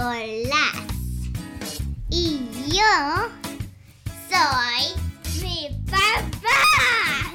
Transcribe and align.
Nicolás. 0.00 1.78
Y 2.08 2.40
yo 2.68 3.28
soy 4.30 5.42
mi 5.42 5.68
papá. 5.90 7.34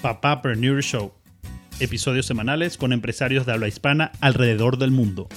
Papapreneur 0.00 0.80
Show. 0.80 1.12
Episodios 1.80 2.26
semanales 2.26 2.76
con 2.76 2.92
empresarios 2.92 3.46
de 3.46 3.52
habla 3.52 3.66
hispana 3.66 4.12
alrededor 4.20 4.78
del 4.78 4.92
mundo. 4.92 5.28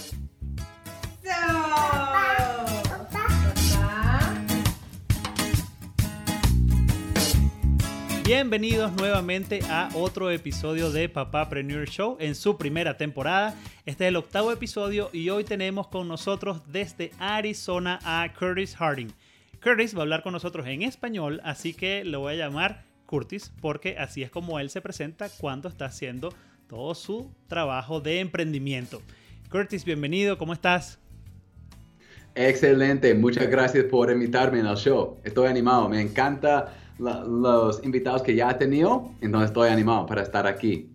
Bienvenidos 8.30 8.91
nuevamente 8.91 9.62
a 9.72 9.90
otro 9.95 10.30
episodio 10.30 10.91
de 10.91 11.09
Papapreneur 11.09 11.90
Show 11.90 12.16
en 12.20 12.36
su 12.36 12.59
primera 12.59 12.95
temporada. 12.95 13.55
Este 13.88 14.03
es 14.03 14.09
el 14.09 14.17
octavo 14.17 14.52
episodio 14.52 15.09
y 15.12 15.31
hoy 15.31 15.44
tenemos 15.44 15.88
con 15.88 16.08
nosotros 16.08 16.62
desde 16.72 17.12
Arizona 17.17 17.98
a 18.03 18.31
Curtis 18.38 18.76
Harding. 18.76 19.12
Curtis 19.63 19.95
va 19.95 20.00
a 20.00 20.02
hablar 20.03 20.22
con 20.22 20.34
nosotros 20.34 20.67
en 20.67 20.84
español, 20.84 21.41
así 21.44 21.73
que 21.73 22.05
lo 22.05 22.20
voy 22.20 22.34
a 22.34 22.38
llamar 22.38 22.84
Curtis 23.08 23.52
porque 23.62 23.98
así 23.98 24.22
es 24.22 24.30
como 24.30 24.59
él 24.59 24.70
se 24.70 24.81
presenta 24.81 25.27
cuando 25.39 25.67
está 25.67 25.86
haciendo 25.86 26.31
todo 26.67 26.94
su 26.94 27.31
trabajo 27.48 28.00
de 28.00 28.20
emprendimiento. 28.20 29.02
Curtis, 29.50 29.86
bienvenido, 29.86 30.38
¿cómo 30.38 30.53
estás? 30.53 31.00
Excelente, 32.36 33.11
muchas 33.16 33.50
gracias 33.50 33.86
por 33.86 34.11
invitarme 34.11 34.61
al 34.61 34.77
show. 34.77 35.17
Estoy 35.23 35.48
animado, 35.48 35.89
me 35.89 36.00
encanta 36.00 36.75
la- 36.99 37.23
los 37.23 37.84
invitados 37.84 38.21
que 38.21 38.35
ya 38.35 38.52
he 38.52 38.55
tenido, 38.55 39.12
entonces 39.21 39.49
estoy 39.49 39.70
animado 39.70 40.05
para 40.05 40.21
estar 40.21 40.45
aquí. 40.48 40.89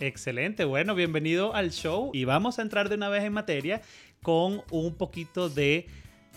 Excelente, 0.00 0.64
bueno, 0.64 0.94
bienvenido 0.94 1.54
al 1.54 1.70
show 1.70 2.10
y 2.12 2.24
vamos 2.24 2.58
a 2.58 2.62
entrar 2.62 2.88
de 2.88 2.96
una 2.96 3.08
vez 3.08 3.22
en 3.24 3.32
materia 3.32 3.82
con 4.22 4.62
un 4.70 4.94
poquito 4.96 5.48
de 5.48 5.86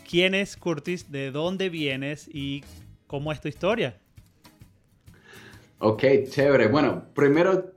quién 0.08 0.36
es 0.36 0.55
Curtis, 0.55 1.11
de 1.11 1.31
dónde 1.31 1.69
vienes 1.69 2.30
y 2.31 2.63
cómo 3.08 3.31
es 3.31 3.41
tu 3.41 3.47
historia. 3.47 3.97
Ok, 5.80 6.03
chévere. 6.30 6.67
Bueno, 6.67 7.05
primero 7.13 7.71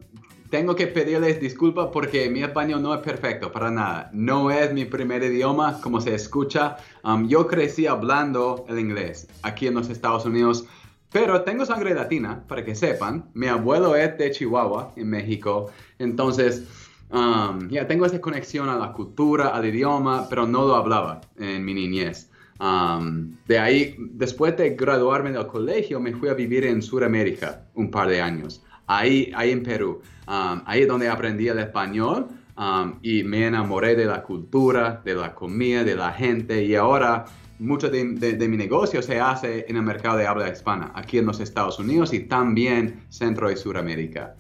tengo 0.51 0.75
que 0.75 0.87
pedirles 0.87 1.41
disculpas 1.41 1.89
porque 1.93 2.31
mi 2.31 2.43
español 2.43 2.83
no 2.83 2.95
es 2.95 3.01
perfecto, 3.01 3.51
para 3.53 3.71
nada. 3.71 4.11
No 4.13 4.51
es 4.51 4.73
mi 4.73 4.85
primer 4.85 5.23
idioma, 5.23 5.81
como 5.83 6.01
se 6.01 6.15
escucha. 6.15 6.77
Um, 7.05 7.29
yo 7.29 7.47
crecí 7.47 7.87
hablando 7.87 8.65
el 8.69 8.79
inglés 8.79 9.29
aquí 9.43 9.67
en 9.67 9.75
los 9.75 9.91
Estados 9.91 10.25
Unidos, 10.25 10.65
pero 11.11 11.43
tengo 11.43 11.65
sangre 11.65 11.95
latina, 11.95 12.45
para 12.47 12.65
que 12.65 12.75
sepan. 12.75 13.31
Mi 13.35 13.47
abuelo 13.47 13.97
es 13.97 14.17
de 14.19 14.31
Chihuahua, 14.31 14.93
en 14.97 15.09
México. 15.09 15.71
Entonces, 15.99 16.65
um, 17.11 17.69
ya 17.69 17.87
tengo 17.87 18.05
esa 18.07 18.21
conexión 18.21 18.69
a 18.69 18.77
la 18.77 18.93
cultura, 18.93 19.49
al 19.49 19.65
idioma, 19.65 20.27
pero 20.29 20.47
no 20.47 20.67
lo 20.67 20.75
hablaba 20.75 21.21
en 21.39 21.65
mi 21.65 21.75
niñez. 21.75 22.31
Um, 22.61 23.37
de 23.47 23.59
ahí, 23.59 23.95
después 23.99 24.57
de 24.57 24.71
graduarme 24.71 25.31
del 25.31 25.47
colegio, 25.47 26.01
me 26.01 26.13
fui 26.13 26.29
a 26.29 26.35
vivir 26.35 26.65
en 26.65 26.83
Sudamérica 26.83 27.63
un 27.75 27.91
par 27.91 28.09
de 28.09 28.21
años. 28.21 28.63
Ahí, 28.87 29.33
ahí 29.35 29.53
en 29.53 29.63
Perú. 29.63 30.01
Um, 30.27 30.63
ahí 30.67 30.83
es 30.83 30.89
donde 30.89 31.09
aprendí 31.09 31.49
el 31.49 31.59
español 31.59 32.29
um, 32.57 32.99
y 33.01 33.23
me 33.23 33.47
enamoré 33.47 33.95
de 33.95 34.05
la 34.05 34.23
cultura, 34.23 35.01
de 35.05 35.15
la 35.15 35.35
comida, 35.35 35.85
de 35.85 35.95
la 35.95 36.13
gente. 36.13 36.65
Y 36.65 36.75
ahora 36.75 37.27
mucho 37.59 37.89
de, 37.91 38.05
de- 38.05 38.33
de 38.35 38.49
mi 38.49 38.57
negocio 38.57 39.03
se 39.03 39.21
hace 39.21 39.67
en 39.69 39.77
el 39.77 39.83
mercado 39.83 40.17
de 40.19 40.27
habla 40.27 40.49
hispana, 40.49 40.93
aquí 40.95 41.19
en 41.19 41.27
los 41.27 41.41
Estados 41.41 41.79
Unidos 41.79 42.13
y 42.13 42.21
también 42.21 43.03
Centro 43.09 43.51
y 43.51 43.57
Sudamérica. 43.57 44.35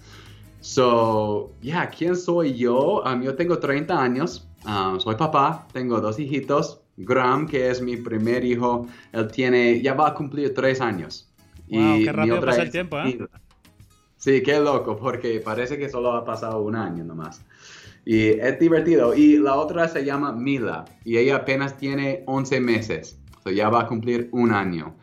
So, 0.60 1.52
yeah, 1.60 1.88
¿quién 1.88 2.16
soy 2.16 2.54
yo? 2.56 3.02
Um, 3.04 3.22
yo 3.22 3.34
tengo 3.36 3.58
30 3.58 4.00
años, 4.00 4.48
um, 4.66 4.98
soy 4.98 5.14
papá, 5.14 5.66
tengo 5.72 6.00
dos 6.00 6.18
hijitos. 6.18 6.80
Graham, 7.00 7.46
que 7.46 7.70
es 7.70 7.80
mi 7.80 7.96
primer 7.96 8.44
hijo, 8.44 8.88
él 9.12 9.28
tiene, 9.28 9.80
ya 9.80 9.94
va 9.94 10.08
a 10.08 10.14
cumplir 10.14 10.52
tres 10.52 10.80
años. 10.80 11.30
Wow, 11.68 11.98
qué 11.98 12.06
mi 12.06 12.10
rápido 12.12 12.40
pasa 12.40 12.62
el 12.62 12.70
tiempo, 12.72 12.98
¿eh? 12.98 13.18
Sí, 14.16 14.42
qué 14.42 14.58
loco, 14.58 14.96
porque 14.96 15.38
parece 15.38 15.78
que 15.78 15.88
solo 15.88 16.10
ha 16.12 16.24
pasado 16.24 16.60
un 16.60 16.74
año 16.74 17.04
nomás. 17.04 17.40
Y 18.04 18.28
es 18.28 18.58
divertido. 18.58 19.14
Y 19.14 19.38
la 19.38 19.54
otra 19.56 19.88
se 19.88 20.04
llama 20.04 20.32
Mila, 20.32 20.84
y 21.04 21.18
ella 21.18 21.36
apenas 21.36 21.76
tiene 21.76 22.22
11 22.26 22.60
meses. 22.60 23.20
So 23.44 23.50
ya 23.50 23.68
va 23.68 23.82
a 23.82 23.86
cumplir 23.86 24.28
un 24.32 24.52
año. 24.52 24.96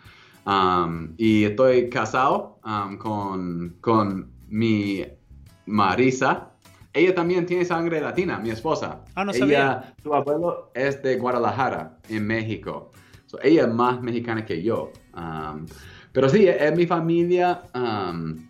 Um, 0.45 1.13
y 1.17 1.45
estoy 1.45 1.89
casado 1.89 2.59
um, 2.63 2.97
con, 2.97 3.77
con 3.81 4.31
mi 4.47 5.03
Marisa. 5.65 6.51
Ella 6.93 7.13
también 7.13 7.45
tiene 7.45 7.65
sangre 7.65 7.99
latina, 7.99 8.39
mi 8.39 8.51
esposa. 8.51 9.03
Ah, 9.15 9.25
no 9.25 9.31
ella, 9.31 9.39
sabía. 9.39 9.95
Su 10.01 10.13
abuelo 10.13 10.71
es 10.73 11.01
de 11.03 11.17
Guadalajara, 11.17 11.97
en 12.09 12.25
México. 12.25 12.91
So, 13.25 13.39
ella 13.41 13.63
es 13.63 13.73
más 13.73 14.01
mexicana 14.01 14.45
que 14.45 14.61
yo. 14.61 14.91
Um, 15.15 15.65
pero 16.13 16.29
sí, 16.29 16.47
es 16.47 16.75
mi 16.75 16.85
familia. 16.85 17.63
um, 17.73 18.44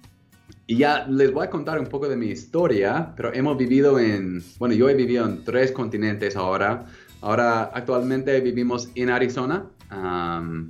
y 0.68 0.78
ya 0.78 1.06
les 1.08 1.32
voy 1.32 1.46
a 1.46 1.50
contar 1.50 1.80
un 1.80 1.88
poco 1.88 2.08
de 2.08 2.16
mi 2.16 2.28
historia, 2.28 3.14
pero 3.16 3.34
hemos 3.34 3.58
vivido 3.58 4.00
en, 4.00 4.44
bueno, 4.58 4.74
yo 4.74 4.90
he 4.90 4.96
vivido 4.96 5.26
en 5.26 5.44
tres 5.44 5.72
continentes 5.72 6.36
ahora. 6.36 6.86
Ahora 7.22 7.72
actualmente 7.74 8.40
vivimos 8.42 8.90
en 8.96 9.10
Arizona. 9.10 9.66
um, 9.92 10.68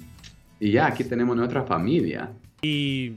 y 0.59 0.72
ya 0.72 0.88
aquí 0.88 1.03
tenemos 1.03 1.35
nuestra 1.35 1.63
familia. 1.63 2.31
¿Y 2.61 3.13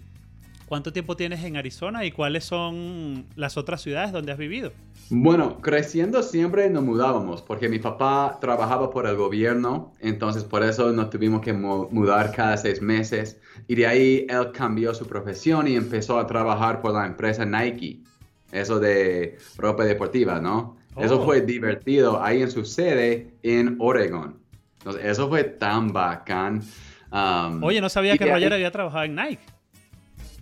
cuánto 0.68 0.92
tiempo 0.92 1.16
tienes 1.16 1.42
en 1.44 1.56
Arizona 1.56 2.04
y 2.04 2.10
cuáles 2.12 2.44
son 2.44 3.26
las 3.36 3.56
otras 3.56 3.80
ciudades 3.82 4.12
donde 4.12 4.32
has 4.32 4.38
vivido? 4.38 4.72
Bueno, 5.10 5.60
creciendo 5.60 6.22
siempre 6.22 6.68
nos 6.68 6.82
mudábamos 6.84 7.40
porque 7.42 7.68
mi 7.68 7.78
papá 7.78 8.38
trabajaba 8.40 8.90
por 8.90 9.06
el 9.06 9.16
gobierno, 9.16 9.92
entonces 10.00 10.44
por 10.44 10.62
eso 10.62 10.92
nos 10.92 11.08
tuvimos 11.10 11.40
que 11.40 11.52
mu- 11.54 11.88
mudar 11.90 12.30
cada 12.32 12.56
seis 12.58 12.82
meses 12.82 13.38
y 13.66 13.74
de 13.74 13.86
ahí 13.86 14.26
él 14.28 14.52
cambió 14.52 14.94
su 14.94 15.06
profesión 15.06 15.66
y 15.66 15.76
empezó 15.76 16.18
a 16.18 16.26
trabajar 16.26 16.80
por 16.82 16.92
la 16.92 17.06
empresa 17.06 17.44
Nike, 17.46 18.00
eso 18.52 18.78
de 18.78 19.38
ropa 19.56 19.84
deportiva, 19.84 20.40
¿no? 20.40 20.76
Eso 20.96 21.20
Oh. 21.20 21.24
fue 21.24 21.40
divertido 21.42 22.22
ahí 22.22 22.42
en 22.42 22.50
su 22.50 22.64
sede 22.64 23.34
en 23.42 23.76
Oregon. 23.78 24.36
Entonces, 24.78 25.04
eso 25.06 25.28
fue 25.28 25.44
tan 25.44 25.92
bacán. 25.92 26.62
Um, 27.10 27.62
Oye, 27.62 27.80
no 27.80 27.88
sabía 27.88 28.16
que 28.18 28.24
de 28.24 28.30
ahí- 28.30 28.36
Roger 28.36 28.52
había 28.54 28.70
trabajado 28.70 29.04
en 29.04 29.14
Nike. 29.14 29.38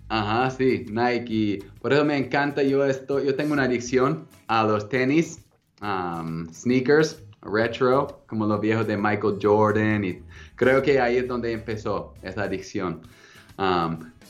Ajá, 0.08 0.50
sí, 0.50 0.86
Nike. 0.90 1.64
Por 1.80 1.92
eso 1.92 2.04
me 2.04 2.16
encanta, 2.16 2.62
yo, 2.62 2.84
estoy, 2.84 3.26
yo 3.26 3.34
tengo 3.34 3.52
una 3.52 3.64
adicción 3.64 4.28
a 4.46 4.64
los 4.64 4.88
tenis, 4.88 5.44
um, 5.82 6.46
sneakers, 6.52 7.22
retro, 7.42 8.22
como 8.26 8.46
los 8.46 8.60
viejos 8.60 8.86
de 8.86 8.96
Michael 8.96 9.38
Jordan. 9.42 10.04
Y 10.04 10.22
creo 10.54 10.82
que 10.82 11.00
ahí 11.00 11.16
es 11.16 11.26
donde 11.26 11.52
empezó 11.52 12.14
esa 12.22 12.44
adicción. 12.44 13.02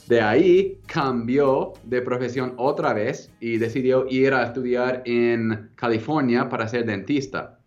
De 0.07 0.21
ahí 0.21 0.79
cambió 0.87 1.73
de 1.83 2.01
profesión 2.01 2.53
otra 2.55 2.93
vez 2.93 3.29
y 3.41 3.57
decidió 3.57 4.07
ir 4.09 4.33
a 4.33 4.43
estudiar 4.43 5.01
en 5.05 5.69
California 5.75 6.47
para 6.47 6.67
ser 6.67 6.85
dentista. 6.85 7.59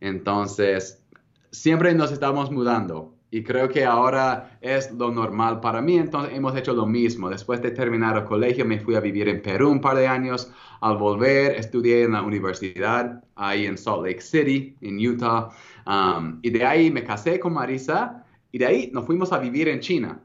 Entonces, 0.00 1.04
siempre 1.50 1.94
nos 1.94 2.10
estamos 2.10 2.50
mudando 2.50 3.14
y 3.34 3.42
creo 3.42 3.66
que 3.70 3.82
ahora 3.86 4.58
es 4.60 4.92
lo 4.92 5.10
normal 5.10 5.58
para 5.60 5.80
mí, 5.80 5.96
entonces 5.96 6.36
hemos 6.36 6.54
hecho 6.54 6.74
lo 6.74 6.84
mismo. 6.84 7.30
Después 7.30 7.62
de 7.62 7.70
terminar 7.70 8.14
el 8.14 8.24
colegio 8.24 8.66
me 8.66 8.78
fui 8.78 8.94
a 8.94 9.00
vivir 9.00 9.26
en 9.26 9.40
Perú 9.40 9.70
un 9.70 9.80
par 9.80 9.96
de 9.96 10.06
años. 10.06 10.52
Al 10.82 10.98
volver 10.98 11.52
estudié 11.52 12.02
en 12.02 12.12
la 12.12 12.20
universidad 12.20 13.24
ahí 13.34 13.64
en 13.64 13.78
Salt 13.78 14.04
Lake 14.04 14.20
City, 14.20 14.76
en 14.82 14.98
Utah. 14.98 15.48
Um, 15.86 16.40
y 16.42 16.50
de 16.50 16.62
ahí 16.66 16.90
me 16.90 17.04
casé 17.04 17.40
con 17.40 17.54
Marisa 17.54 18.22
y 18.52 18.58
de 18.58 18.66
ahí 18.66 18.90
nos 18.92 19.06
fuimos 19.06 19.32
a 19.32 19.38
vivir 19.38 19.66
en 19.68 19.80
China. 19.80 20.20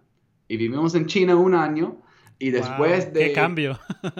Y 0.50 0.57
vivimos 0.57 0.94
en 0.94 1.06
China 1.06 1.38
un 1.38 1.56
año 1.56 2.01
y 2.40 2.50
después 2.51 3.05
Wow, 3.05 3.14
de... 3.14 3.28
¡Qué 3.28 3.34
cambio! 3.34 3.79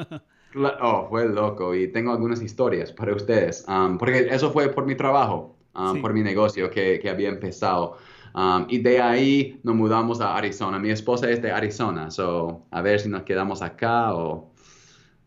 Oh, 0.82 1.08
fue 1.10 1.28
loco 1.28 1.76
y 1.76 1.90
tengo 1.92 2.12
algunas 2.14 2.42
historias 2.42 2.92
para 2.92 3.14
ustedes, 3.14 3.64
um, 3.68 3.98
porque 3.98 4.28
eso 4.32 4.50
fue 4.50 4.70
por 4.70 4.88
mi 4.88 4.96
trabajo, 4.96 5.56
um, 5.76 5.96
Sí. 5.96 6.00
por 6.02 6.14
mi 6.14 6.24
negocio 6.24 6.72
que, 6.72 7.00
que 7.00 7.10
había 7.10 7.30
empezado. 7.30 7.98
Um, 8.38 8.68
y 8.70 8.78
de 8.78 9.02
ahí 9.02 9.60
nos 9.64 9.74
mudamos 9.74 10.22
a 10.22 10.38
Arizona. 10.38 10.78
Mi 10.78 10.92
esposa 10.92 11.28
es 11.28 11.42
de 11.42 11.52
Arizona, 11.52 12.12
so 12.12 12.68
a 12.70 12.84
ver 12.84 13.00
si 13.00 13.10
nos 13.10 13.24
quedamos 13.24 13.64
acá 13.64 14.14
o 14.14 14.54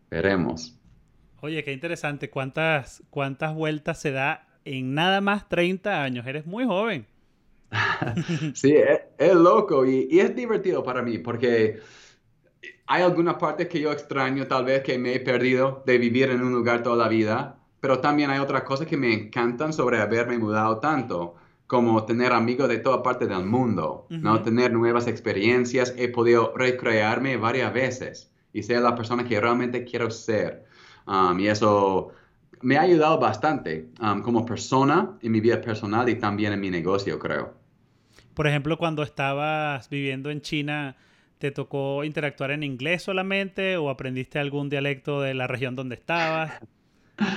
veremos. 0.09 0.79
Oye, 1.41 1.61
qué 1.65 1.73
interesante. 1.73 2.29
¿Cuántas, 2.29 3.03
cuántas 3.09 3.53
vueltas 3.53 3.99
se 3.99 4.11
da 4.11 4.47
en 4.63 4.93
nada 4.93 5.19
más 5.19 5.49
30 5.49 6.01
años? 6.01 6.25
Eres 6.25 6.45
muy 6.45 6.63
joven. 6.63 7.05
Sí, 8.55 8.75
es, 8.75 9.01
es 9.17 9.35
loco 9.35 9.85
y, 9.85 10.07
y 10.09 10.21
es 10.21 10.33
divertido 10.33 10.81
para 10.81 11.01
mí 11.01 11.17
porque 11.19 11.79
hay 12.87 13.03
algunas 13.03 13.35
partes 13.35 13.67
que 13.67 13.79
yo 13.81 13.91
extraño 13.91 14.47
tal 14.47 14.63
vez 14.65 14.83
que 14.83 14.97
me 14.97 15.13
he 15.15 15.19
perdido 15.19 15.83
de 15.85 15.97
vivir 15.97 16.29
en 16.29 16.41
un 16.41 16.53
lugar 16.53 16.81
toda 16.81 16.95
la 16.95 17.09
vida, 17.09 17.59
pero 17.81 17.99
también 17.99 18.29
hay 18.29 18.39
otras 18.39 18.63
cosas 18.63 18.87
que 18.87 18.97
me 18.97 19.13
encantan 19.13 19.73
sobre 19.73 19.99
haberme 19.99 20.37
mudado 20.37 20.79
tanto, 20.79 21.35
como 21.71 22.03
tener 22.03 22.33
amigos 22.33 22.67
de 22.67 22.79
toda 22.79 23.01
parte 23.01 23.27
del 23.27 23.45
mundo, 23.45 24.05
¿no? 24.09 24.41
Tener 24.41 24.73
nuevas 24.73 25.07
experiencias, 25.07 25.95
he 25.97 26.09
podido 26.09 26.51
recrearme 26.53 27.37
varias 27.37 27.73
veces 27.73 28.29
y 28.51 28.61
ser 28.61 28.81
la 28.81 28.93
persona 28.93 29.23
que 29.23 29.39
realmente 29.39 29.85
quiero 29.85 30.11
ser. 30.11 30.65
Um, 31.07 31.39
y 31.39 31.47
eso 31.47 32.09
me 32.59 32.75
ha 32.75 32.81
ayudado 32.81 33.19
bastante 33.19 33.87
um, 34.01 34.21
como 34.21 34.45
persona 34.45 35.17
en 35.21 35.31
mi 35.31 35.39
vida 35.39 35.61
personal 35.61 36.09
y 36.09 36.15
también 36.15 36.51
en 36.51 36.59
mi 36.59 36.69
negocio, 36.69 37.17
creo. 37.17 37.53
Por 38.33 38.47
ejemplo, 38.47 38.77
cuando 38.77 39.01
estabas 39.01 39.89
viviendo 39.89 40.29
en 40.29 40.41
China, 40.41 40.97
¿te 41.37 41.51
tocó 41.51 42.03
interactuar 42.03 42.51
en 42.51 42.63
inglés 42.63 43.03
solamente 43.03 43.77
o 43.77 43.89
aprendiste 43.89 44.39
algún 44.39 44.67
dialecto 44.67 45.21
de 45.21 45.35
la 45.35 45.47
región 45.47 45.77
donde 45.77 45.95
estabas? 45.95 46.51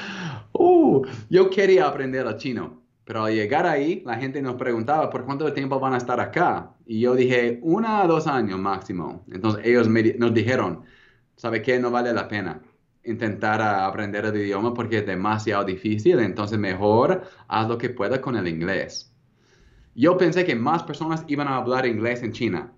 Uh, 0.57 1.05
yo 1.29 1.51
quería 1.51 1.87
aprender 1.87 2.27
el 2.27 2.37
chino, 2.37 2.84
pero 3.05 3.25
al 3.25 3.35
llegar 3.35 3.67
ahí, 3.67 4.03
la 4.07 4.17
gente 4.17 4.41
nos 4.41 4.55
preguntaba 4.57 5.11
por 5.11 5.25
cuánto 5.25 5.53
tiempo 5.53 5.79
van 5.79 5.95
a 5.95 5.99
estar 5.99 6.21
acá. 6.21 6.71
Y 6.87 7.01
yo 7.01 7.15
dije, 7.15 7.59
una 7.63 8.05
o 8.05 8.09
dos 8.09 8.27
años 8.27 8.59
máximo. 8.59 9.25
Entonces 9.31 9.65
ellos 9.65 9.89
nos 9.89 10.33
dijeron, 10.33 10.85
¿sabe 11.37 11.61
qué? 11.63 11.79
No 11.79 11.91
vale 11.91 12.13
la 12.13 12.29
pena 12.29 12.61
intentar 13.05 13.61
aprender 13.61 14.25
el 14.25 14.37
idioma 14.37 14.73
porque 14.73 14.99
es 14.99 15.07
demasiado 15.07 15.65
difícil, 15.65 16.19
entonces 16.21 16.59
mejor 16.59 17.23
haz 17.49 17.69
lo 17.69 17.79
que 17.79 17.91
puedas 17.91 18.19
con 18.21 18.37
el 18.37 18.49
inglés. 18.49 19.13
Yo 19.95 20.17
pensé 20.17 20.45
que 20.45 20.57
más 20.57 20.83
personas 20.83 21.25
iban 21.29 21.47
a 21.47 21.57
hablar 21.57 21.87
inglés 21.87 22.23
en 22.23 22.33
China. 22.33 22.73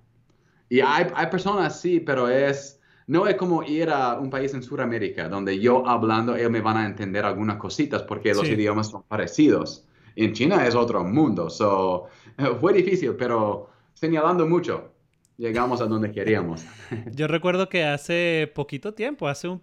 Y 0.68 0.80
hay, 0.80 1.06
hay 1.14 1.26
personas, 1.28 1.80
sí, 1.80 2.00
pero 2.00 2.28
es, 2.28 2.80
no 3.06 3.26
es 3.26 3.36
como 3.36 3.62
ir 3.62 3.88
a 3.88 4.18
un 4.18 4.28
país 4.28 4.52
en 4.52 4.62
Sudamérica, 4.62 5.28
donde 5.28 5.58
yo 5.58 5.86
hablando, 5.88 6.36
ellos 6.36 6.50
me 6.50 6.60
van 6.60 6.76
a 6.76 6.86
entender 6.86 7.24
algunas 7.24 7.56
cositas 7.56 8.02
porque 8.02 8.34
los 8.34 8.48
idiomas 8.48 8.90
son 8.90 9.04
parecidos. 9.04 9.85
En 10.16 10.32
China 10.32 10.66
es 10.66 10.74
otro 10.74 11.04
mundo, 11.04 11.48
so, 11.50 12.06
fue 12.60 12.72
difícil, 12.72 13.14
pero 13.16 13.70
señalando 13.94 14.46
mucho, 14.46 14.92
llegamos 15.36 15.80
a 15.80 15.86
donde 15.86 16.10
queríamos. 16.10 16.64
Yo 17.12 17.28
recuerdo 17.28 17.68
que 17.68 17.84
hace 17.84 18.50
poquito 18.54 18.94
tiempo, 18.94 19.28
hace 19.28 19.48
un 19.48 19.60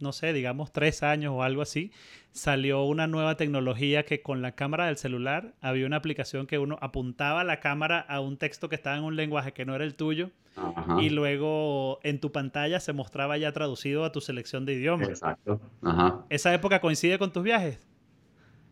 no 0.00 0.12
sé, 0.12 0.32
digamos 0.32 0.72
tres 0.72 1.02
años 1.02 1.32
o 1.34 1.42
algo 1.42 1.62
así, 1.62 1.90
salió 2.32 2.84
una 2.84 3.06
nueva 3.06 3.36
tecnología 3.36 4.04
que 4.04 4.20
con 4.20 4.42
la 4.42 4.52
cámara 4.52 4.86
del 4.86 4.96
celular 4.96 5.54
había 5.60 5.86
una 5.86 5.96
aplicación 5.96 6.46
que 6.46 6.58
uno 6.58 6.78
apuntaba 6.80 7.44
la 7.44 7.60
cámara 7.60 8.00
a 8.00 8.20
un 8.20 8.36
texto 8.36 8.68
que 8.68 8.74
estaba 8.74 8.96
en 8.96 9.04
un 9.04 9.16
lenguaje 9.16 9.52
que 9.52 9.64
no 9.64 9.74
era 9.74 9.84
el 9.84 9.94
tuyo 9.94 10.30
y 11.00 11.10
luego 11.10 11.98
en 12.02 12.20
tu 12.20 12.32
pantalla 12.32 12.80
se 12.80 12.92
mostraba 12.92 13.36
ya 13.36 13.52
traducido 13.52 14.04
a 14.04 14.12
tu 14.12 14.20
selección 14.20 14.64
de 14.64 14.74
idiomas. 14.74 15.08
Exacto. 15.08 15.60
¿Esa 16.28 16.52
época 16.54 16.80
coincide 16.80 17.18
con 17.18 17.32
tus 17.32 17.42
viajes? 17.42 17.78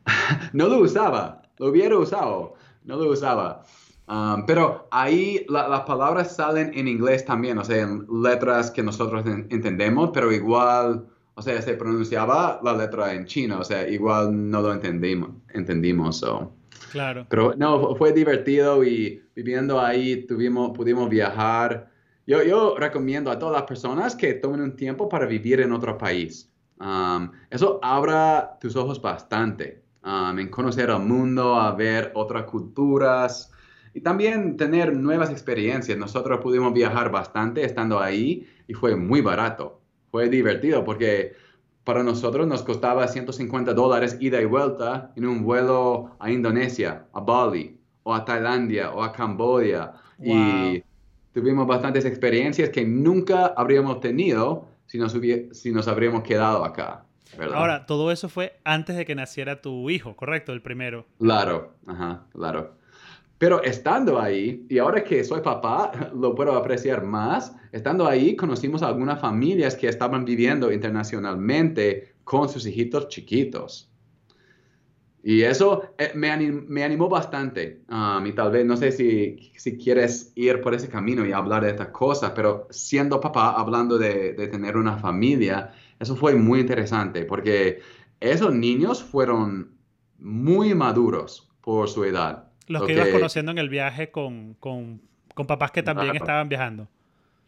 no 0.52 0.68
lo 0.68 0.78
usaba, 0.78 1.42
lo 1.58 1.68
hubiera 1.68 1.98
usado, 1.98 2.54
no 2.84 2.96
lo 2.96 3.10
usaba. 3.10 3.62
Um, 4.06 4.44
pero 4.44 4.86
ahí 4.90 5.46
las 5.48 5.80
palabras 5.82 6.36
salen 6.36 6.72
en 6.74 6.88
inglés 6.88 7.24
también, 7.24 7.56
o 7.58 7.64
sea, 7.64 7.82
en 7.82 8.06
letras 8.22 8.70
que 8.70 8.82
nosotros 8.82 9.24
entendemos, 9.26 10.10
pero 10.12 10.30
igual 10.30 11.06
o 11.36 11.42
sea, 11.42 11.60
se 11.60 11.74
pronunciaba 11.74 12.60
la 12.62 12.74
letra 12.74 13.12
en 13.12 13.26
chino, 13.26 13.58
o 13.58 13.64
sea, 13.64 13.88
igual 13.88 14.50
no 14.50 14.62
lo 14.62 14.72
entendimos, 14.72 15.30
entendimos. 15.52 16.24
Claro. 16.92 17.26
Pero 17.28 17.54
no, 17.56 17.96
fue 17.96 18.12
divertido 18.12 18.84
y 18.84 19.22
viviendo 19.34 19.80
ahí 19.80 20.26
tuvimos, 20.26 20.70
pudimos 20.76 21.08
viajar. 21.08 21.90
Yo, 22.26 22.42
yo 22.42 22.76
recomiendo 22.78 23.30
a 23.30 23.38
todas 23.38 23.54
las 23.54 23.64
personas 23.64 24.14
que 24.14 24.34
tomen 24.34 24.60
un 24.60 24.76
tiempo 24.76 25.08
para 25.08 25.26
vivir 25.26 25.60
en 25.60 25.72
otro 25.72 25.98
país. 25.98 26.50
Um, 26.78 27.30
eso 27.50 27.80
abra 27.82 28.56
tus 28.60 28.76
ojos 28.76 29.00
bastante 29.00 29.83
um, 30.04 30.38
en 30.38 30.48
conocer 30.48 30.90
el 30.90 31.00
mundo, 31.00 31.56
a 31.56 31.72
ver 31.72 32.12
otras 32.14 32.44
culturas 32.44 33.50
y 33.94 34.00
también 34.00 34.56
tener 34.56 34.94
nuevas 34.94 35.30
experiencias. 35.30 35.96
Nosotros 35.96 36.40
pudimos 36.40 36.72
viajar 36.72 37.10
bastante 37.10 37.64
estando 37.64 38.00
ahí 38.00 38.46
y 38.66 38.74
fue 38.74 38.96
muy 38.96 39.20
barato 39.20 39.80
fue 40.14 40.28
divertido 40.28 40.84
porque 40.84 41.32
para 41.82 42.04
nosotros 42.04 42.46
nos 42.46 42.62
costaba 42.62 43.08
150 43.08 43.74
dólares 43.74 44.16
ida 44.20 44.40
y 44.40 44.44
vuelta 44.44 45.10
en 45.16 45.26
un 45.26 45.42
vuelo 45.42 46.14
a 46.20 46.30
Indonesia, 46.30 47.06
a 47.12 47.18
Bali, 47.18 47.76
o 48.04 48.14
a 48.14 48.24
Tailandia, 48.24 48.92
o 48.92 49.02
a 49.02 49.10
Camboya. 49.10 49.94
Y 50.22 50.84
tuvimos 51.32 51.66
bastantes 51.66 52.04
experiencias 52.04 52.70
que 52.70 52.84
nunca 52.84 53.54
habríamos 53.56 53.98
tenido 53.98 54.68
si 54.86 54.98
nos, 54.98 55.16
si 55.50 55.72
nos 55.72 55.88
habríamos 55.88 56.22
quedado 56.22 56.64
acá. 56.64 57.04
Ahora, 57.52 57.86
todo 57.86 58.12
eso 58.12 58.28
fue 58.28 58.58
antes 58.64 58.96
de 58.96 59.04
que 59.04 59.14
naciera 59.14 59.60
tu 59.60 59.90
hijo, 59.90 60.16
¿correcto? 60.16 60.52
El 60.52 60.62
primero. 60.62 61.06
Claro, 61.18 61.74
ajá, 61.86 62.26
claro. 62.32 62.76
Pero 63.38 63.62
estando 63.62 64.20
ahí, 64.20 64.64
y 64.68 64.78
ahora 64.78 65.02
que 65.02 65.24
soy 65.24 65.40
papá, 65.40 65.90
lo 66.14 66.34
puedo 66.34 66.54
apreciar 66.54 67.04
más, 67.04 67.54
estando 67.72 68.06
ahí 68.06 68.36
conocimos 68.36 68.82
a 68.82 68.88
algunas 68.88 69.20
familias 69.20 69.74
que 69.74 69.88
estaban 69.88 70.24
viviendo 70.24 70.72
internacionalmente 70.72 72.14
con 72.24 72.48
sus 72.48 72.66
hijitos 72.66 73.08
chiquitos. 73.08 73.90
Y 75.26 75.40
eso 75.40 75.94
eh, 75.96 76.12
me, 76.14 76.84
animó 76.84 77.08
bastante. 77.08 77.80
Um, 77.88 78.26
y 78.26 78.32
tal 78.32 78.50
vez, 78.50 78.66
no 78.66 78.76
sé 78.76 78.92
si, 78.92 79.52
si, 79.56 79.78
quieres 79.78 80.32
ir 80.34 80.60
por 80.60 80.74
ese 80.74 80.90
camino 80.90 81.24
y 81.24 81.32
hablar 81.32 81.64
de 81.64 81.70
estas 81.70 81.88
cosas, 81.88 82.32
pero 82.36 82.66
siendo 82.68 83.20
papá, 83.20 83.52
hablando 83.52 83.96
de, 83.96 84.34
de 84.34 84.48
tener 84.48 84.76
una 84.76 84.98
familia, 84.98 85.72
eso 86.00 86.16
fue 86.16 86.34
muy 86.34 86.60
interesante 86.60 87.24
porque 87.24 87.80
esos 88.20 88.54
niños 88.54 89.02
fueron 89.02 89.74
muy 90.18 90.74
maduros 90.74 91.50
por 91.60 91.88
su 91.88 92.04
edad. 92.04 92.48
Los 92.66 92.84
que 92.84 92.94
ibas 92.94 93.08
conociendo 93.08 93.52
en 93.52 93.58
el 93.58 93.68
viaje 93.68 94.10
con, 94.10 94.54
con, 94.54 95.02
con 95.34 95.46
papás 95.46 95.70
que 95.70 95.82
también 95.82 96.16
estaban 96.16 96.48
viajando. 96.48 96.88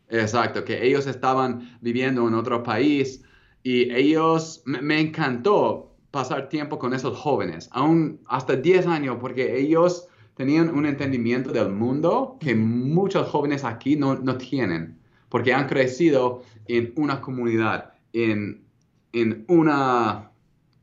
Exacto, 0.09 0.65
que 0.65 0.87
ellos 0.87 1.07
estaban 1.07 1.79
viviendo 1.81 2.27
en 2.29 2.35
otro 2.35 2.63
país 2.63 3.25
y 3.63 3.93
ellos, 3.93 4.63
me, 4.65 5.01
encantó 5.01 5.97
pasar 6.13 6.49
tiempo 6.49 6.79
con 6.79 6.95
esos 6.95 7.19
jóvenes, 7.19 7.69
aún 7.73 8.21
hasta 8.27 8.55
10 8.55 8.87
años, 8.87 9.17
porque 9.21 9.59
ellos 9.59 10.07
tenían 10.35 10.69
un 10.73 10.87
entendimiento 10.87 11.51
del 11.51 11.71
mundo 11.71 12.37
que 12.41 12.55
muchos 12.55 13.29
jóvenes 13.29 13.65
aquí 13.65 13.97
no, 13.97 14.15
no 14.15 14.37
tienen, 14.39 14.99
porque 15.29 15.53
han 15.53 15.67
crecido 15.67 16.45
en 16.69 16.93
una 16.97 17.21
comunidad, 17.21 17.95
en, 18.12 18.64
en 19.12 19.44
una, 19.49 20.31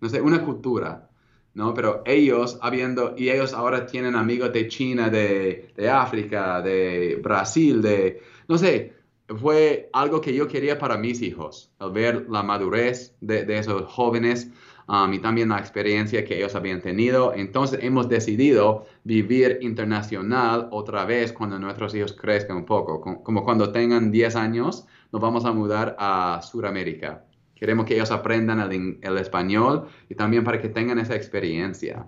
no 0.01 0.09
sé, 0.09 0.21
una 0.21 0.43
cultura. 0.43 1.09
¿no? 1.53 1.73
Pero 1.73 2.01
ellos, 2.05 2.57
habiendo, 2.61 3.13
y 3.17 3.29
ellos 3.29 3.53
ahora 3.53 3.85
tienen 3.85 4.15
amigos 4.15 4.51
de 4.53 4.67
China, 4.67 5.09
de, 5.09 5.71
de, 5.75 5.89
África, 5.89 6.61
de 6.61 7.19
Brasil, 7.21 7.81
de, 7.81 8.21
no 8.47 8.57
sé, 8.57 8.93
fue 9.39 9.89
algo 9.93 10.19
que 10.19 10.33
yo 10.33 10.47
quería 10.47 10.79
para 10.79 10.97
mis 10.97 11.21
hijos, 11.21 11.71
ver 11.93 12.27
la 12.29 12.43
madurez 12.43 13.15
de, 13.21 13.45
de 13.45 13.59
esos 13.59 13.83
jóvenes 13.85 14.49
um, 14.93 15.13
y 15.13 15.19
también 15.19 15.49
la 15.49 15.57
experiencia 15.57 16.23
que 16.23 16.37
ellos 16.37 16.55
habían 16.55 16.81
tenido. 16.81 17.33
Entonces 17.33 17.79
hemos 17.81 18.07
decidido 18.07 18.85
vivir 19.03 19.57
internacional 19.61 20.67
otra 20.71 21.05
vez 21.05 21.33
cuando 21.33 21.57
nuestros 21.57 21.95
hijos 21.95 22.13
crezcan 22.13 22.57
un 22.57 22.65
poco, 22.65 23.01
como 23.23 23.43
cuando 23.43 23.71
tengan 23.71 24.11
10 24.11 24.35
años, 24.35 24.85
nos 25.11 25.21
vamos 25.21 25.45
a 25.45 25.51
mudar 25.51 25.95
a 25.97 26.41
Sudamérica. 26.43 27.25
Queremos 27.55 27.85
que 27.85 27.95
ellos 27.95 28.11
aprendan 28.11 28.59
el, 28.59 29.17
español 29.17 29.87
y 30.09 30.15
también 30.15 30.43
para 30.43 30.59
que 30.59 30.69
tengan 30.69 30.99
esa 30.99 31.15
experiencia. 31.15 32.05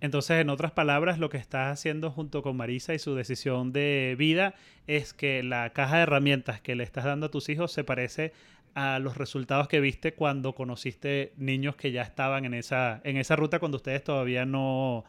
Entonces, 0.00 0.40
en 0.40 0.50
otras 0.50 0.72
palabras, 0.72 1.18
lo 1.18 1.28
que 1.28 1.38
estás 1.38 1.72
haciendo 1.72 2.10
junto 2.10 2.42
con 2.42 2.56
Marisa 2.56 2.94
y 2.94 2.98
su 2.98 3.14
decisión 3.14 3.72
de 3.72 4.14
vida 4.16 4.54
es 4.86 5.12
que 5.12 5.42
la 5.42 5.72
caja 5.72 5.96
de 5.96 6.02
herramientas 6.02 6.60
que 6.60 6.76
le 6.76 6.84
estás 6.84 7.04
dando 7.04 7.26
a 7.26 7.30
tus 7.30 7.48
hijos 7.48 7.72
se 7.72 7.82
parece 7.82 8.32
a 8.78 8.98
los 8.98 9.16
resultados 9.16 9.68
que 9.68 9.80
viste 9.80 10.14
cuando 10.14 10.54
conociste 10.54 11.32
niños 11.36 11.76
que 11.76 11.92
ya 11.92 12.02
estaban 12.02 12.44
en 12.44 12.54
esa, 12.54 13.00
en 13.04 13.16
esa 13.16 13.36
ruta 13.36 13.58
cuando 13.58 13.76
ustedes 13.76 14.04
todavía 14.04 14.44
no, 14.44 15.04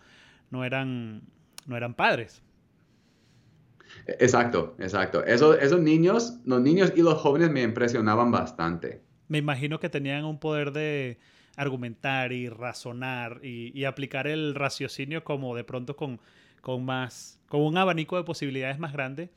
no, 0.50 0.66
eran, 0.66 1.22
no 1.66 1.78
eran 1.78 1.94
padres. 1.94 2.42
Exacto, 4.06 4.76
exacto. 4.80 5.24
esos 5.24 5.80
niños, 5.80 6.40
los 6.46 6.62
niños 6.62 6.94
y 6.96 7.02
los 7.02 7.16
jóvenes 7.16 7.50
me 7.52 7.64
impresionaban 7.64 8.32
bastante 8.32 9.02
me 9.30 9.38
imagino 9.38 9.80
que 9.80 9.90
tenían 9.90 10.26
un 10.26 10.40
poder 10.40 10.74
de 10.74 11.18
argumentar 11.56 12.34
y 12.34 12.50
razonar 12.50 13.40
y, 13.44 13.86
aplicar 13.86 14.28
el 14.28 14.56
raciocinio 14.56 15.24
como 15.24 15.56
de 15.56 15.64
pronto 15.64 15.96
con, 15.96 16.20
con 16.62 16.84
más, 16.84 17.40
con 17.48 17.62
un 17.62 17.78
abanico 17.78 18.18
de 18.18 18.24
posibilidades 18.24 18.80
más 18.80 18.92
grande 18.92 19.30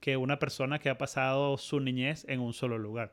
que 0.00 0.16
una 0.16 0.38
persona 0.38 0.78
que 0.78 0.90
ha 0.90 0.98
pasado 0.98 1.56
su 1.56 1.80
niñez 1.80 2.24
en 2.28 2.40
un 2.40 2.52
solo 2.52 2.78
lugar. 2.78 3.12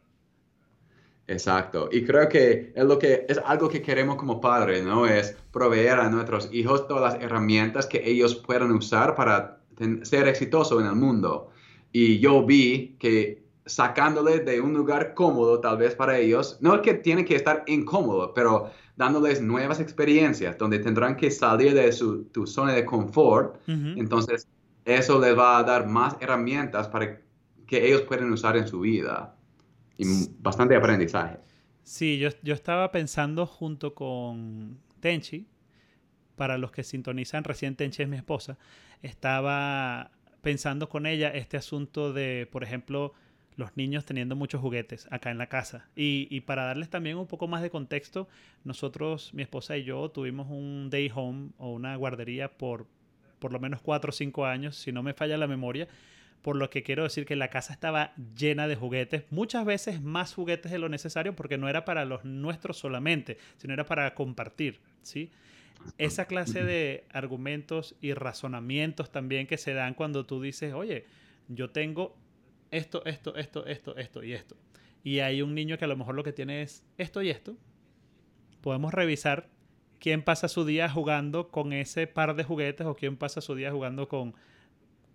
Exacto. 1.28 1.90
Y 1.92 2.06
creo 2.06 2.30
que 2.30 2.72
es 2.76 2.84
lo 2.84 3.00
que 3.00 3.26
es 3.28 3.40
algo 3.46 3.68
que 3.68 3.82
queremos 3.82 4.16
como 4.16 4.40
padres, 4.40 4.84
¿no? 4.84 5.08
Es 5.08 5.36
proveer 5.52 6.00
a 6.00 6.10
nuestros 6.10 6.50
hijos 6.52 6.88
todas 6.88 7.14
las 7.14 7.24
herramientas 7.24 7.88
que 7.88 8.08
ellos 8.08 8.36
puedan 8.36 8.72
usar 8.72 9.16
para 9.16 9.60
ser 10.04 10.28
exitosos 10.28 10.82
en 10.82 10.88
el 10.88 10.96
mundo. 10.96 11.50
Y 11.92 12.20
yo 12.20 12.46
vi 12.46 12.96
que 13.00 13.44
sacándoles 13.66 14.46
de 14.46 14.62
un 14.62 14.74
lugar 14.74 15.16
cómodo 15.16 15.60
tal 15.60 15.78
vez 15.78 15.96
para 15.96 16.20
ellos, 16.20 16.58
no 16.62 16.76
es 16.76 16.82
que 16.82 16.94
tienen 16.94 17.26
que 17.26 17.36
estar 17.36 17.64
incómodos, 17.66 18.32
pero 18.36 18.70
dándoles 18.96 19.42
nuevas 19.42 19.80
experiencias 19.80 20.58
donde 20.58 20.78
tendrán 20.80 21.18
que 21.18 21.32
salir 21.32 21.74
de 21.74 21.92
su 21.92 22.26
tu 22.26 22.46
zona 22.46 22.74
de 22.74 22.86
confort, 22.86 23.58
entonces 23.68 24.48
eso 24.86 25.20
les 25.20 25.36
va 25.36 25.58
a 25.58 25.64
dar 25.64 25.88
más 25.88 26.16
herramientas 26.20 26.88
para 26.88 27.20
que 27.66 27.88
ellos 27.88 28.02
puedan 28.02 28.32
usar 28.32 28.56
en 28.56 28.68
su 28.68 28.82
vida 28.82 29.36
y 29.98 30.06
bastante 30.40 30.76
aprendizaje. 30.76 31.38
Sí, 31.84 32.18
yo, 32.18 32.30
yo 32.42 32.54
estaba 32.54 32.92
pensando 32.92 33.46
junto 33.46 33.94
con 33.94 34.80
Tenchi, 35.00 35.48
para 36.36 36.58
los 36.58 36.72
que 36.72 36.84
sintonizan, 36.84 37.44
recién 37.44 37.76
Tenchi 37.76 38.04
es 38.04 38.10
mi 38.10 38.18
esposa, 38.18 38.58
estaba 39.02 40.12
pensando 40.42 40.90
con 40.90 41.06
ella 41.06 41.30
este 41.30 41.58
asunto 41.58 42.12
de, 42.12 42.48
por 42.52 42.64
ejemplo, 42.64 43.14
los 43.56 43.78
niños 43.78 44.06
teniendo 44.06 44.36
muchos 44.36 44.62
juguetes 44.62 45.08
acá 45.12 45.32
en 45.32 45.38
la 45.38 45.48
casa. 45.48 45.88
Y, 45.96 46.28
y, 46.30 46.42
para 46.42 46.66
darles 46.66 46.90
también 46.90 47.18
un 47.18 47.28
poco 47.28 47.48
más 47.48 47.62
de 47.62 47.70
contexto, 47.70 48.28
nosotros, 48.64 49.34
mi 49.34 49.44
esposa 49.44 49.78
y 49.78 49.84
yo, 49.84 50.10
tuvimos 50.10 50.48
un 50.50 50.90
day 50.90 51.10
home 51.14 51.52
o 51.58 51.72
una 51.72 51.96
guardería 51.96 52.58
por 52.58 52.88
por 53.40 53.54
lo 53.54 53.60
menos 53.60 53.82
4 53.82 54.10
o 54.10 54.12
5 54.12 54.46
años, 54.46 54.76
si 54.76 54.92
no 54.92 55.04
me 55.04 55.14
falla 55.14 55.38
la 55.38 55.46
memoria. 55.46 55.88
Por 56.46 56.58
lo 56.58 56.70
que 56.70 56.84
quiero 56.84 57.02
decir 57.02 57.26
que 57.26 57.36
la 57.36 57.50
casa 57.50 57.74
estaba 57.74 58.14
llena 58.38 58.68
de 58.68 58.76
juguetes, 58.76 59.24
muchas 59.32 59.66
veces 59.66 60.04
más 60.04 60.36
juguetes 60.36 60.72
de 60.72 60.78
lo 60.78 60.90
necesario, 60.90 61.36
porque 61.36 61.58
no 61.58 61.70
era 61.70 61.86
para 61.86 62.06
los 62.06 62.24
nuestros 62.24 62.78
solamente, 62.78 63.40
sino 63.58 63.74
era 63.74 63.88
para 63.88 64.14
compartir, 64.14 64.80
¿sí? 65.02 65.32
Esa 65.98 66.26
clase 66.26 66.64
de 66.64 67.06
argumentos 67.12 67.96
y 68.00 68.14
razonamientos 68.14 69.12
también 69.12 69.48
que 69.48 69.58
se 69.58 69.74
dan 69.74 69.96
cuando 69.96 70.28
tú 70.28 70.40
dices, 70.40 70.76
oye, 70.76 71.06
yo 71.48 71.72
tengo 71.72 72.16
esto, 72.70 73.04
esto, 73.06 73.36
esto, 73.38 73.66
esto, 73.66 73.98
esto 73.98 74.24
y 74.24 74.34
esto. 74.34 74.56
Y 75.04 75.22
hay 75.22 75.42
un 75.42 75.56
niño 75.56 75.80
que 75.80 75.86
a 75.86 75.88
lo 75.88 75.98
mejor 75.98 76.14
lo 76.14 76.24
que 76.24 76.32
tiene 76.32 76.62
es 76.62 76.86
esto 77.00 77.24
y 77.24 77.32
esto. 77.32 77.58
Podemos 78.62 78.94
revisar 78.94 79.50
quién 79.98 80.22
pasa 80.22 80.48
su 80.48 80.64
día 80.64 80.92
jugando 80.92 81.50
con 81.50 81.74
ese 81.74 82.06
par 82.06 82.36
de 82.36 82.44
juguetes 82.44 82.86
o 82.86 82.94
quién 82.94 83.18
pasa 83.18 83.42
su 83.42 83.56
día 83.56 83.72
jugando 83.72 84.08
con 84.08 84.36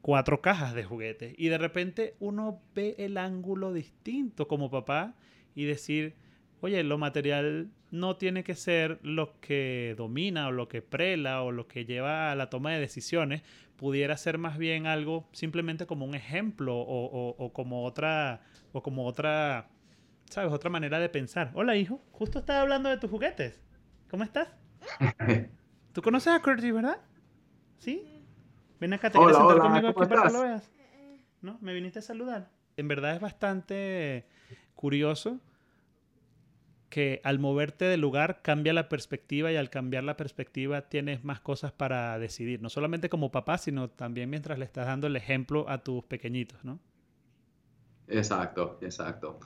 cuatro 0.03 0.41
cajas 0.41 0.75
de 0.75 0.85
juguetes. 0.85 1.35
Y 1.37 1.49
de 1.49 1.59
repente 1.59 2.15
uno 2.21 2.61
ve 2.75 2.95
el 2.99 3.17
ángulo 3.17 3.73
distinto 3.73 4.49
como 4.49 4.71
papá 4.71 5.15
y 5.55 5.65
decir, 5.65 6.15
oye, 6.61 6.83
lo 6.83 6.99
material 6.99 7.71
no 7.91 8.17
tiene 8.17 8.45
que 8.45 8.55
ser 8.55 9.01
lo 9.03 9.41
que 9.41 9.95
domina 9.97 10.49
o 10.49 10.53
lo 10.53 10.69
que 10.69 10.83
prela 10.83 11.43
o 11.43 11.51
lo 11.53 11.67
que 11.67 11.85
lleva 11.85 12.31
a 12.31 12.35
la 12.35 12.51
toma 12.51 12.73
de 12.73 12.81
decisiones, 12.81 13.43
pudiera 13.77 14.17
ser 14.17 14.39
más 14.39 14.59
bien 14.59 14.87
algo 14.87 15.29
simplemente 15.33 15.87
como 15.87 16.05
un 16.05 16.15
ejemplo 16.15 16.77
o, 16.77 17.53
como 17.53 17.85
otra, 17.85 18.43
o 18.73 18.83
como 18.83 19.07
otra, 19.07 19.69
¿sabes? 20.29 20.53
Otra 20.53 20.71
manera 20.71 20.99
de 20.99 21.09
pensar. 21.09 21.51
Hola, 21.55 21.77
hijo, 21.77 22.01
justo 22.13 22.41
estaba 22.41 22.61
hablando 22.61 22.89
de 22.89 22.99
tus 22.99 23.11
juguetes. 23.11 23.61
¿Cómo 24.09 24.23
estás? 24.23 24.49
¿Tú 25.93 26.03
conoces 26.03 26.33
a 26.33 26.41
Curtis, 26.41 26.73
verdad? 26.73 27.01
¿Sí? 27.79 28.20
Ven 28.81 28.95
acá, 28.95 29.11
te 29.11 29.19
hola, 29.19 29.35
sentar 29.35 29.57
hola, 29.57 29.65
conmigo 29.65 29.93
¿cómo 29.95 30.05
aquí 30.05 30.15
para 30.15 30.29
que 30.29 30.33
lo 30.33 30.43
veas. 30.43 30.71
¿No? 31.43 31.59
¿Me 31.61 31.75
viniste 31.75 31.99
a 31.99 32.03
saludar? 32.03 32.51
En 32.77 32.89
verdad 32.89 33.15
es 33.15 33.21
bastante 33.21 34.27
curioso 34.75 35.39
que 36.89 37.21
al 37.23 37.39
moverte 37.39 37.85
del 37.85 38.01
lugar 38.01 38.41
cambia 38.43 38.73
la 38.73 38.89
perspectiva 38.89 39.53
y 39.53 39.57
al 39.57 39.71
cambiar 39.71 40.05
la 40.05 40.17
perspectiva 40.17 40.89
tienes 40.89 41.25
más 41.25 41.41
cosas 41.41 41.73
para 41.73 42.19
decidir, 42.19 42.61
no 42.63 42.69
solamente 42.69 43.09
como 43.09 43.31
papá, 43.31 43.59
sino 43.59 43.91
también 43.91 44.29
mientras 44.29 44.59
le 44.59 44.65
estás 44.65 44.87
dando 44.87 45.07
el 45.07 45.15
ejemplo 45.15 45.69
a 45.69 45.79
tus 45.79 46.03
pequeñitos, 46.05 46.65
¿no? 46.65 46.81
Exacto, 48.09 48.79
exacto. 48.83 49.39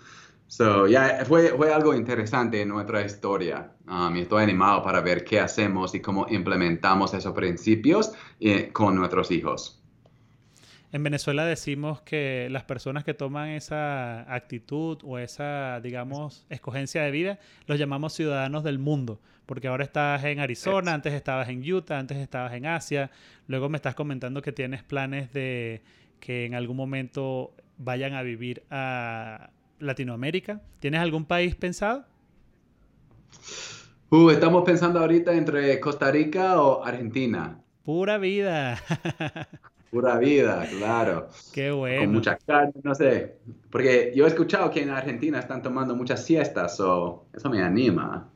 So, 0.46 0.86
ya 0.86 1.24
fue, 1.24 1.48
fue 1.48 1.72
algo 1.72 1.94
interesante 1.94 2.62
en 2.62 2.68
nuestra 2.68 3.04
historia. 3.04 3.72
Um, 3.88 4.16
y 4.16 4.20
estoy 4.20 4.42
animado 4.42 4.82
para 4.82 5.00
ver 5.00 5.24
qué 5.24 5.40
hacemos 5.40 5.94
y 5.94 6.00
cómo 6.00 6.26
implementamos 6.28 7.12
esos 7.14 7.34
principios 7.34 8.12
eh, 8.40 8.70
con 8.72 8.94
nuestros 8.94 9.30
hijos. 9.30 9.80
En 10.94 11.02
Venezuela 11.02 11.44
decimos 11.44 12.02
que 12.02 12.46
las 12.52 12.62
personas 12.62 13.02
que 13.02 13.14
toman 13.14 13.48
esa 13.48 14.32
actitud 14.32 14.98
o 15.02 15.18
esa, 15.18 15.80
digamos, 15.80 16.46
escogencia 16.50 17.02
de 17.02 17.10
vida, 17.10 17.40
los 17.66 17.80
llamamos 17.80 18.12
ciudadanos 18.12 18.62
del 18.62 18.78
mundo, 18.78 19.18
porque 19.44 19.66
ahora 19.66 19.82
estás 19.82 20.22
en 20.22 20.38
Arizona, 20.38 20.94
antes 20.94 21.12
estabas 21.12 21.48
en 21.48 21.68
Utah, 21.68 21.98
antes 21.98 22.18
estabas 22.18 22.52
en 22.52 22.66
Asia, 22.66 23.10
luego 23.48 23.68
me 23.68 23.76
estás 23.76 23.96
comentando 23.96 24.40
que 24.40 24.52
tienes 24.52 24.84
planes 24.84 25.32
de 25.32 25.82
que 26.20 26.44
en 26.44 26.54
algún 26.54 26.76
momento 26.76 27.52
vayan 27.76 28.14
a 28.14 28.22
vivir 28.22 28.62
a 28.70 29.50
Latinoamérica. 29.84 30.60
¿Tienes 30.80 31.00
algún 31.00 31.24
país 31.24 31.54
pensado? 31.54 32.04
Uh, 34.10 34.30
estamos 34.30 34.64
pensando 34.64 35.00
ahorita 35.00 35.32
entre 35.32 35.80
Costa 35.80 36.10
Rica 36.10 36.60
o 36.60 36.84
Argentina. 36.84 37.60
Pura 37.84 38.18
vida. 38.18 38.78
Pura 39.90 40.18
vida, 40.18 40.66
claro. 40.78 41.28
Qué 41.52 41.70
bueno. 41.70 42.02
Con 42.02 42.12
mucha 42.14 42.36
carne, 42.36 42.72
no 42.82 42.94
sé. 42.94 43.36
Porque 43.70 44.12
yo 44.14 44.24
he 44.24 44.28
escuchado 44.28 44.70
que 44.70 44.82
en 44.82 44.90
Argentina 44.90 45.38
están 45.38 45.62
tomando 45.62 45.94
muchas 45.94 46.24
siestas, 46.24 46.80
o 46.80 47.26
eso 47.32 47.48
me 47.48 47.62
anima. 47.62 48.28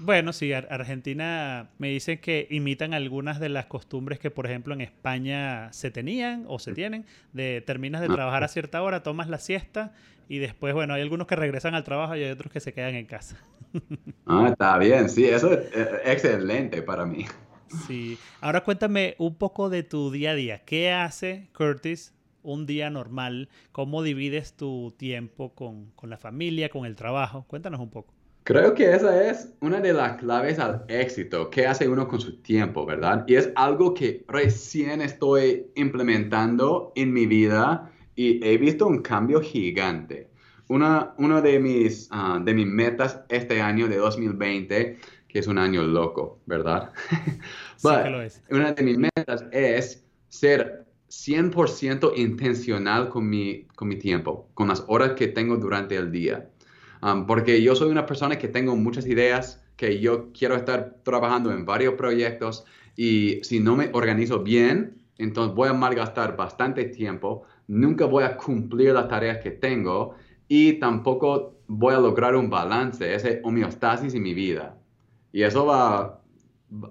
Bueno, 0.00 0.32
sí, 0.32 0.52
Ar- 0.52 0.68
Argentina 0.70 1.70
me 1.78 1.88
dicen 1.88 2.18
que 2.20 2.46
imitan 2.50 2.94
algunas 2.94 3.40
de 3.40 3.48
las 3.48 3.66
costumbres 3.66 4.20
que, 4.20 4.30
por 4.30 4.46
ejemplo, 4.46 4.72
en 4.72 4.80
España 4.80 5.72
se 5.72 5.90
tenían 5.90 6.44
o 6.46 6.58
se 6.60 6.72
tienen, 6.72 7.04
de 7.32 7.62
terminas 7.66 8.00
de 8.00 8.08
trabajar 8.08 8.44
a 8.44 8.48
cierta 8.48 8.80
hora, 8.82 9.02
tomas 9.02 9.28
la 9.28 9.38
siesta 9.38 9.92
y 10.28 10.38
después, 10.38 10.72
bueno, 10.72 10.94
hay 10.94 11.02
algunos 11.02 11.26
que 11.26 11.34
regresan 11.36 11.74
al 11.74 11.82
trabajo 11.84 12.14
y 12.14 12.22
hay 12.22 12.30
otros 12.30 12.52
que 12.52 12.60
se 12.60 12.72
quedan 12.72 12.94
en 12.94 13.06
casa. 13.06 13.36
Ah, 14.26 14.48
está 14.50 14.78
bien, 14.78 15.08
sí, 15.08 15.24
eso 15.24 15.52
es 15.52 15.68
excelente 16.04 16.82
para 16.82 17.04
mí. 17.06 17.24
Sí. 17.66 18.20
Ahora 18.40 18.64
cuéntame 18.64 19.14
un 19.18 19.36
poco 19.36 19.68
de 19.70 19.82
tu 19.82 20.10
día 20.10 20.30
a 20.32 20.34
día. 20.34 20.64
¿Qué 20.64 20.90
hace 20.92 21.50
Curtis 21.54 22.14
un 22.42 22.66
día 22.66 22.90
normal? 22.90 23.48
¿Cómo 23.72 24.02
divides 24.02 24.54
tu 24.56 24.94
tiempo 24.96 25.54
con, 25.54 25.90
con 25.92 26.10
la 26.10 26.18
familia, 26.18 26.68
con 26.70 26.86
el 26.86 26.96
trabajo? 26.96 27.44
Cuéntanos 27.48 27.80
un 27.80 27.90
poco. 27.90 28.17
Creo 28.48 28.72
que 28.72 28.94
esa 28.94 29.28
es 29.28 29.52
una 29.60 29.78
de 29.78 29.92
las 29.92 30.16
claves 30.16 30.58
al 30.58 30.82
éxito. 30.88 31.50
¿Qué 31.50 31.66
hace 31.66 31.86
uno 31.86 32.08
con 32.08 32.18
su 32.18 32.40
tiempo, 32.40 32.86
verdad? 32.86 33.26
Y 33.26 33.34
es 33.34 33.50
algo 33.56 33.92
que 33.92 34.24
recién 34.26 35.02
estoy 35.02 35.66
implementando 35.74 36.90
en 36.96 37.12
mi 37.12 37.26
vida 37.26 37.92
y 38.16 38.42
he 38.42 38.56
visto 38.56 38.86
un 38.86 39.02
cambio 39.02 39.42
gigante. 39.42 40.30
Una, 40.68 41.12
una 41.18 41.42
de, 41.42 41.60
mis, 41.60 42.08
ah, 42.10 42.40
de 42.42 42.54
mis 42.54 42.66
metas 42.66 43.20
este 43.28 43.60
año 43.60 43.86
de 43.86 43.98
2020, 43.98 44.96
que 45.28 45.38
es 45.38 45.46
un 45.46 45.58
año 45.58 45.82
loco, 45.82 46.40
¿verdad? 46.46 46.90
Sí 47.76 47.86
But 47.86 48.02
que 48.04 48.08
lo 48.08 48.22
es. 48.22 48.42
una 48.50 48.72
de 48.72 48.82
mis 48.82 48.96
metas 48.96 49.44
es 49.52 50.06
ser 50.30 50.86
100% 51.10 52.16
intencional 52.16 53.10
con 53.10 53.28
mi, 53.28 53.64
con 53.76 53.88
mi 53.88 53.96
tiempo, 53.96 54.48
con 54.54 54.68
las 54.68 54.82
horas 54.86 55.12
que 55.12 55.28
tengo 55.28 55.58
durante 55.58 55.96
el 55.96 56.10
día. 56.10 56.48
Porque 57.26 57.62
yo 57.62 57.74
soy 57.74 57.90
una 57.90 58.06
persona 58.06 58.38
que 58.38 58.48
tengo 58.48 58.76
muchas 58.76 59.06
ideas, 59.06 59.62
que 59.76 60.00
yo 60.00 60.32
quiero 60.32 60.56
estar 60.56 60.96
trabajando 61.04 61.52
en 61.52 61.64
varios 61.64 61.94
proyectos 61.94 62.64
y 62.96 63.40
si 63.42 63.60
no 63.60 63.76
me 63.76 63.90
organizo 63.92 64.40
bien, 64.42 64.98
entonces 65.18 65.54
voy 65.54 65.68
a 65.68 65.72
malgastar 65.72 66.36
bastante 66.36 66.84
tiempo, 66.84 67.44
nunca 67.68 68.04
voy 68.06 68.24
a 68.24 68.36
cumplir 68.36 68.92
las 68.92 69.08
tareas 69.08 69.38
que 69.38 69.50
tengo 69.50 70.14
y 70.48 70.74
tampoco 70.74 71.58
voy 71.68 71.94
a 71.94 72.00
lograr 72.00 72.34
un 72.34 72.50
balance, 72.50 73.14
ese 73.14 73.40
homeostasis 73.44 74.14
en 74.14 74.22
mi 74.22 74.34
vida. 74.34 74.76
Y 75.32 75.42
eso 75.42 75.66
va, 75.66 76.22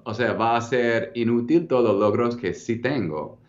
o 0.03 0.13
sea, 0.13 0.33
va 0.33 0.55
a 0.55 0.61
ser 0.61 1.11
inútil 1.15 1.67
todos 1.67 1.83
los 1.83 1.99
logros 1.99 2.37
que 2.37 2.53
sí 2.53 2.77
tengo. 2.77 3.39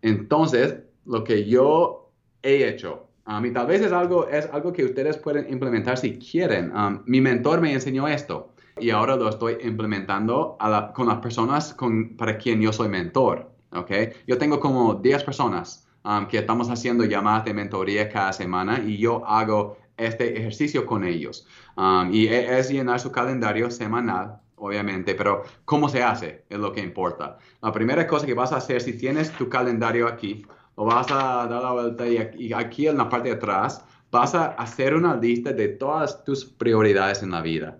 Entonces, 0.00 0.78
lo 1.04 1.22
que 1.22 1.44
yo 1.48 2.10
he 2.42 2.68
hecho, 2.68 3.08
um, 3.26 3.44
y 3.44 3.50
tal 3.52 3.66
vez 3.66 3.80
es 3.82 3.92
algo, 3.92 4.28
es 4.28 4.48
algo 4.52 4.72
que 4.72 4.84
ustedes 4.84 5.16
pueden 5.16 5.50
implementar 5.52 5.98
si 5.98 6.18
quieren. 6.18 6.74
Um, 6.76 7.02
mi 7.06 7.20
mentor 7.20 7.60
me 7.60 7.72
enseñó 7.72 8.08
esto 8.08 8.52
y 8.80 8.90
ahora 8.90 9.16
lo 9.16 9.28
estoy 9.28 9.58
implementando 9.62 10.56
a 10.60 10.68
la- 10.68 10.92
con 10.92 11.06
las 11.06 11.18
personas 11.18 11.74
con, 11.74 12.16
para 12.16 12.38
quien 12.38 12.60
yo 12.60 12.72
soy 12.72 12.88
mentor. 12.88 13.50
¿ok? 13.74 13.90
Yo 14.26 14.38
tengo 14.38 14.60
como 14.60 14.94
10 14.94 15.24
personas 15.24 15.86
um, 16.04 16.26
que 16.26 16.38
estamos 16.38 16.68
haciendo 16.70 17.04
llamadas 17.04 17.44
de 17.44 17.54
mentoría 17.54 18.08
cada 18.08 18.32
semana 18.32 18.80
y 18.84 18.98
yo 18.98 19.26
hago 19.26 19.76
este 19.96 20.36
ejercicio 20.38 20.84
con 20.86 21.04
ellos. 21.04 21.46
Um, 21.76 22.12
y 22.12 22.26
e- 22.26 22.58
es 22.58 22.70
llenar 22.70 22.98
su 23.00 23.12
calendario 23.12 23.70
semanal, 23.70 24.38
obviamente, 24.56 25.14
pero 25.14 25.42
cómo 25.64 25.88
se 25.88 26.02
hace 26.02 26.44
es 26.48 26.58
lo 26.58 26.72
que 26.72 26.80
importa. 26.80 27.38
La 27.62 27.72
primera 27.72 28.06
cosa 28.06 28.26
que 28.26 28.34
vas 28.34 28.52
a 28.52 28.56
hacer 28.56 28.80
si 28.80 28.94
tienes 28.96 29.30
tu 29.32 29.48
calendario 29.48 30.06
aquí, 30.08 30.44
lo 30.76 30.84
vas 30.84 31.10
a 31.10 31.46
dar 31.46 31.62
la 31.62 31.72
vuelta 31.72 32.06
y 32.06 32.16
aquí, 32.16 32.46
y 32.46 32.52
aquí 32.52 32.86
en 32.86 32.98
la 32.98 33.08
parte 33.08 33.28
de 33.28 33.34
atrás 33.36 33.84
vas 34.10 34.34
a 34.34 34.46
hacer 34.52 34.94
una 34.94 35.16
lista 35.16 35.52
de 35.52 35.68
todas 35.68 36.22
tus 36.24 36.44
prioridades 36.44 37.22
en 37.22 37.30
la 37.30 37.40
vida. 37.40 37.78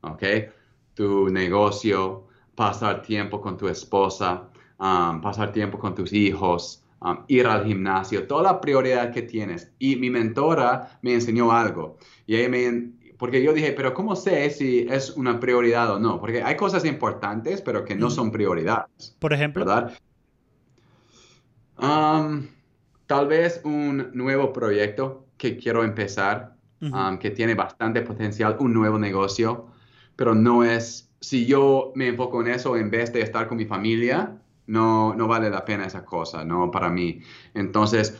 ¿Ok? 0.00 0.22
Tu 0.94 1.28
negocio, 1.28 2.26
pasar 2.54 3.02
tiempo 3.02 3.40
con 3.40 3.56
tu 3.56 3.68
esposa, 3.68 4.48
um, 4.78 5.20
pasar 5.20 5.52
tiempo 5.52 5.78
con 5.78 5.94
tus 5.94 6.12
hijos, 6.12 6.82
um, 7.00 7.18
ir 7.28 7.46
al 7.46 7.64
gimnasio, 7.64 8.26
toda 8.26 8.42
la 8.42 8.60
prioridad 8.60 9.12
que 9.12 9.22
tienes. 9.22 9.72
Y 9.78 9.96
mi 9.96 10.10
mentora 10.10 10.98
me 11.02 11.14
enseñó 11.14 11.52
algo. 11.52 11.98
Y 12.26 12.36
ella 12.36 12.48
me, 12.48 12.92
porque 13.18 13.42
yo 13.42 13.52
dije, 13.52 13.72
pero 13.72 13.94
¿cómo 13.94 14.16
sé 14.16 14.50
si 14.50 14.86
es 14.90 15.10
una 15.10 15.38
prioridad 15.40 15.94
o 15.94 15.98
no? 15.98 16.20
Porque 16.20 16.42
hay 16.42 16.56
cosas 16.56 16.84
importantes, 16.84 17.60
pero 17.62 17.84
que 17.84 17.94
no 17.94 18.10
son 18.10 18.30
prioridades, 18.30 19.16
Por 19.18 19.32
ejemplo, 19.32 19.64
¿verdad? 19.64 19.92
Um, 21.78 22.48
tal 23.06 23.26
vez 23.26 23.60
un 23.64 24.10
nuevo 24.14 24.52
proyecto 24.52 25.26
que 25.36 25.56
quiero 25.56 25.84
empezar. 25.84 26.54
um, 26.80 27.18
que 27.18 27.30
tiene 27.30 27.54
bastante 27.54 28.02
potencial, 28.02 28.56
un 28.60 28.72
nuevo 28.72 28.98
negocio, 28.98 29.68
pero 30.16 30.34
no 30.34 30.64
es, 30.64 31.10
si 31.20 31.46
yo 31.46 31.92
me 31.94 32.08
enfoco 32.08 32.40
en 32.42 32.48
eso 32.48 32.76
en 32.76 32.90
vez 32.90 33.12
de 33.12 33.22
estar 33.22 33.48
con 33.48 33.56
mi 33.56 33.64
familia, 33.64 34.38
no, 34.66 35.14
no 35.14 35.26
vale 35.28 35.50
la 35.50 35.64
pena 35.64 35.86
esa 35.86 36.04
cosa, 36.04 36.44
no 36.44 36.70
para 36.70 36.90
mí. 36.90 37.20
Entonces, 37.54 38.16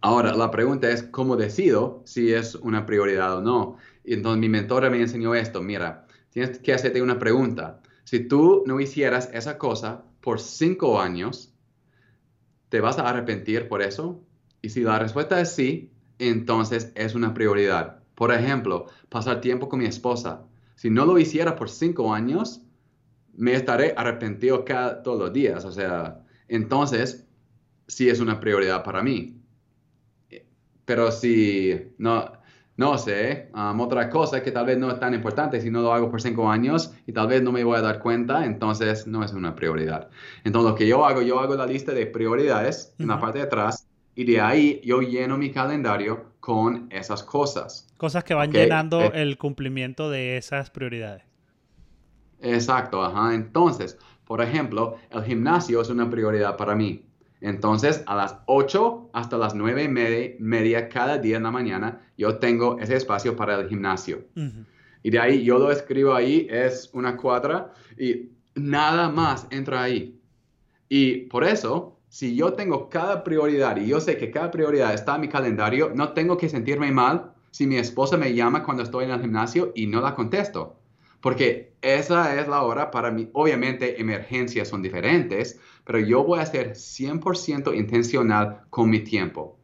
ahora 0.00 0.34
la 0.34 0.50
pregunta 0.50 0.90
es, 0.90 1.02
¿cómo 1.04 1.36
decido 1.36 2.02
si 2.04 2.32
es 2.32 2.54
una 2.54 2.86
prioridad 2.86 3.38
o 3.38 3.40
no? 3.40 3.76
Y 4.04 4.14
entonces 4.14 4.40
mi 4.40 4.48
mentora 4.48 4.90
me 4.90 5.00
enseñó 5.00 5.34
esto, 5.34 5.62
mira, 5.62 6.06
tienes 6.30 6.58
que 6.58 6.72
hacerte 6.72 7.02
una 7.02 7.18
pregunta. 7.18 7.80
Si 8.04 8.20
tú 8.20 8.62
no 8.66 8.80
hicieras 8.80 9.30
esa 9.32 9.56
cosa 9.58 10.04
por 10.20 10.40
cinco 10.40 11.00
años, 11.00 11.49
¿te 12.70 12.80
vas 12.80 12.98
a 12.98 13.08
arrepentir 13.08 13.68
por 13.68 13.82
eso? 13.82 14.24
Y 14.62 14.70
si 14.70 14.80
la 14.80 14.98
respuesta 14.98 15.40
es 15.40 15.52
sí, 15.52 15.92
entonces 16.18 16.92
es 16.94 17.14
una 17.14 17.34
prioridad. 17.34 18.02
Por 18.14 18.32
ejemplo, 18.32 18.86
pasar 19.08 19.40
tiempo 19.40 19.68
con 19.68 19.80
mi 19.80 19.86
esposa. 19.86 20.46
Si 20.76 20.88
no 20.88 21.04
lo 21.04 21.18
hiciera 21.18 21.56
por 21.56 21.68
cinco 21.68 22.14
años, 22.14 22.62
me 23.34 23.54
estaré 23.54 23.94
arrepentido 23.96 24.64
cada, 24.64 25.02
todos 25.02 25.18
los 25.18 25.32
días. 25.32 25.64
O 25.64 25.72
sea, 25.72 26.24
entonces 26.48 27.26
sí 27.86 28.08
es 28.08 28.20
una 28.20 28.40
prioridad 28.40 28.84
para 28.84 29.02
mí. 29.02 29.36
Pero 30.84 31.10
si 31.12 31.92
no, 31.98 32.32
no 32.80 32.96
sé, 32.96 33.50
um, 33.54 33.78
otra 33.80 34.08
cosa 34.08 34.42
que 34.42 34.50
tal 34.50 34.64
vez 34.64 34.78
no 34.78 34.90
es 34.90 34.98
tan 34.98 35.12
importante 35.12 35.60
si 35.60 35.70
no 35.70 35.82
lo 35.82 35.92
hago 35.92 36.10
por 36.10 36.22
cinco 36.22 36.48
años 36.48 36.94
y 37.06 37.12
tal 37.12 37.28
vez 37.28 37.42
no 37.42 37.52
me 37.52 37.62
voy 37.62 37.76
a 37.76 37.82
dar 37.82 37.98
cuenta, 37.98 38.46
entonces 38.46 39.06
no 39.06 39.22
es 39.22 39.34
una 39.34 39.54
prioridad. 39.54 40.08
Entonces 40.44 40.70
lo 40.70 40.74
que 40.74 40.86
yo 40.86 41.04
hago, 41.04 41.20
yo 41.20 41.40
hago 41.40 41.56
la 41.56 41.66
lista 41.66 41.92
de 41.92 42.06
prioridades 42.06 42.94
en 42.98 43.08
la 43.08 43.20
parte 43.20 43.40
de 43.40 43.44
atrás 43.44 43.86
y 44.14 44.24
de 44.24 44.40
ahí 44.40 44.80
yo 44.82 45.02
lleno 45.02 45.36
mi 45.36 45.50
calendario 45.50 46.30
con 46.40 46.88
esas 46.90 47.22
cosas. 47.22 47.86
Cosas 47.98 48.24
que 48.24 48.32
van 48.32 48.50
llenando 48.50 49.02
eh, 49.02 49.10
el 49.12 49.36
cumplimiento 49.36 50.08
de 50.08 50.38
esas 50.38 50.70
prioridades. 50.70 51.24
Exacto, 52.40 53.04
ajá. 53.04 53.34
Entonces, 53.34 53.98
por 54.24 54.40
ejemplo, 54.40 54.96
el 55.10 55.22
gimnasio 55.24 55.82
es 55.82 55.90
una 55.90 56.08
prioridad 56.08 56.56
para 56.56 56.74
mí. 56.74 57.04
Entonces, 57.40 58.02
a 58.06 58.14
las 58.14 58.36
8 58.46 59.10
hasta 59.12 59.38
las 59.38 59.54
9 59.54 59.84
y 59.84 60.42
media, 60.42 60.88
cada 60.88 61.18
día 61.18 61.38
en 61.38 61.44
la 61.44 61.50
mañana, 61.50 62.00
yo 62.16 62.38
tengo 62.38 62.78
ese 62.78 62.96
espacio 62.96 63.34
para 63.36 63.58
el 63.58 63.68
gimnasio. 63.68 64.24
Y 65.02 65.10
de 65.10 65.18
ahí 65.18 65.44
yo 65.44 65.58
lo 65.58 65.70
escribo 65.70 66.14
ahí, 66.14 66.46
es 66.50 66.90
una 66.92 67.16
cuadra 67.16 67.72
y 67.98 68.30
nada 68.54 69.08
más 69.08 69.46
entra 69.50 69.82
ahí. 69.82 70.20
Y 70.88 71.26
por 71.28 71.44
eso, 71.44 71.98
si 72.08 72.34
yo 72.34 72.52
tengo 72.52 72.90
cada 72.90 73.24
prioridad 73.24 73.76
y 73.76 73.86
yo 73.86 74.00
sé 74.00 74.18
que 74.18 74.30
cada 74.30 74.50
prioridad 74.50 74.92
está 74.92 75.14
en 75.14 75.22
mi 75.22 75.28
calendario, 75.28 75.92
no 75.94 76.12
tengo 76.12 76.36
que 76.36 76.48
sentirme 76.48 76.90
mal 76.92 77.32
si 77.52 77.66
mi 77.66 77.76
esposa 77.76 78.16
me 78.16 78.34
llama 78.34 78.64
cuando 78.64 78.82
estoy 78.82 79.04
en 79.04 79.12
el 79.12 79.20
gimnasio 79.20 79.72
y 79.74 79.86
no 79.86 80.00
la 80.00 80.14
contesto. 80.14 80.79
Porque 81.20 81.74
esa 81.82 82.40
es 82.40 82.48
la 82.48 82.62
hora 82.62 82.90
para 82.90 83.10
mí. 83.10 83.28
Obviamente, 83.32 84.00
emergencias 84.00 84.68
son 84.68 84.82
diferentes, 84.82 85.58
pero 85.84 85.98
yo 85.98 86.24
voy 86.24 86.40
a 86.40 86.46
ser 86.46 86.72
100% 86.72 87.76
intencional 87.76 88.62
con 88.70 88.90
mi 88.90 89.00
tiempo. 89.00 89.58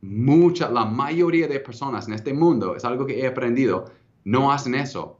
Mucha, 0.00 0.70
la 0.70 0.84
mayoría 0.84 1.46
de 1.46 1.60
personas 1.60 2.08
en 2.08 2.14
este 2.14 2.34
mundo, 2.34 2.74
es 2.76 2.84
algo 2.84 3.06
que 3.06 3.20
he 3.20 3.26
aprendido, 3.26 3.84
no 4.24 4.52
hacen 4.52 4.74
eso. 4.74 5.18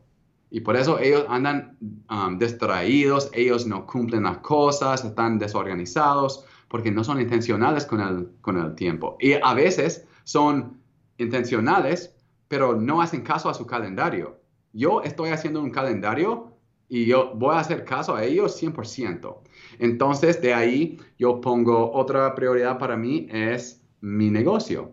Y 0.51 0.61
por 0.61 0.77
eso 0.77 0.99
ellos 0.99 1.25
andan 1.29 1.79
um, 2.11 2.37
distraídos, 2.37 3.31
ellos 3.33 3.67
no 3.67 3.87
cumplen 3.87 4.25
las 4.25 4.39
cosas, 4.39 5.05
están 5.05 5.39
desorganizados 5.39 6.45
porque 6.69 6.91
no 6.91 7.05
son 7.05 7.21
intencionales 7.21 7.87
con 7.87 8.01
el, 8.01 8.29
con 8.41 8.59
el 8.59 8.75
tiempo. 8.75 9.17
Y 9.21 9.35
a 9.35 9.55
veces 9.55 10.07
son 10.25 10.81
intencionales, 11.17 12.15
pero 12.49 12.75
no 12.75 13.01
hacen 13.01 13.23
caso 13.23 13.49
a 13.49 13.55
su 13.55 13.67
calendario. 13.67 14.42
Yo 14.73 15.03
estoy 15.03 15.31
haciendo 15.31 15.61
un 15.61 15.71
calendario 15.71 16.57
y 16.89 17.07
yo 17.07 17.33
voy 17.35 17.55
a 17.55 17.61
hacer 17.61 17.85
caso 17.85 18.15
a 18.15 18.25
ellos 18.25 18.61
100%. 18.63 19.39
Entonces, 19.79 20.41
de 20.43 20.55
ahí 20.55 20.99
yo 21.19 21.41
pongo 21.41 21.93
otra 21.93 22.35
prioridad 22.35 22.79
para 22.79 22.97
mí 22.97 23.29
es 23.31 23.83
mi 24.01 24.31
negocio. 24.31 24.93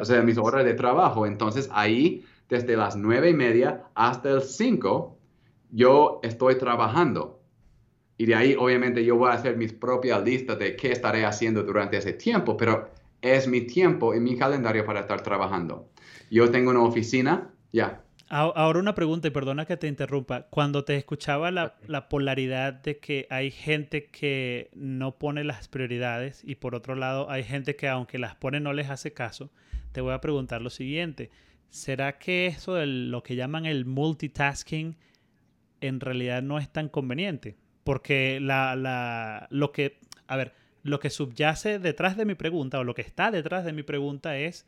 O 0.00 0.04
sea, 0.04 0.22
mis 0.22 0.38
horas 0.38 0.64
de 0.64 0.74
trabajo. 0.74 1.26
Entonces, 1.26 1.68
ahí, 1.72 2.24
desde 2.48 2.76
las 2.76 2.96
nueve 2.96 3.30
y 3.30 3.34
media 3.34 3.84
hasta 3.94 4.30
el 4.30 4.42
5, 4.42 5.18
yo 5.70 6.20
estoy 6.22 6.56
trabajando. 6.56 7.40
Y 8.18 8.26
de 8.26 8.34
ahí, 8.34 8.56
obviamente, 8.58 9.04
yo 9.04 9.16
voy 9.16 9.30
a 9.30 9.34
hacer 9.34 9.56
mis 9.56 9.72
propias 9.72 10.22
listas 10.22 10.58
de 10.58 10.76
qué 10.76 10.92
estaré 10.92 11.24
haciendo 11.24 11.62
durante 11.62 11.96
ese 11.96 12.12
tiempo, 12.12 12.56
pero 12.56 12.88
es 13.20 13.48
mi 13.48 13.62
tiempo 13.62 14.14
en 14.14 14.24
mi 14.24 14.36
calendario 14.36 14.84
para 14.84 15.00
estar 15.00 15.22
trabajando. 15.22 15.88
Yo 16.30 16.50
tengo 16.50 16.70
una 16.70 16.82
oficina, 16.82 17.52
ya. 17.72 18.02
Ahora 18.34 18.78
una 18.78 18.94
pregunta, 18.94 19.28
y 19.28 19.30
perdona 19.30 19.66
que 19.66 19.76
te 19.76 19.88
interrumpa. 19.88 20.46
Cuando 20.48 20.86
te 20.86 20.96
escuchaba 20.96 21.50
la, 21.50 21.74
la, 21.86 22.08
polaridad 22.08 22.72
de 22.72 22.96
que 22.96 23.26
hay 23.28 23.50
gente 23.50 24.06
que 24.06 24.70
no 24.74 25.18
pone 25.18 25.44
las 25.44 25.68
prioridades 25.68 26.40
y 26.42 26.54
por 26.54 26.74
otro 26.74 26.94
lado 26.94 27.30
hay 27.30 27.44
gente 27.44 27.76
que 27.76 27.88
aunque 27.88 28.18
las 28.18 28.34
pone 28.34 28.58
no 28.58 28.72
les 28.72 28.88
hace 28.88 29.12
caso, 29.12 29.50
te 29.92 30.00
voy 30.00 30.14
a 30.14 30.22
preguntar 30.22 30.62
lo 30.62 30.70
siguiente. 30.70 31.30
¿Será 31.68 32.18
que 32.18 32.46
eso 32.46 32.72
de 32.72 32.86
lo 32.86 33.22
que 33.22 33.36
llaman 33.36 33.66
el 33.66 33.84
multitasking 33.84 34.96
en 35.82 36.00
realidad 36.00 36.40
no 36.40 36.58
es 36.58 36.70
tan 36.72 36.88
conveniente? 36.88 37.58
Porque 37.84 38.40
la, 38.40 38.76
la, 38.76 39.46
lo 39.50 39.72
que, 39.72 39.98
a 40.26 40.36
ver, 40.36 40.54
lo 40.82 41.00
que 41.00 41.10
subyace 41.10 41.78
detrás 41.78 42.16
de 42.16 42.24
mi 42.24 42.34
pregunta 42.34 42.78
o 42.78 42.84
lo 42.84 42.94
que 42.94 43.02
está 43.02 43.30
detrás 43.30 43.66
de 43.66 43.74
mi 43.74 43.82
pregunta 43.82 44.38
es 44.38 44.66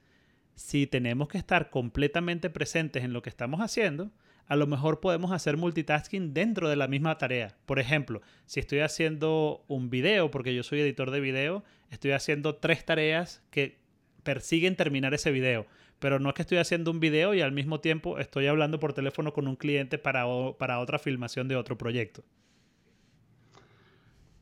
si 0.55 0.87
tenemos 0.87 1.29
que 1.29 1.39
estar 1.39 1.71
completamente 1.71 2.51
presentes 2.51 3.05
en 3.05 3.13
lo 3.13 3.23
que 3.23 3.31
estamos 3.31 3.61
haciendo, 3.61 4.11
a 4.47 4.57
lo 4.57 4.67
mejor 4.67 5.01
podemos 5.01 5.33
hacer 5.33 5.57
multitasking 5.57 6.35
dentro 6.35 6.69
de 6.69 6.77
la 6.77 6.89
misma 6.89 7.17
tarea. 7.19 7.57
Por 7.67 7.79
ejemplo, 7.79 8.21
si 8.47 8.61
estoy 8.61 8.81
haciendo 8.81 9.65
un 9.69 9.91
video, 9.91 10.31
porque 10.31 10.55
yo 10.55 10.63
soy 10.63 10.81
editor 10.81 11.11
de 11.11 11.21
video, 11.21 11.65
estoy 11.91 12.13
haciendo 12.13 12.57
tres 12.57 12.85
tareas 12.85 13.43
que 13.51 13.79
persiguen 14.23 14.77
terminar 14.77 15.15
ese 15.15 15.31
video. 15.31 15.67
Pero 15.99 16.19
no 16.19 16.29
es 16.29 16.35
que 16.35 16.43
estoy 16.43 16.59
haciendo 16.59 16.91
un 16.91 17.01
video 17.01 17.35
y 17.35 17.41
al 17.41 17.53
mismo 17.53 17.81
tiempo 17.81 18.19
estoy 18.19 18.47
hablando 18.47 18.79
por 18.79 18.93
teléfono 18.93 19.33
con 19.33 19.49
un 19.49 19.57
cliente 19.57 19.97
para, 19.97 20.25
para 20.59 20.81
otra 20.81 20.99
filmación 20.99 21.49
de 21.49 21.57
otro 21.57 21.79
proyecto. 21.79 22.23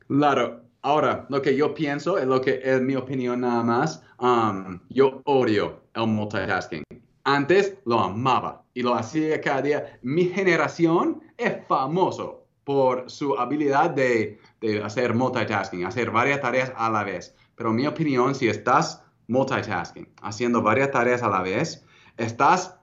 Claro, 0.07 0.65
ahora 0.83 1.25
lo 1.29 1.41
que 1.41 1.55
yo 1.55 1.73
pienso 1.73 2.17
es 2.17 2.25
lo 2.25 2.39
que 2.39 2.61
es 2.63 2.81
mi 2.81 2.95
opinión 2.95 3.41
nada 3.41 3.63
más. 3.63 4.03
Um, 4.19 4.79
yo 4.89 5.21
odio 5.25 5.81
el 5.95 6.07
multitasking. 6.07 6.83
Antes 7.23 7.77
lo 7.85 7.99
amaba 7.99 8.63
y 8.73 8.83
lo 8.83 8.93
hacía 8.93 9.41
cada 9.41 9.61
día. 9.61 9.99
Mi 10.01 10.25
generación 10.25 11.23
es 11.37 11.65
famoso 11.67 12.45
por 12.63 13.09
su 13.09 13.37
habilidad 13.37 13.89
de, 13.89 14.39
de 14.61 14.83
hacer 14.83 15.13
multitasking, 15.13 15.85
hacer 15.85 16.11
varias 16.11 16.41
tareas 16.41 16.71
a 16.75 16.89
la 16.89 17.03
vez. 17.03 17.35
Pero 17.55 17.69
en 17.69 17.77
mi 17.77 17.87
opinión, 17.87 18.35
si 18.35 18.47
estás 18.47 19.03
multitasking, 19.27 20.07
haciendo 20.21 20.61
varias 20.61 20.91
tareas 20.91 21.23
a 21.23 21.29
la 21.29 21.41
vez, 21.41 21.85
estás 22.17 22.77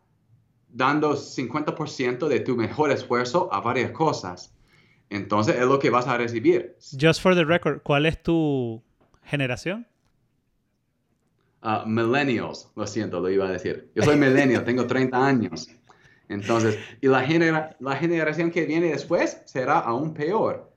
dando 0.68 1.14
50% 1.14 2.28
de 2.28 2.40
tu 2.40 2.56
mejor 2.56 2.90
esfuerzo 2.90 3.48
a 3.52 3.60
varias 3.60 3.90
cosas 3.90 4.54
entonces 5.10 5.56
es 5.56 5.66
lo 5.66 5.78
que 5.78 5.90
vas 5.90 6.06
a 6.06 6.16
recibir. 6.16 6.76
Just 6.98 7.20
for 7.20 7.34
the 7.34 7.44
record, 7.44 7.82
¿cuál 7.82 8.06
es 8.06 8.22
tu 8.22 8.82
generación? 9.24 9.86
Uh, 11.62 11.86
millennials, 11.86 12.70
lo 12.74 12.86
siento, 12.86 13.20
lo 13.20 13.28
iba 13.28 13.46
a 13.46 13.50
decir. 13.50 13.90
Yo 13.94 14.02
soy 14.02 14.16
millennial, 14.16 14.64
tengo 14.64 14.86
30 14.86 15.26
años. 15.26 15.68
Entonces, 16.28 16.78
y 17.00 17.08
la, 17.08 17.22
genera 17.22 17.76
la 17.80 17.96
generación 17.96 18.50
que 18.50 18.64
viene 18.64 18.92
después 18.92 19.42
será 19.44 19.80
aún 19.80 20.14
peor, 20.14 20.72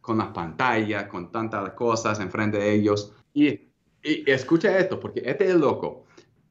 con 0.00 0.18
las 0.18 0.28
pantallas, 0.28 1.04
con 1.04 1.30
tantas 1.30 1.70
cosas 1.70 2.18
enfrente 2.18 2.58
de 2.58 2.74
ellos. 2.74 3.14
Y, 3.32 3.70
y 4.02 4.30
escucha 4.30 4.76
esto, 4.78 4.98
porque 4.98 5.22
este 5.24 5.48
es 5.48 5.54
loco. 5.54 6.04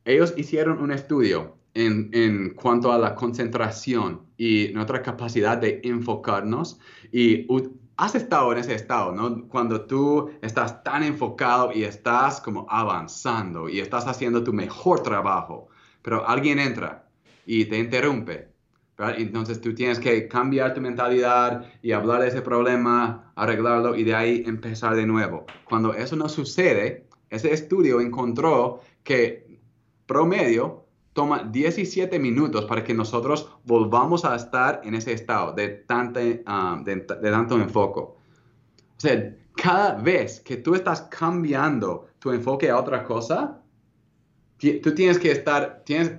Ellos 0.05 0.33
hicieron 0.37 0.81
un 0.81 0.91
estudio 0.91 1.58
en, 1.73 2.53
cuanto 2.55 2.91
a 2.91 2.97
la 2.97 3.15
concentración 3.15 4.21
y 4.37 4.69
nuestra 4.73 5.01
capacidad 5.01 5.57
de 5.57 5.81
enfocarnos. 5.83 6.79
Y 7.11 7.47
has 7.97 8.15
estado 8.15 8.51
en 8.51 8.59
ese 8.59 8.75
estado, 8.75 9.11
¿no? 9.11 9.47
Cuando 9.47 9.85
tú 9.85 10.31
estás 10.41 10.83
tan 10.83 11.03
enfocado 11.03 11.71
y 11.73 11.83
estás 11.83 12.41
como 12.41 12.65
avanzando 12.69 13.69
y 13.69 13.79
estás 13.79 14.07
haciendo 14.07 14.43
tu 14.43 14.53
mejor 14.53 15.03
trabajo, 15.03 15.67
pero 16.01 16.27
alguien 16.27 16.59
entra 16.59 17.09
y 17.45 17.65
te 17.65 17.77
interrumpe. 17.77 18.49
Entonces 19.17 19.61
tú 19.61 19.73
tienes 19.73 19.97
que 19.97 20.27
cambiar 20.27 20.73
tu 20.73 20.81
mentalidad 20.81 21.65
y 21.81 21.93
hablar 21.93 22.21
de 22.21 22.27
ese 22.27 22.41
problema, 22.41 23.31
arreglarlo 23.35 23.95
y 23.95 24.03
de 24.03 24.13
ahí 24.13 24.43
empezar 24.45 24.95
de 24.95 25.05
nuevo. 25.05 25.45
Cuando 25.63 25.93
eso 25.93 26.17
no 26.17 26.27
sucede, 26.27 27.07
ese 27.29 27.53
estudio 27.53 28.01
encontró 28.01 28.81
que 29.03 29.59
promedio 30.05 30.85
toma 31.13 31.43
17 31.43 32.17
minutos 32.19 32.65
para 32.65 32.83
que 32.83 32.93
nosotros 32.93 33.49
volvamos 33.65 34.25
a 34.25 34.35
estar 34.35 34.81
en 34.83 34.95
ese 34.95 35.13
estado 35.13 35.53
de, 35.53 35.69
tanto, 35.69 36.19
um, 36.19 36.83
de, 36.83 36.97
tanto 36.97 37.55
enfoque. 37.59 37.99
O 38.01 38.15
sea, 38.97 39.35
cada 39.55 39.95
vez 39.95 40.39
que 40.39 40.57
tú 40.57 40.75
estás 40.75 41.01
cambiando 41.03 42.07
tu 42.19 42.31
enfoque 42.31 42.69
a 42.69 42.77
otra 42.77 43.03
cosa, 43.03 43.61
tú 44.57 44.93
tienes 44.93 45.17
que 45.19 45.31
estar, 45.31 45.83
tienes, 45.85 46.13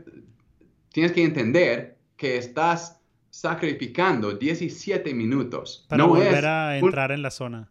tienes 0.93 1.13
que 1.13 1.25
entender 1.25 1.99
que 2.17 2.37
estás 2.37 3.01
sacrificando 3.31 4.33
17 4.33 5.15
minutos. 5.15 5.87
Para 5.89 6.03
no 6.03 6.09
volver 6.09 6.35
es 6.35 6.45
a 6.45 6.69
un- 6.81 6.87
entrar 6.87 7.13
en 7.13 7.23
la 7.23 7.31
zona. 7.31 7.71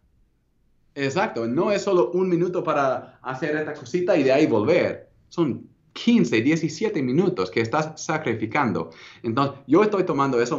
Exacto, 0.94 1.46
no 1.46 1.70
es 1.70 1.82
solo 1.82 2.10
un 2.12 2.28
minuto 2.28 2.64
para 2.64 3.18
hacer 3.22 3.54
esta 3.56 3.74
cosita 3.74 4.16
y 4.16 4.24
de 4.24 4.32
ahí 4.32 4.46
volver. 4.46 5.08
Son 5.28 5.69
15, 5.92 6.40
17 6.40 7.02
minutos 7.02 7.50
que 7.50 7.60
estás 7.60 7.92
sacrificando. 8.02 8.90
Entonces, 9.22 9.60
yo 9.66 9.82
estoy 9.82 10.04
tomando 10.04 10.40
eso 10.40 10.56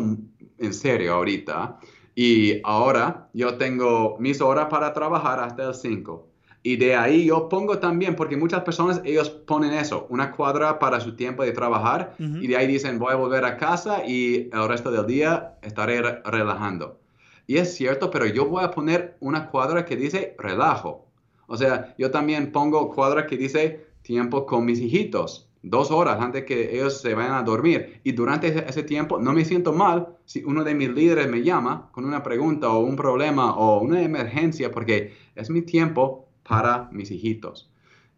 en 0.57 0.73
serio 0.73 1.13
ahorita 1.13 1.79
y 2.15 2.59
ahora 2.63 3.29
yo 3.33 3.55
tengo 3.57 4.17
mis 4.19 4.41
horas 4.41 4.67
para 4.69 4.93
trabajar 4.93 5.39
hasta 5.39 5.69
el 5.69 5.73
5. 5.73 6.27
Y 6.63 6.75
de 6.75 6.95
ahí 6.95 7.25
yo 7.25 7.49
pongo 7.49 7.79
también, 7.79 8.15
porque 8.15 8.37
muchas 8.37 8.61
personas, 8.61 9.01
ellos 9.03 9.29
ponen 9.31 9.73
eso, 9.73 10.05
una 10.09 10.31
cuadra 10.31 10.77
para 10.77 10.99
su 10.99 11.15
tiempo 11.15 11.41
de 11.43 11.53
trabajar 11.53 12.13
y 12.19 12.45
de 12.47 12.55
ahí 12.55 12.67
dicen, 12.67 12.99
voy 12.99 13.13
a 13.13 13.15
volver 13.15 13.45
a 13.45 13.57
casa 13.57 14.05
y 14.05 14.47
el 14.53 14.67
resto 14.67 14.91
del 14.91 15.07
día 15.07 15.55
estaré 15.63 16.01
re- 16.03 16.21
relajando. 16.23 16.99
Y 17.47 17.57
es 17.57 17.73
cierto, 17.73 18.11
pero 18.11 18.27
yo 18.27 18.45
voy 18.45 18.63
a 18.63 18.69
poner 18.69 19.17
una 19.21 19.49
cuadra 19.49 19.85
que 19.85 19.95
dice 19.95 20.35
relajo. 20.37 21.07
O 21.47 21.57
sea, 21.57 21.95
yo 21.97 22.11
también 22.11 22.51
pongo 22.51 22.93
cuadra 22.93 23.25
que 23.25 23.37
dice 23.37 23.87
tiempo 24.01 24.45
con 24.45 24.65
mis 24.65 24.79
hijitos, 24.79 25.49
dos 25.63 25.91
horas 25.91 26.19
antes 26.19 26.45
que 26.45 26.75
ellos 26.75 27.01
se 27.01 27.13
vayan 27.13 27.33
a 27.33 27.43
dormir. 27.43 28.01
Y 28.03 28.13
durante 28.13 28.47
ese, 28.47 28.65
ese 28.67 28.83
tiempo 28.83 29.19
no 29.19 29.33
me 29.33 29.45
siento 29.45 29.73
mal 29.73 30.17
si 30.25 30.43
uno 30.43 30.63
de 30.63 30.75
mis 30.75 30.89
líderes 30.89 31.29
me 31.29 31.43
llama 31.43 31.89
con 31.91 32.05
una 32.05 32.23
pregunta 32.23 32.69
o 32.69 32.79
un 32.79 32.95
problema 32.95 33.55
o 33.55 33.81
una 33.81 34.01
emergencia, 34.01 34.71
porque 34.71 35.13
es 35.35 35.49
mi 35.49 35.61
tiempo 35.61 36.27
para 36.43 36.89
mis 36.91 37.11
hijitos. 37.11 37.71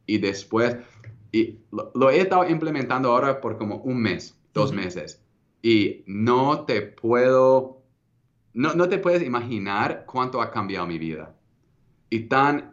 Y 0.05 0.17
después, 0.17 0.77
y 1.31 1.59
lo, 1.71 1.91
lo 1.95 2.09
he 2.09 2.19
estado 2.19 2.47
implementando 2.47 3.11
ahora 3.11 3.41
por 3.41 3.57
como 3.57 3.77
un 3.77 4.01
mes, 4.01 4.37
dos 4.53 4.71
meses. 4.73 5.21
Y 5.61 6.03
no 6.07 6.65
te 6.65 6.81
puedo, 6.81 7.81
no, 8.53 8.73
no 8.73 8.89
te 8.89 8.97
puedes 8.97 9.23
imaginar 9.23 10.05
cuánto 10.05 10.41
ha 10.41 10.51
cambiado 10.51 10.85
mi 10.87 10.97
vida. 10.97 11.35
Y 12.09 12.27
tan 12.27 12.72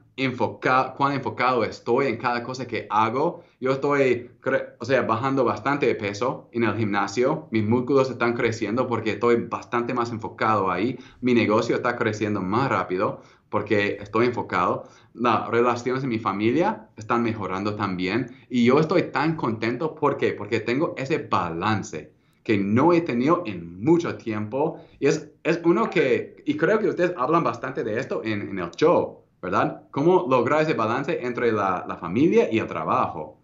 cuán 0.96 1.12
enfocado 1.12 1.64
estoy 1.64 2.06
en 2.06 2.16
cada 2.16 2.42
cosa 2.42 2.66
que 2.66 2.86
hago. 2.90 3.42
Yo 3.60 3.72
estoy, 3.72 4.30
o 4.78 4.84
sea, 4.84 5.02
bajando 5.02 5.44
bastante 5.44 5.86
de 5.86 5.94
peso 5.94 6.48
en 6.52 6.64
el 6.64 6.76
gimnasio. 6.76 7.48
Mis 7.50 7.64
músculos 7.64 8.10
están 8.10 8.34
creciendo 8.34 8.86
porque 8.86 9.12
estoy 9.12 9.36
bastante 9.36 9.94
más 9.94 10.10
enfocado 10.10 10.70
ahí. 10.70 10.98
Mi 11.20 11.34
negocio 11.34 11.76
está 11.76 11.96
creciendo 11.96 12.40
más 12.40 12.68
rápido 12.68 13.22
porque 13.48 13.98
estoy 14.00 14.26
enfocado. 14.26 14.84
Las 15.14 15.48
relaciones 15.48 16.04
en 16.04 16.10
mi 16.10 16.18
familia 16.18 16.88
están 16.96 17.22
mejorando 17.22 17.74
también. 17.74 18.30
Y 18.48 18.64
yo 18.64 18.78
estoy 18.78 19.04
tan 19.04 19.36
contento. 19.36 19.94
¿Por 19.94 20.16
qué? 20.16 20.32
Porque 20.32 20.60
tengo 20.60 20.94
ese 20.96 21.18
balance 21.18 22.12
que 22.42 22.58
no 22.58 22.92
he 22.92 23.00
tenido 23.00 23.42
en 23.46 23.82
mucho 23.82 24.16
tiempo. 24.16 24.80
Y 24.98 25.06
es, 25.06 25.30
es 25.42 25.60
uno 25.64 25.90
que, 25.90 26.42
y 26.46 26.56
creo 26.56 26.78
que 26.78 26.88
ustedes 26.88 27.12
hablan 27.16 27.44
bastante 27.44 27.84
de 27.84 27.98
esto 27.98 28.22
en 28.24 28.58
el 28.58 28.70
show, 28.72 29.19
¿verdad? 29.40 29.82
Cómo 29.90 30.26
lograr 30.28 30.62
ese 30.62 30.74
balance 30.74 31.24
entre 31.24 31.52
la, 31.52 31.84
la 31.88 31.96
familia 31.96 32.48
y 32.52 32.58
el 32.58 32.66
trabajo. 32.66 33.40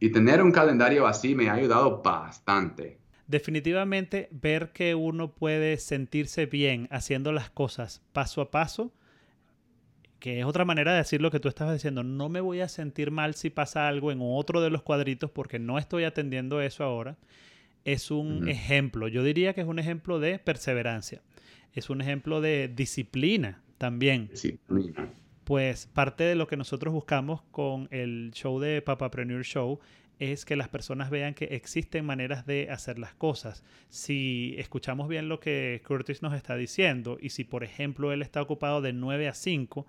Y 0.00 0.10
tener 0.10 0.42
un 0.42 0.50
calendario 0.50 1.06
así 1.06 1.34
me 1.34 1.48
ha 1.48 1.54
ayudado 1.54 2.02
bastante. 2.02 2.98
Definitivamente 3.26 4.28
ver 4.30 4.72
que 4.72 4.94
uno 4.94 5.32
puede 5.32 5.76
sentirse 5.78 6.46
bien 6.46 6.88
haciendo 6.90 7.32
las 7.32 7.50
cosas 7.50 8.02
paso 8.12 8.40
a 8.40 8.50
paso, 8.50 8.92
que 10.18 10.40
es 10.40 10.44
otra 10.44 10.64
manera 10.64 10.92
de 10.92 10.98
decir 10.98 11.20
lo 11.20 11.30
que 11.30 11.40
tú 11.40 11.48
estabas 11.48 11.74
diciendo, 11.74 12.02
no 12.02 12.28
me 12.28 12.40
voy 12.40 12.60
a 12.60 12.68
sentir 12.68 13.10
mal 13.10 13.34
si 13.34 13.50
pasa 13.50 13.88
algo 13.88 14.12
en 14.12 14.18
otro 14.20 14.60
de 14.60 14.70
los 14.70 14.82
cuadritos 14.82 15.30
porque 15.30 15.58
no 15.58 15.78
estoy 15.78 16.04
atendiendo 16.04 16.60
eso 16.60 16.84
ahora, 16.84 17.16
es 17.84 18.10
un 18.10 18.48
ejemplo. 18.48 19.08
Yo 19.08 19.24
diría 19.24 19.52
que 19.52 19.62
es 19.62 19.66
un 19.66 19.78
ejemplo 19.78 20.20
de 20.20 20.38
perseverancia, 20.38 21.22
es 21.74 21.90
un 21.90 22.00
ejemplo 22.00 22.40
de 22.40 22.68
disciplina 22.68 23.62
también. 23.82 24.30
Sí. 24.34 24.60
Pues 25.42 25.86
parte 25.86 26.22
de 26.22 26.36
lo 26.36 26.46
que 26.46 26.56
nosotros 26.56 26.94
buscamos 26.94 27.42
con 27.50 27.88
el 27.90 28.30
show 28.32 28.60
de 28.60 28.80
Papapreneur 28.80 29.42
Show 29.42 29.80
es 30.20 30.44
que 30.44 30.54
las 30.54 30.68
personas 30.68 31.10
vean 31.10 31.34
que 31.34 31.46
existen 31.46 32.06
maneras 32.06 32.46
de 32.46 32.70
hacer 32.70 33.00
las 33.00 33.12
cosas. 33.12 33.64
Si 33.88 34.54
escuchamos 34.56 35.08
bien 35.08 35.28
lo 35.28 35.40
que 35.40 35.82
Curtis 35.84 36.22
nos 36.22 36.32
está 36.32 36.54
diciendo 36.54 37.18
y 37.20 37.30
si 37.30 37.42
por 37.42 37.64
ejemplo 37.64 38.12
él 38.12 38.22
está 38.22 38.40
ocupado 38.40 38.82
de 38.82 38.92
9 38.92 39.26
a 39.26 39.34
5, 39.34 39.84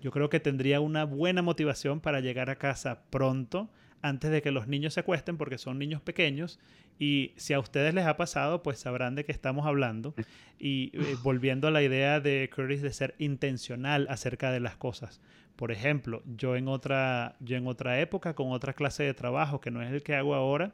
yo 0.00 0.10
creo 0.10 0.30
que 0.30 0.40
tendría 0.40 0.80
una 0.80 1.04
buena 1.04 1.42
motivación 1.42 2.00
para 2.00 2.20
llegar 2.20 2.48
a 2.48 2.56
casa 2.56 3.02
pronto 3.10 3.68
antes 4.00 4.30
de 4.30 4.40
que 4.40 4.52
los 4.52 4.68
niños 4.68 4.94
se 4.94 5.00
acuesten 5.00 5.36
porque 5.36 5.58
son 5.58 5.78
niños 5.78 6.00
pequeños 6.00 6.58
y 6.98 7.32
si 7.36 7.52
a 7.52 7.58
ustedes 7.58 7.94
les 7.94 8.06
ha 8.06 8.16
pasado 8.16 8.62
pues 8.62 8.78
sabrán 8.78 9.14
de 9.14 9.24
qué 9.24 9.32
estamos 9.32 9.66
hablando 9.66 10.14
y 10.58 10.90
eh, 10.94 11.16
volviendo 11.22 11.68
a 11.68 11.70
la 11.70 11.82
idea 11.82 12.20
de 12.20 12.48
Curtis 12.54 12.82
de 12.82 12.92
ser 12.92 13.14
intencional 13.18 14.06
acerca 14.08 14.52
de 14.52 14.60
las 14.60 14.76
cosas. 14.76 15.20
Por 15.56 15.70
ejemplo, 15.70 16.22
yo 16.36 16.56
en 16.56 16.68
otra 16.68 17.36
yo 17.40 17.56
en 17.56 17.66
otra 17.66 18.00
época 18.00 18.34
con 18.34 18.52
otra 18.52 18.72
clase 18.72 19.02
de 19.02 19.14
trabajo 19.14 19.60
que 19.60 19.70
no 19.70 19.82
es 19.82 19.92
el 19.92 20.02
que 20.02 20.14
hago 20.14 20.34
ahora, 20.34 20.72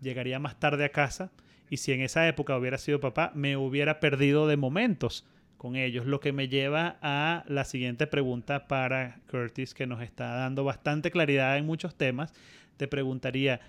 llegaría 0.00 0.38
más 0.38 0.58
tarde 0.58 0.84
a 0.84 0.90
casa 0.90 1.30
y 1.68 1.76
si 1.76 1.92
en 1.92 2.00
esa 2.00 2.26
época 2.26 2.56
hubiera 2.56 2.78
sido 2.78 3.00
papá, 3.00 3.32
me 3.34 3.56
hubiera 3.56 4.00
perdido 4.00 4.48
de 4.48 4.56
momentos 4.56 5.26
con 5.60 5.76
ellos, 5.76 6.06
lo 6.06 6.20
que 6.20 6.32
me 6.32 6.48
lleva 6.48 6.96
a 7.02 7.44
la 7.46 7.66
siguiente 7.66 8.06
pregunta 8.06 8.66
para 8.66 9.20
Curtis, 9.30 9.74
que 9.74 9.86
nos 9.86 10.00
está 10.00 10.32
dando 10.32 10.64
bastante 10.64 11.10
claridad 11.10 11.58
en 11.58 11.66
muchos 11.66 11.96
temas. 11.96 12.32
Te 12.78 12.88
preguntaría, 12.88 13.60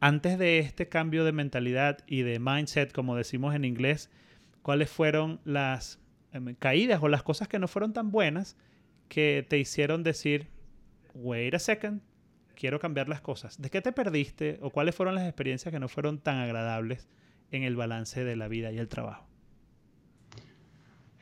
antes 0.00 0.38
de 0.38 0.58
este 0.58 0.88
cambio 0.88 1.24
de 1.24 1.32
mentalidad 1.32 1.98
y 2.06 2.22
de 2.22 2.40
mindset, 2.40 2.92
como 2.92 3.16
decimos 3.16 3.54
en 3.54 3.66
inglés, 3.66 4.10
¿cuáles 4.62 4.90
fueron 4.90 5.40
las 5.44 6.00
em, 6.32 6.54
caídas 6.54 7.02
o 7.02 7.08
las 7.08 7.22
cosas 7.22 7.48
que 7.48 7.58
no 7.58 7.68
fueron 7.68 7.92
tan 7.92 8.10
buenas 8.10 8.56
que 9.08 9.46
te 9.48 9.58
hicieron 9.58 10.02
decir, 10.02 10.48
wait 11.14 11.54
a 11.54 11.58
second, 11.58 12.00
quiero 12.56 12.80
cambiar 12.80 13.10
las 13.10 13.20
cosas? 13.20 13.60
¿De 13.60 13.68
qué 13.68 13.82
te 13.82 13.92
perdiste 13.92 14.58
o 14.62 14.70
cuáles 14.70 14.94
fueron 14.94 15.14
las 15.14 15.24
experiencias 15.24 15.70
que 15.70 15.78
no 15.78 15.88
fueron 15.88 16.18
tan 16.18 16.38
agradables 16.38 17.06
en 17.50 17.62
el 17.62 17.76
balance 17.76 18.24
de 18.24 18.36
la 18.36 18.48
vida 18.48 18.72
y 18.72 18.78
el 18.78 18.88
trabajo? 18.88 19.26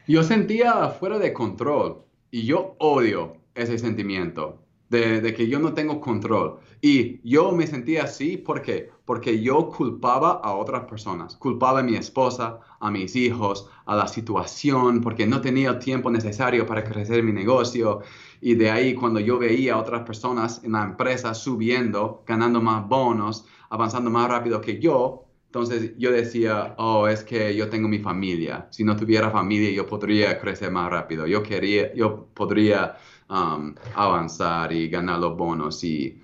Yo 0.06 0.22
sentía 0.22 0.88
fuera 0.90 1.18
de 1.18 1.32
control 1.32 2.04
y 2.30 2.46
yo 2.46 2.76
odio 2.78 3.38
ese 3.54 3.76
sentimiento 3.78 4.64
de, 4.88 5.34
que 5.34 5.48
yo 5.48 5.58
no 5.58 5.74
tengo 5.74 6.00
control. 6.00 6.60
Y 6.80 7.20
yo 7.28 7.52
me 7.52 7.66
sentía 7.66 8.04
así 8.04 8.36
porque, 8.36 8.90
porque 9.04 9.42
yo 9.42 9.68
culpaba 9.68 10.40
a 10.42 10.52
otras 10.54 10.84
personas. 10.84 11.36
Culpaba 11.36 11.80
a 11.80 11.82
mi 11.82 11.96
esposa, 11.96 12.60
a 12.80 12.90
mis 12.90 13.16
hijos, 13.16 13.68
a 13.86 13.96
la 13.96 14.06
situación, 14.06 15.00
porque 15.00 15.26
no 15.26 15.40
tenía 15.40 15.70
el 15.70 15.78
tiempo 15.78 16.10
necesario 16.10 16.66
para 16.66 16.84
crecer 16.84 17.22
mi 17.22 17.32
negocio. 17.32 18.00
Y 18.40 18.54
de 18.54 18.70
ahí 18.70 18.94
cuando 18.94 19.20
yo 19.20 19.38
veía 19.38 19.74
a 19.74 19.78
otras 19.78 20.02
personas 20.02 20.62
en 20.64 20.72
la 20.72 20.84
empresa 20.84 21.34
subiendo, 21.34 22.22
ganando 22.26 22.60
más 22.60 22.86
bonos, 22.88 23.46
avanzando 23.70 24.10
más 24.10 24.28
rápido 24.28 24.60
que 24.60 24.78
yo, 24.78 25.24
entonces 25.48 25.94
yo 25.96 26.12
decía, 26.12 26.74
oh, 26.76 27.08
es 27.08 27.24
que 27.24 27.56
yo 27.56 27.70
tengo 27.70 27.88
mi 27.88 27.98
familia. 27.98 28.68
Si 28.70 28.84
no 28.84 28.96
tuviera 28.96 29.30
familia, 29.30 29.70
yo 29.70 29.86
podría 29.86 30.38
crecer 30.38 30.70
más 30.70 30.90
rápido. 30.90 31.26
Yo 31.26 31.42
quería, 31.42 31.92
yo 31.94 32.26
podría 32.34 32.96
um, 33.28 33.74
avanzar 33.94 34.72
y 34.72 34.88
ganar 34.88 35.18
los 35.18 35.36
bonos. 35.36 35.82
Y, 35.84 36.20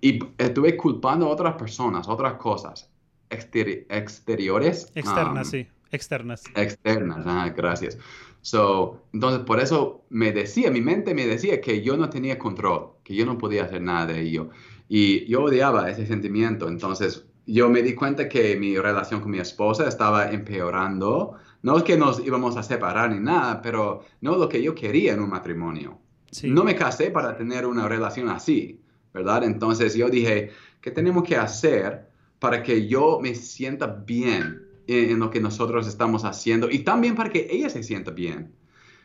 y 0.00 0.18
estuve 0.38 0.76
culpando 0.76 1.26
a 1.26 1.28
otras 1.30 1.54
personas, 1.54 2.08
otras 2.08 2.34
cosas 2.34 2.90
exteri 3.30 3.86
exteriores. 3.88 4.90
Externas, 4.94 5.46
um, 5.46 5.50
sí, 5.50 5.68
externas. 5.90 6.44
Externas, 6.54 7.24
ah, 7.26 7.52
gracias. 7.56 7.96
So, 8.42 9.02
entonces, 9.12 9.40
por 9.44 9.60
eso 9.60 10.04
me 10.10 10.32
decía, 10.32 10.70
mi 10.70 10.80
mente 10.80 11.14
me 11.14 11.26
decía 11.26 11.60
que 11.60 11.82
yo 11.82 11.96
no 11.96 12.10
tenía 12.10 12.38
control, 12.38 12.92
que 13.04 13.14
yo 13.14 13.24
no 13.24 13.38
podía 13.38 13.64
hacer 13.64 13.82
nada 13.82 14.06
de 14.06 14.20
ello. 14.20 14.50
Y 14.88 15.24
yo 15.26 15.44
odiaba 15.44 15.88
ese 15.90 16.06
sentimiento. 16.06 16.68
Entonces, 16.68 17.26
yo 17.46 17.68
me 17.68 17.82
di 17.82 17.94
cuenta 17.94 18.28
que 18.28 18.56
mi 18.56 18.76
relación 18.76 19.20
con 19.20 19.30
mi 19.30 19.38
esposa 19.38 19.86
estaba 19.86 20.30
empeorando. 20.30 21.34
No 21.62 21.76
es 21.76 21.84
que 21.84 21.96
nos 21.96 22.24
íbamos 22.24 22.56
a 22.56 22.62
separar 22.62 23.10
ni 23.10 23.20
nada, 23.20 23.60
pero 23.62 24.04
no 24.20 24.36
lo 24.36 24.48
que 24.48 24.62
yo 24.62 24.74
quería 24.74 25.12
en 25.12 25.20
un 25.20 25.30
matrimonio. 25.30 25.98
No 26.44 26.64
me 26.64 26.76
casé 26.76 27.10
para 27.10 27.36
tener 27.36 27.66
una 27.66 27.88
relación 27.88 28.28
así, 28.28 28.80
¿verdad? 29.12 29.44
Entonces 29.44 29.94
yo 29.94 30.08
dije, 30.08 30.50
¿qué 30.80 30.90
tenemos 30.90 31.24
que 31.24 31.36
hacer 31.36 32.08
para 32.38 32.62
que 32.62 32.86
yo 32.86 33.18
me 33.20 33.34
sienta 33.34 33.86
bien 33.86 34.62
en, 34.86 35.18
lo 35.18 35.30
que 35.30 35.40
nosotros 35.40 35.86
estamos 35.86 36.24
haciendo 36.24 36.70
y 36.70 36.80
también 36.80 37.14
para 37.14 37.30
que 37.30 37.48
ella 37.50 37.68
se 37.68 37.82
sienta 37.82 38.10
bien? 38.12 38.52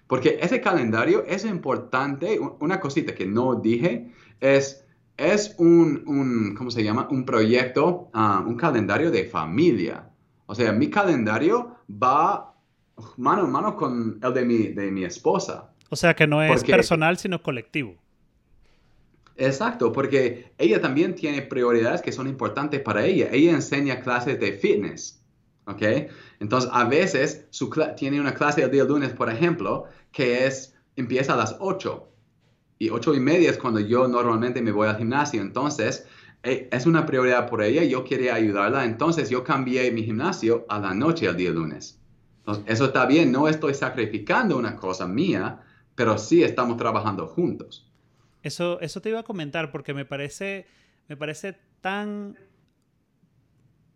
Porque 0.07 0.37
ese 0.39 0.61
calendario 0.61 1.25
es 1.25 1.45
importante. 1.45 2.39
Una 2.59 2.79
cosita 2.79 3.15
que 3.15 3.25
no 3.25 3.55
dije 3.55 4.11
es 4.39 4.85
es 5.17 5.55
un, 5.57 6.03
un, 6.07 6.55
¿cómo 6.55 6.71
se 6.71 6.83
llama? 6.83 7.07
Un 7.09 7.25
proyecto, 7.25 8.09
uh, 8.13 8.47
un 8.47 8.55
calendario 8.55 9.11
de 9.11 9.25
familia. 9.25 10.09
O 10.45 10.53
sea, 10.53 10.71
mi 10.73 10.89
calendario 10.89 11.77
va 11.89 12.53
mano 13.17 13.45
en 13.45 13.51
mano 13.51 13.75
con 13.75 14.19
el 14.21 14.33
de 14.33 14.45
mi, 14.45 14.57
de 14.69 14.91
mi 14.91 15.03
esposa. 15.03 15.71
O 15.89 15.95
sea, 15.95 16.15
que 16.15 16.27
no 16.27 16.41
es 16.41 16.51
Porque, 16.51 16.71
personal, 16.71 17.17
sino 17.17 17.41
colectivo. 17.41 17.95
Exacto, 19.37 19.91
porque 19.91 20.53
ella 20.57 20.79
también 20.79 21.13
tiene 21.13 21.41
prioridades 21.41 22.01
que 22.01 22.11
son 22.11 22.27
importantes 22.27 22.79
para 22.81 23.05
ella. 23.05 23.29
Ella 23.31 23.51
enseña 23.51 23.99
clases 23.99 24.39
de 24.39 24.53
fitness, 24.53 25.21
¿ok? 25.65 25.81
Entonces, 26.39 26.69
a 26.73 26.85
veces 26.85 27.45
su 27.49 27.69
tiene 27.97 28.19
una 28.21 28.33
clase 28.33 28.63
el 28.63 28.71
día 28.71 28.85
lunes, 28.85 29.11
por 29.11 29.29
ejemplo, 29.29 29.85
que 30.11 30.45
es, 30.45 30.75
empieza 30.95 31.33
a 31.33 31.37
las 31.37 31.57
8 31.59 32.07
y 32.79 32.89
8 32.89 33.13
y 33.13 33.19
media 33.19 33.49
es 33.49 33.57
cuando 33.57 33.79
yo 33.79 34.07
normalmente 34.07 34.61
me 34.61 34.71
voy 34.71 34.87
al 34.87 34.97
gimnasio. 34.97 35.41
Entonces, 35.41 36.07
e, 36.43 36.69
es 36.71 36.85
una 36.85 37.05
prioridad 37.05 37.49
por 37.49 37.61
ella, 37.61 37.83
yo 37.83 38.03
quería 38.03 38.35
ayudarla, 38.35 38.85
entonces 38.85 39.29
yo 39.29 39.43
cambié 39.43 39.91
mi 39.91 40.03
gimnasio 40.03 40.65
a 40.69 40.79
la 40.79 40.93
noche 40.93 41.25
el 41.25 41.35
día 41.35 41.51
lunes. 41.51 41.99
Entonces, 42.39 42.63
eso 42.67 42.85
está 42.85 43.05
bien, 43.05 43.31
no 43.31 43.47
estoy 43.49 43.73
sacrificando 43.73 44.57
una 44.57 44.75
cosa 44.75 45.07
mía, 45.07 45.64
pero 45.95 46.17
sí 46.17 46.43
estamos 46.43 46.77
trabajando 46.77 47.27
juntos. 47.27 47.89
Eso, 48.43 48.79
eso 48.81 49.01
te 49.01 49.09
iba 49.09 49.21
a 49.21 49.23
comentar 49.23 49.71
porque 49.71 49.93
me 49.93 50.05
parece, 50.05 50.67
me 51.07 51.17
parece 51.17 51.57
tan 51.81 52.37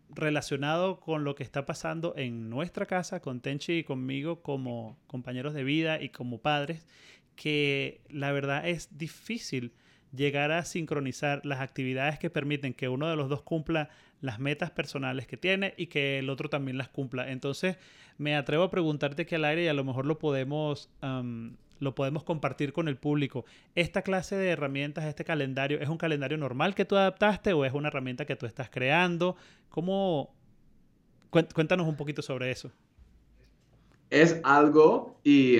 relacionado 0.08 0.98
con 1.00 1.24
lo 1.24 1.34
que 1.34 1.42
está 1.42 1.66
pasando 1.66 2.14
en 2.16 2.50
nuestra 2.50 2.86
casa, 2.86 3.20
con 3.20 3.40
Tenchi 3.40 3.78
y 3.78 3.84
conmigo 3.84 4.42
como 4.42 4.98
compañeros 5.06 5.54
de 5.54 5.62
vida 5.62 6.02
y 6.02 6.08
como 6.08 6.38
padres, 6.38 6.86
que 7.36 8.00
la 8.08 8.32
verdad 8.32 8.68
es 8.68 8.96
difícil 8.98 9.72
llegar 10.12 10.50
a 10.50 10.64
sincronizar 10.64 11.46
las 11.46 11.60
actividades 11.60 12.18
que 12.18 12.30
permiten 12.30 12.74
que 12.74 12.88
uno 12.88 13.08
de 13.08 13.16
los 13.16 13.28
dos 13.28 13.42
cumpla 13.42 13.90
las 14.20 14.38
metas 14.38 14.70
personales 14.70 15.26
que 15.26 15.36
tiene 15.36 15.74
y 15.76 15.86
que 15.86 16.18
el 16.18 16.28
otro 16.28 16.50
también 16.50 16.76
las 16.76 16.88
cumpla. 16.88 17.30
Entonces, 17.30 17.76
me 18.18 18.36
atrevo 18.36 18.64
a 18.64 18.70
preguntarte 18.70 19.24
que 19.24 19.36
al 19.36 19.44
aire 19.44 19.64
y 19.64 19.68
a 19.68 19.74
lo 19.74 19.84
mejor 19.84 20.06
lo 20.06 20.18
podemos 20.18 20.90
lo 21.80 21.94
podemos 21.94 22.22
compartir 22.22 22.72
con 22.72 22.86
el 22.88 22.96
público. 22.96 23.44
¿Esta 23.74 24.02
clase 24.02 24.36
de 24.36 24.50
herramientas, 24.50 25.04
este 25.04 25.24
calendario, 25.24 25.80
es 25.80 25.88
un 25.88 25.98
calendario 25.98 26.38
normal 26.38 26.74
que 26.74 26.84
tú 26.84 26.96
adaptaste 26.96 27.52
o 27.52 27.64
es 27.64 27.72
una 27.72 27.88
herramienta 27.88 28.24
que 28.24 28.36
tú 28.36 28.46
estás 28.46 28.70
creando? 28.70 29.36
¿Cómo? 29.70 30.32
Cuéntanos 31.30 31.86
un 31.86 31.96
poquito 31.96 32.22
sobre 32.22 32.50
eso. 32.50 32.70
Es 34.10 34.40
algo 34.44 35.18
y 35.24 35.58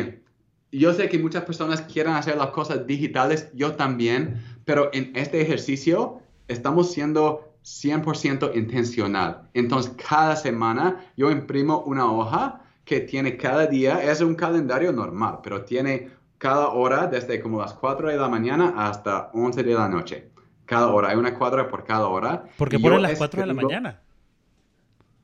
yo 0.72 0.92
sé 0.92 1.08
que 1.08 1.18
muchas 1.18 1.44
personas 1.44 1.82
quieren 1.82 2.12
hacer 2.12 2.36
las 2.36 2.50
cosas 2.50 2.86
digitales, 2.86 3.50
yo 3.54 3.74
también, 3.74 4.42
pero 4.64 4.90
en 4.92 5.12
este 5.16 5.40
ejercicio 5.40 6.20
estamos 6.48 6.92
siendo 6.92 7.54
100% 7.64 8.56
intencional. 8.56 9.48
Entonces, 9.54 9.92
cada 10.08 10.36
semana 10.36 11.04
yo 11.16 11.30
imprimo 11.30 11.80
una 11.80 12.10
hoja 12.10 12.62
que 12.90 12.98
tiene 12.98 13.36
cada 13.36 13.68
día, 13.68 14.02
es 14.02 14.20
un 14.20 14.34
calendario 14.34 14.90
normal, 14.92 15.38
pero 15.44 15.64
tiene 15.64 16.10
cada 16.38 16.70
hora 16.70 17.06
desde 17.06 17.40
como 17.40 17.60
las 17.60 17.72
4 17.74 18.08
de 18.08 18.16
la 18.16 18.28
mañana 18.28 18.74
hasta 18.76 19.30
11 19.32 19.62
de 19.62 19.74
la 19.74 19.88
noche. 19.88 20.32
Cada 20.66 20.88
hora, 20.88 21.10
hay 21.10 21.16
una 21.16 21.38
cuadra 21.38 21.68
por 21.68 21.84
cada 21.84 22.08
hora. 22.08 22.46
¿Por 22.58 22.68
qué 22.68 22.80
ponen 22.80 23.02
las 23.02 23.16
4 23.16 23.42
de 23.42 23.46
la 23.46 23.54
mañana? 23.54 24.00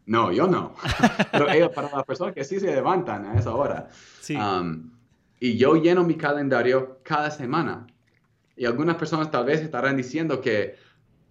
No, 0.06 0.30
yo 0.30 0.46
no. 0.46 0.74
pero 1.32 1.50
ellos, 1.50 1.72
para 1.74 1.90
las 1.90 2.04
personas 2.04 2.34
que 2.36 2.44
sí 2.44 2.60
se 2.60 2.72
levantan 2.72 3.26
a 3.26 3.34
esa 3.34 3.52
hora. 3.52 3.88
Sí. 4.20 4.36
Um, 4.36 4.92
y 5.40 5.56
yo 5.56 5.74
lleno 5.74 6.04
mi 6.04 6.14
calendario 6.14 7.00
cada 7.02 7.32
semana. 7.32 7.88
Y 8.56 8.64
algunas 8.64 8.94
personas 8.94 9.28
tal 9.32 9.44
vez 9.44 9.60
estarán 9.60 9.96
diciendo 9.96 10.40
que, 10.40 10.76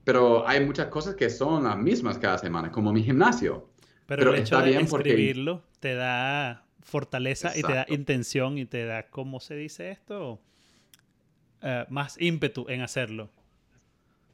pero 0.03 0.45
hay 0.45 0.65
muchas 0.65 0.87
cosas 0.87 1.15
que 1.15 1.29
son 1.29 1.63
las 1.63 1.77
mismas 1.77 2.17
cada 2.17 2.37
semana, 2.37 2.73
como 2.73 2.91
mi 2.91 3.03
gimnasio. 3.03 3.69
Pero, 4.05 4.33
el 4.33 4.41
hecho 4.41 4.61
de 4.61 4.79
escribirlo 4.79 5.63
te 5.79 5.95
da 5.95 6.65
fortaleza 6.81 7.57
y 7.57 7.63
te 7.63 7.73
da 7.73 7.85
intención 7.89 8.57
y 8.57 8.65
te 8.65 8.85
da, 8.85 9.09
¿cómo 9.09 9.39
se 9.39 9.55
dice 9.55 9.91
esto? 9.91 10.39
Eh, 11.61 11.85
más 11.89 12.19
ímpetu 12.21 12.65
en 12.69 12.81
hacerlo. 12.81 13.29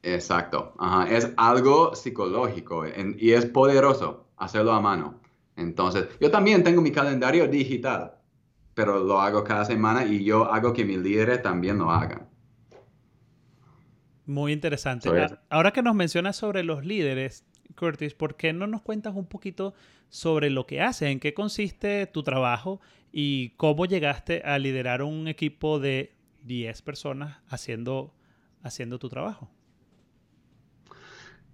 Exacto. 0.03 0.73
Es 1.09 1.31
algo 1.37 1.95
psicológico 1.95 2.85
y 2.87 3.31
es 3.31 3.45
poderoso 3.45 4.27
hacerlo 4.37 4.73
a 4.73 4.81
mano. 4.81 5.21
Entonces, 5.55 6.07
yo 6.19 6.31
también 6.31 6.63
tengo 6.63 6.81
mi 6.81 6.91
calendario 6.91 7.47
digital, 7.47 8.15
pero 8.73 8.99
lo 8.99 9.21
hago 9.21 9.43
cada 9.43 9.63
semana 9.63 10.03
y 10.05 10.23
yo 10.23 10.51
hago 10.51 10.73
que 10.73 10.83
mis 10.83 10.97
líderes 10.97 11.41
también 11.41 11.77
lo 11.77 11.91
hagan. 11.91 12.27
Muy 14.25 14.53
interesante. 14.53 15.09
Ahora 15.49 15.71
que 15.71 15.81
nos 15.81 15.93
mencionas 15.93 16.35
sobre 16.35 16.63
los 16.63 16.85
líderes, 16.85 17.45
Curtis, 17.75 18.13
¿por 18.13 18.35
qué 18.35 18.53
no 18.53 18.67
nos 18.67 18.81
cuentas 18.81 19.15
un 19.15 19.25
poquito 19.25 19.73
sobre 20.09 20.49
lo 20.49 20.65
que 20.65 20.81
haces? 20.81 21.09
¿En 21.09 21.19
qué 21.19 21.33
consiste 21.33 22.07
tu 22.07 22.23
trabajo 22.23 22.81
y 23.11 23.49
cómo 23.57 23.85
llegaste 23.85 24.41
a 24.43 24.57
liderar 24.59 25.01
un 25.01 25.27
equipo 25.27 25.79
de 25.79 26.13
10 26.43 26.81
personas 26.81 27.37
haciendo, 27.47 28.13
haciendo 28.63 28.99
tu 28.99 29.09
trabajo? 29.09 29.49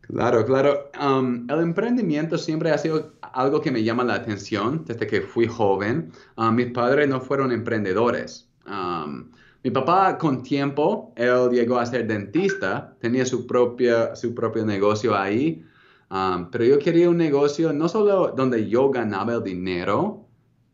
Claro, 0.02 0.46
claro. 0.46 0.90
Um, 1.02 1.50
el 1.50 1.60
emprendimiento 1.60 2.38
siempre 2.38 2.72
ha 2.72 2.78
sido 2.78 3.14
algo 3.22 3.60
que 3.60 3.72
me 3.72 3.84
llama 3.84 4.06
la 4.06 4.16
atención 4.16 4.86
desde 4.86 5.06
que 5.06 5.22
fui 5.22 5.48
joven. 5.48 6.12
Um, 6.38 6.56
mis 6.56 6.72
padres 6.72 7.10
no 7.10 7.20
fueron 7.20 7.52
emprendedores. 7.52 8.50
Um, 8.66 9.32
mi 9.64 9.72
papá 9.72 10.18
con 10.18 10.44
tiempo, 10.44 11.12
él 11.18 11.50
llegó 11.52 11.78
a 11.78 11.86
ser 11.86 12.08
dentista, 12.08 12.96
tenía 13.02 13.26
su, 13.26 13.46
propia, 13.46 14.16
su 14.16 14.34
propio 14.34 14.66
negocio 14.66 15.14
ahí, 15.14 15.62
pero 16.10 16.64
yo 16.64 16.80
quería 16.80 17.10
un 17.10 17.18
negocio 17.18 17.74
no 17.74 17.90
solo 17.90 18.34
donde 18.36 18.68
yo 18.70 18.90
ganaba 18.90 19.36
el 19.36 19.44
dinero, 19.44 20.26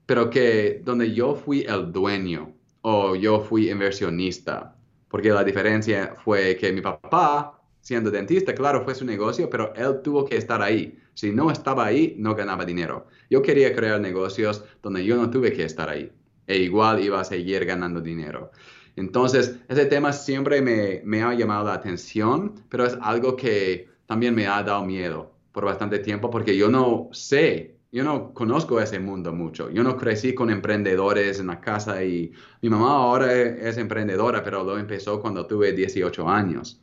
pero 0.06 0.30
que 0.30 0.82
donde 0.84 1.14
yo 1.14 1.36
fui 1.36 1.62
el 1.62 1.92
dueño 1.92 2.54
o 2.82 3.16
yo 3.16 3.40
fui 3.42 3.70
inversionista. 3.70 4.76
Porque 5.08 5.30
la 5.30 5.44
diferencia 5.44 6.16
fue 6.24 6.56
que 6.58 6.72
mi 6.72 6.82
papá, 6.82 7.62
siendo 7.82 8.12
dentista, 8.12 8.54
claro, 8.54 8.84
fue 8.84 8.96
su 8.96 9.06
negocio, 9.06 9.50
pero 9.50 9.74
él 9.76 10.02
tuvo 10.04 10.26
que 10.26 10.38
estar 10.38 10.62
ahí. 10.62 10.98
Si 11.14 11.32
no 11.32 11.52
estaba 11.52 11.86
ahí, 11.86 12.16
no 12.18 12.36
ganaba 12.36 12.66
dinero. 12.66 13.08
Yo 13.30 13.42
quería 13.42 13.74
crear 13.76 14.02
negocios 14.02 14.64
donde 14.82 15.06
yo 15.06 15.16
no 15.16 15.30
tuve 15.30 15.54
que 15.54 15.64
estar 15.66 15.90
ahí. 15.90 16.12
E 16.48 16.58
igual 16.58 17.04
iba 17.04 17.22
a 17.22 17.24
seguir 17.24 17.64
ganando 17.66 18.02
dinero. 18.02 18.52
Entonces, 18.96 19.60
ese 19.70 19.86
tema 19.86 20.14
siempre 20.14 20.62
me, 20.62 21.02
me 21.06 21.22
ha 21.22 21.34
llamado 21.34 21.66
la 21.66 21.74
atención, 21.76 22.56
pero 22.70 22.86
es 22.86 22.98
algo 23.02 23.36
que 23.36 23.93
también 24.14 24.36
me 24.36 24.46
ha 24.46 24.62
dado 24.62 24.86
miedo 24.86 25.32
por 25.52 25.66
bastante 25.66 25.98
tiempo 25.98 26.30
porque 26.30 26.56
yo 26.56 26.70
no 26.70 27.10
sé, 27.14 27.78
yo 27.92 28.04
no 28.04 28.32
conozco 28.32 28.80
ese 28.80 29.00
mundo 29.00 29.34
mucho. 29.34 29.72
Yo 29.72 29.82
no 29.82 29.98
crecí 29.98 30.36
con 30.36 30.52
emprendedores 30.52 31.40
en 31.40 31.48
la 31.48 31.60
casa 31.60 32.04
y 32.04 32.32
mi 32.62 32.70
mamá 32.70 32.90
ahora 32.90 33.34
es, 33.34 33.76
emprendedora, 33.78 34.44
pero 34.44 34.64
lo 34.64 34.78
empezó 34.78 35.20
cuando 35.20 35.48
tuve 35.48 35.74
18 35.74 36.30
años. 36.30 36.80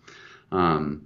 Um, 0.50 1.02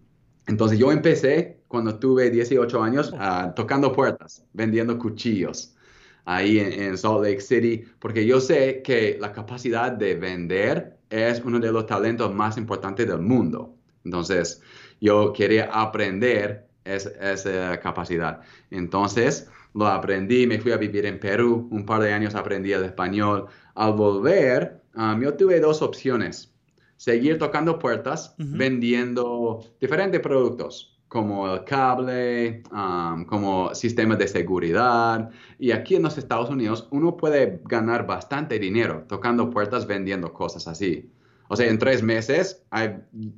entonces 0.47 0.79
yo 0.79 0.91
empecé 0.91 1.61
cuando 1.69 1.99
tuve 1.99 2.31
18 2.31 2.83
años 2.83 3.13
uh, 3.13 3.53
tocando 3.55 3.93
puertas, 3.93 4.47
vendiendo 4.55 4.99
cuchillos 4.99 5.77
ahí 6.25 6.59
en, 6.59 6.73
en, 6.73 6.97
Salt 6.97 7.23
Lake 7.23 7.43
City, 7.43 7.85
porque 7.99 8.25
yo 8.25 8.41
sé 8.41 8.81
que 8.83 9.19
la 9.21 9.31
capacidad 9.31 9.93
de 9.93 10.15
vender 10.15 10.97
es 11.11 11.43
uno 11.45 11.61
de 11.61 11.71
los 11.71 11.85
talentos 11.85 12.35
más 12.35 12.57
importantes 12.57 13.07
del 13.07 13.21
mundo. 13.21 13.77
Entonces, 14.05 14.63
yo 15.05 15.35
quería 15.35 15.69
aprender 15.71 16.67
esa 16.85 17.79
capacidad. 17.81 18.41
Entonces, 18.71 19.51
lo 19.75 19.87
aprendí, 19.87 20.47
me 20.47 20.59
fui 20.59 20.73
a 20.73 20.79
vivir 20.79 21.05
en 21.05 21.21
Perú, 21.21 21.69
un 21.71 21.85
par 21.85 22.01
de 22.01 22.11
años 22.13 22.35
aprendí 22.35 22.73
el 22.73 22.85
español. 22.85 23.47
Al 23.75 23.93
volver, 23.93 24.81
um, 24.97 25.21
yo 25.21 25.35
tuve 25.35 25.61
dos 25.61 25.83
opciones. 25.83 26.55
Seguir 26.97 27.39
tocando 27.39 27.79
puertas, 27.79 28.35
vendiendo 28.39 29.61
diferentes 29.79 30.21
productos, 30.21 30.99
como 31.09 31.53
el 31.53 31.65
cable, 31.65 32.63
um, 32.73 33.27
como 33.27 33.75
sistemas 33.75 34.19
de 34.19 34.29
seguridad. 34.29 35.29
Y 35.59 35.73
aquí 35.73 35.97
en 35.97 36.05
los 36.05 36.17
Estados 36.17 36.49
Unidos 36.49 36.89
uno 36.93 37.15
puede 37.15 37.61
ganar 37.65 38.07
bastante 38.07 38.59
dinero 38.59 39.05
tocando 39.07 39.51
puertas, 39.51 39.87
vendiendo 39.87 40.33
cosas 40.33 40.67
así. 40.67 41.11
O 41.49 41.57
sea, 41.57 41.69
en 41.69 41.79
tres 41.79 42.03
meses, 42.03 42.65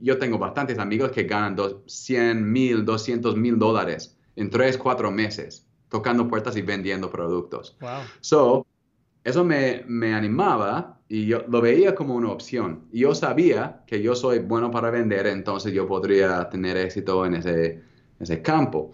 yo 0.00 0.18
tengo 0.18 0.38
bastantes 0.38 0.78
amigos 0.78 1.10
que 1.10 1.24
ganan 1.24 1.56
100 1.86 2.52
mil, 2.52 2.84
200 2.84 3.36
mil 3.36 3.58
dólares 3.58 4.16
en 4.36 4.50
tres, 4.50 4.78
cuatro 4.78 5.10
meses, 5.10 5.66
tocando 5.88 6.28
puertas 6.28 6.56
y 6.56 6.62
vendiendo 6.62 7.10
productos. 7.10 7.76
Wow. 7.80 8.00
So, 8.20 8.66
eso 9.24 9.44
me, 9.44 9.82
me, 9.88 10.14
animaba 10.14 11.00
y 11.08 11.26
yo 11.26 11.42
lo 11.48 11.60
veía 11.60 11.94
como 11.94 12.14
una 12.14 12.30
opción. 12.30 12.86
Y 12.92 13.00
yo 13.00 13.14
sabía 13.14 13.82
que 13.86 14.00
yo 14.00 14.14
soy 14.14 14.38
bueno 14.38 14.70
para 14.70 14.90
vender, 14.90 15.26
entonces 15.26 15.72
yo 15.72 15.86
podría 15.88 16.48
tener 16.48 16.76
éxito 16.76 17.26
en 17.26 17.34
ese, 17.34 17.82
ese 18.20 18.42
campo. 18.42 18.92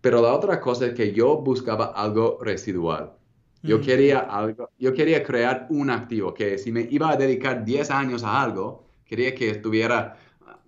Pero 0.00 0.22
la 0.22 0.32
otra 0.32 0.60
cosa 0.60 0.86
es 0.86 0.94
que 0.94 1.12
yo 1.12 1.36
buscaba 1.38 1.86
algo 1.86 2.38
residual. 2.40 3.17
Yo, 3.62 3.80
quería 3.80 4.20
algo, 4.20 4.70
yo 4.78 4.94
quería 4.94 5.22
crear 5.22 5.66
un 5.70 5.90
activo 5.90 6.32
que 6.32 6.58
si 6.58 6.70
me 6.70 6.86
iba 6.90 7.10
a 7.10 7.16
dedicar 7.16 7.64
10 7.64 7.90
años 7.90 8.22
a 8.22 8.40
algo, 8.40 8.86
quería 9.04 9.34
que 9.34 9.50
estuviera 9.50 10.16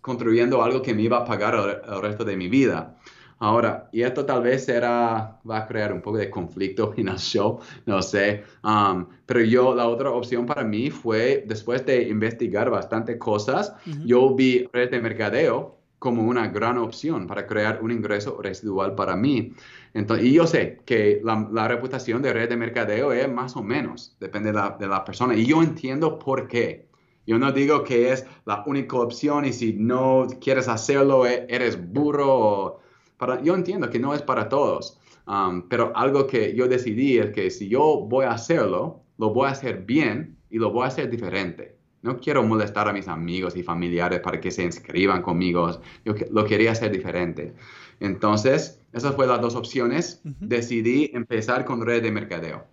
construyendo 0.00 0.62
algo 0.62 0.82
que 0.82 0.94
me 0.94 1.02
iba 1.02 1.18
a 1.18 1.24
pagar 1.24 1.82
el, 1.86 2.02
resto 2.02 2.24
de 2.24 2.36
mi 2.36 2.48
vida. 2.48 2.96
Ahora, 3.38 3.88
y 3.92 4.02
esto 4.02 4.26
tal 4.26 4.42
vez 4.42 4.64
será, 4.66 5.40
va 5.48 5.58
a 5.58 5.66
crear 5.66 5.92
un 5.92 6.02
poco 6.02 6.18
de 6.18 6.28
conflicto 6.28 6.92
en 6.96 7.08
el 7.08 7.18
show, 7.18 7.60
no 7.86 8.02
sé, 8.02 8.44
um, 8.64 9.06
pero 9.24 9.40
yo, 9.40 9.74
la 9.74 9.88
otra 9.88 10.10
opción 10.10 10.44
para 10.44 10.64
mí 10.64 10.90
fue, 10.90 11.44
después 11.46 11.86
de 11.86 12.02
investigar 12.02 12.68
bastante 12.70 13.18
cosas, 13.18 13.74
yo 14.04 14.34
vi 14.34 14.68
redes 14.72 14.90
de 14.90 15.00
mercadeo 15.00 15.80
como 16.00 16.22
una 16.22 16.48
gran 16.48 16.78
opción 16.78 17.26
para 17.26 17.46
crear 17.46 17.80
un 17.82 17.92
ingreso 17.92 18.40
residual 18.42 18.94
para 18.94 19.14
mí. 19.16 19.52
Entonces, 19.92 20.26
y 20.26 20.32
yo 20.32 20.46
sé 20.46 20.80
que 20.84 21.20
la, 21.24 21.68
reputación 21.68 22.22
de 22.22 22.32
red 22.32 22.48
de 22.48 22.56
mercadeo 22.56 23.12
es 23.12 23.30
más 23.30 23.56
o 23.56 23.62
menos, 23.62 24.16
depende 24.20 24.52
de 24.52 24.58
la, 24.58 24.76
de 24.78 24.86
la 24.86 25.04
persona, 25.04 25.34
y 25.34 25.46
yo 25.46 25.62
entiendo 25.62 26.18
por 26.18 26.46
qué. 26.46 26.88
Yo 27.26 27.38
no 27.38 27.52
digo 27.52 27.84
que 27.84 28.12
es 28.12 28.26
la 28.44 28.64
única 28.66 28.96
opción 28.96 29.44
y 29.44 29.52
si 29.52 29.74
no 29.74 30.26
quieres 30.40 30.68
hacerlo, 30.68 31.26
e, 31.26 31.46
eres 31.48 31.78
burro. 31.92 32.80
para, 33.16 33.42
yo 33.42 33.54
entiendo 33.54 33.90
que 33.90 33.98
no 33.98 34.14
es 34.14 34.22
para 34.22 34.48
todos, 34.48 34.98
um, 35.26 35.68
pero 35.68 35.92
algo 35.94 36.26
que 36.26 36.54
yo 36.54 36.66
decidí 36.68 37.18
es 37.18 37.30
que 37.30 37.50
si 37.50 37.68
yo 37.68 38.06
voy 38.08 38.24
a 38.24 38.32
hacerlo, 38.32 39.02
lo 39.18 39.30
voy 39.30 39.48
a 39.48 39.50
hacer 39.50 39.84
bien 39.84 40.38
y 40.50 40.58
lo 40.58 40.70
voy 40.70 40.84
a 40.84 40.88
hacer 40.88 41.10
diferente. 41.10 41.76
No 42.02 42.18
quiero 42.18 42.42
molestar 42.42 42.88
a 42.88 42.92
mis 42.92 43.08
amigos 43.08 43.56
y 43.56 43.62
familiares 43.62 44.20
para 44.20 44.40
que 44.40 44.50
se 44.50 44.62
inscriban 44.62 45.20
conmigo. 45.20 45.70
Yo 46.04 46.14
lo 46.30 46.44
quería 46.46 46.72
hacer 46.72 46.90
diferente. 46.90 47.54
Entonces, 48.00 48.80
esas 48.92 49.14
fueron 49.14 49.34
las 49.34 49.42
dos 49.42 49.54
opciones. 49.54 50.20
Decidí 50.40 51.10
empezar 51.14 51.64
con 51.64 51.84
red 51.84 52.02
de 52.02 52.10
mercadeo. 52.10 52.64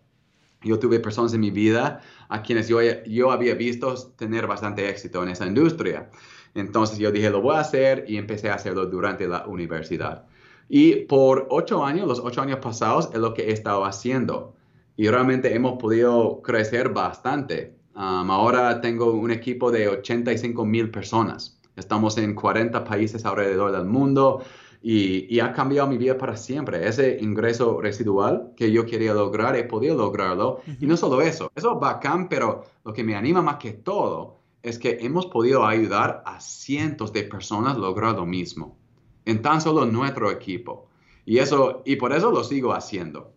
Yo 0.63 0.79
tuve 0.79 0.99
personas 0.99 1.33
en 1.33 1.41
mi 1.41 1.51
vida 1.51 2.01
a 2.29 2.41
quienes 2.41 2.67
yo, 2.67 2.79
yo 3.05 3.31
había 3.31 3.53
visto 3.53 3.95
tener 4.17 4.47
bastante 4.47 4.89
éxito 4.89 5.21
en 5.21 5.29
esa 5.29 5.45
industria. 5.45 6.09
Entonces 6.55 6.97
yo 6.97 7.11
dije, 7.11 7.29
lo 7.29 7.41
voy 7.41 7.55
a 7.55 7.59
hacer 7.59 8.05
y 8.07 8.17
empecé 8.17 8.49
a 8.49 8.55
hacerlo 8.55 8.87
durante 8.87 9.27
la 9.27 9.45
universidad. 9.45 10.25
Y 10.69 11.05
por 11.05 11.47
ocho 11.49 11.85
años, 11.85 12.07
los 12.07 12.19
ocho 12.19 12.41
años 12.41 12.59
pasados, 12.59 13.09
es 13.13 13.19
lo 13.19 13.33
que 13.33 13.43
he 13.43 13.51
estado 13.51 13.85
haciendo. 13.85 14.55
Y 14.95 15.07
realmente 15.07 15.53
hemos 15.53 15.77
podido 15.79 16.41
crecer 16.41 16.89
bastante. 16.89 17.75
Um, 17.95 18.31
ahora 18.31 18.81
tengo 18.81 19.11
un 19.13 19.31
equipo 19.31 19.71
de 19.71 19.87
85 19.87 20.65
mil 20.65 20.89
personas. 20.89 21.59
Estamos 21.75 22.17
en 22.17 22.33
40 22.33 22.83
países 22.83 23.23
alrededor 23.25 23.71
del 23.71 23.85
mundo. 23.85 24.43
Y, 24.81 25.39
ha 25.39 25.51
cambiado 25.53 25.87
mi 25.87 25.97
vida 25.97 26.17
para 26.17 26.37
siempre. 26.37 26.87
Ese 26.87 27.17
ingreso 27.19 27.81
residual 27.81 28.53
que 28.55 28.71
yo 28.71 28.85
quería 28.85 29.13
lograr, 29.13 29.55
he 29.55 29.63
podido 29.63 29.95
lograrlo. 29.95 30.61
Y 30.79 30.85
no 30.85 30.95
solo 30.95 31.21
eso, 31.21 31.51
eso 31.55 31.73
es 31.73 31.79
bacán, 31.79 32.29
pero 32.29 32.63
lo 32.85 32.93
que 32.93 33.03
me 33.03 33.15
anima 33.15 33.41
más 33.41 33.57
que 33.57 33.73
todo 33.73 34.39
es 34.61 34.77
que 34.79 34.97
hemos 35.01 35.27
podido 35.27 35.65
ayudar 35.65 36.23
a 36.25 36.39
cientos 36.39 37.11
de 37.13 37.23
personas 37.23 37.75
a 37.75 37.79
lograr 37.79 38.15
lo 38.15 38.25
mismo 38.25 38.77
en 39.25 39.41
tan 39.41 39.61
solo 39.61 39.85
nuestro 39.85 40.31
equipo. 40.31 40.87
Y, 41.25 41.39
eso, 41.39 41.83
y 41.85 41.97
por 41.97 42.13
eso 42.13 42.31
lo 42.31 42.43
sigo 42.43 42.73
haciendo. 42.73 43.33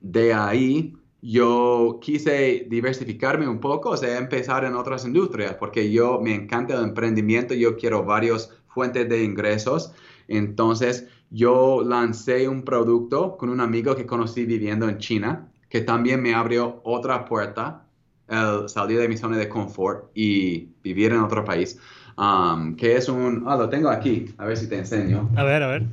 de 0.00 0.34
ahí 0.34 0.94
yo 1.22 2.00
quise 2.02 2.66
diversificarme 2.68 3.46
un 3.46 3.60
poco, 3.60 3.90
o 3.90 3.96
sea, 3.96 4.18
empezar 4.18 4.64
en 4.64 4.74
otras 4.74 5.06
industrias, 5.06 5.54
porque 5.54 5.90
yo 5.90 6.20
me 6.20 6.34
encanta 6.34 6.74
el 6.74 6.82
emprendimiento, 6.82 7.54
yo 7.54 7.76
quiero 7.76 8.04
varios 8.04 8.50
fuentes 8.66 9.08
de 9.08 9.22
ingresos. 9.22 9.94
Entonces, 10.26 11.06
yo 11.30 11.84
lancé 11.86 12.48
un 12.48 12.64
producto 12.64 13.36
con 13.36 13.50
un 13.50 13.60
amigo 13.60 13.94
que 13.94 14.04
conocí 14.04 14.44
viviendo 14.44 14.88
en 14.88 14.98
China, 14.98 15.48
que 15.68 15.80
también 15.80 16.20
me 16.20 16.34
abrió 16.34 16.80
otra 16.82 17.24
puerta, 17.24 17.86
el 18.28 18.68
salir 18.68 18.98
de 18.98 19.08
mi 19.08 19.16
zona 19.16 19.36
de 19.36 19.48
confort 19.48 20.10
y 20.14 20.70
vivir 20.82 21.12
en 21.12 21.20
otro 21.20 21.44
país, 21.44 21.78
um, 22.18 22.74
que 22.74 22.96
es 22.96 23.08
un, 23.08 23.44
ah, 23.46 23.56
lo 23.56 23.68
tengo 23.68 23.90
aquí, 23.90 24.34
a 24.38 24.46
ver 24.46 24.56
si 24.56 24.68
te 24.68 24.76
enseño. 24.76 25.30
A 25.36 25.44
ver, 25.44 25.62
a 25.62 25.68
ver. 25.68 25.84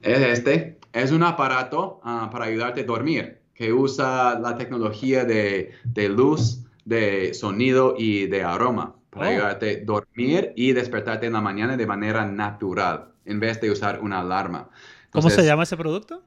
Es 0.00 0.20
este, 0.20 0.78
es 0.92 1.12
un 1.12 1.22
aparato 1.22 2.00
ah, 2.02 2.30
para 2.32 2.46
ayudarte 2.46 2.80
a 2.80 2.84
dormir, 2.84 3.40
que 3.56 3.72
usa 3.72 4.38
la 4.38 4.56
tecnología 4.56 5.24
de, 5.24 5.72
de 5.84 6.08
luz, 6.08 6.64
de 6.84 7.32
sonido 7.34 7.94
y 7.98 8.26
de 8.26 8.42
aroma 8.44 8.94
para 9.10 9.26
oh. 9.26 9.30
ayudarte 9.30 9.80
a 9.80 9.84
dormir 9.84 10.52
y 10.56 10.72
despertarte 10.72 11.26
en 11.26 11.32
la 11.32 11.40
mañana 11.40 11.76
de 11.76 11.86
manera 11.86 12.26
natural, 12.26 13.12
en 13.24 13.40
vez 13.40 13.60
de 13.60 13.70
usar 13.70 14.00
una 14.00 14.20
alarma. 14.20 14.68
¿Cómo 15.10 15.30
se 15.30 15.44
llama 15.44 15.62
ese 15.62 15.76
producto? 15.76 16.22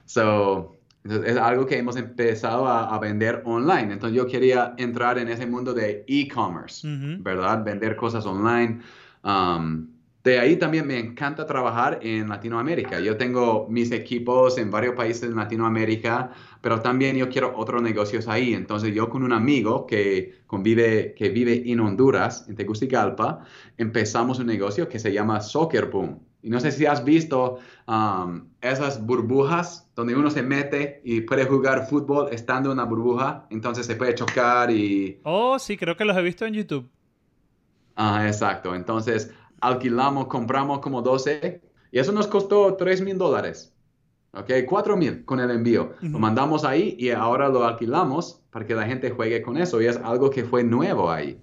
So, 0.05 0.74
es 1.05 1.37
algo 1.37 1.65
que 1.65 1.77
hemos 1.77 1.95
empezado 1.97 2.67
a, 2.67 2.97
vender 2.99 3.43
online. 3.45 3.93
Entonces 3.93 4.17
yo 4.17 4.25
quería 4.25 4.73
entrar 4.77 5.17
en 5.19 5.27
ese 5.29 5.45
mundo 5.45 5.73
de 5.73 6.03
e-commerce, 6.07 6.87
¿verdad? 7.19 7.63
Vender 7.63 7.95
cosas 7.95 8.25
online. 8.25 8.79
Um, 9.23 9.87
de 10.23 10.39
ahí 10.39 10.55
también 10.55 10.87
me 10.87 10.97
encanta 10.97 11.45
trabajar 11.45 11.99
en 12.01 12.27
Latinoamérica. 12.27 12.99
Yo 12.99 13.15
tengo 13.15 13.67
mis 13.69 13.91
equipos 13.91 14.57
en 14.57 14.71
varios 14.71 14.95
países 14.95 15.29
en 15.29 15.35
Latinoamérica, 15.35 16.31
pero 16.61 16.79
también 16.79 17.15
yo 17.15 17.29
quiero 17.29 17.55
otros 17.55 17.83
negocios 17.83 18.27
ahí. 18.27 18.55
Entonces 18.55 18.91
yo 18.95 19.07
con 19.07 19.21
un 19.21 19.33
amigo 19.33 19.85
que 19.85 20.39
convive, 20.47 21.13
que 21.15 21.29
vive 21.29 21.71
en 21.71 21.79
Honduras, 21.79 22.45
en 22.49 22.55
Tegucigalpa, 22.55 23.45
empezamos 23.77 24.39
un 24.39 24.47
negocio 24.47 24.89
que 24.89 24.97
se 24.97 25.13
llama 25.13 25.41
Soccer 25.41 25.85
Boom. 25.91 26.19
Y 26.41 26.49
no 26.49 26.59
sé 26.59 26.71
si 26.71 26.87
has 26.87 27.05
visto 27.05 27.59
um, 27.87 28.47
esas 28.61 29.05
burbujas 29.05 29.84
donde 29.95 30.15
uno 30.15 30.29
se 30.29 30.43
mete 30.43 31.01
y 31.05 31.21
puede 31.21 31.45
jugar 31.45 31.87
fútbol 31.87 32.27
estando 32.31 32.69
en 32.69 32.73
una 32.73 32.83
burbuja, 32.83 33.47
entonces 33.49 33.85
se 33.85 33.95
puede 33.95 34.13
chocar 34.13 34.69
y... 34.69 35.21
Oh, 35.23 35.57
sí, 35.57 35.77
creo 35.77 35.95
que 35.95 36.03
los 36.03 36.17
he 36.17 36.21
visto 36.21 36.45
en 36.45 36.53
YouTube. 36.53 36.89
Ah, 37.95 38.27
exacto. 38.27 38.75
Entonces, 38.75 39.33
alquilamos, 39.61 40.27
compramos 40.27 40.79
como 40.79 41.01
12 41.01 41.61
y 41.91 41.99
eso 41.99 42.11
nos 42.11 42.27
costó 42.27 42.75
3 42.75 43.01
mil 43.01 43.17
dólares. 43.17 43.71
¿Ok? 44.33 44.51
4 44.67 44.97
mil 44.97 45.23
con 45.23 45.39
el 45.39 45.49
envío. 45.49 45.93
Lo 46.01 46.19
mandamos 46.19 46.65
ahí 46.65 46.97
y 46.99 47.11
ahora 47.11 47.47
lo 47.47 47.63
alquilamos 47.63 48.41
para 48.49 48.65
que 48.65 48.75
la 48.75 48.83
gente 48.83 49.11
juegue 49.11 49.41
con 49.41 49.55
eso 49.55 49.81
y 49.81 49.85
es 49.85 49.95
algo 49.95 50.29
que 50.29 50.43
fue 50.43 50.61
nuevo 50.65 51.09
ahí. 51.09 51.39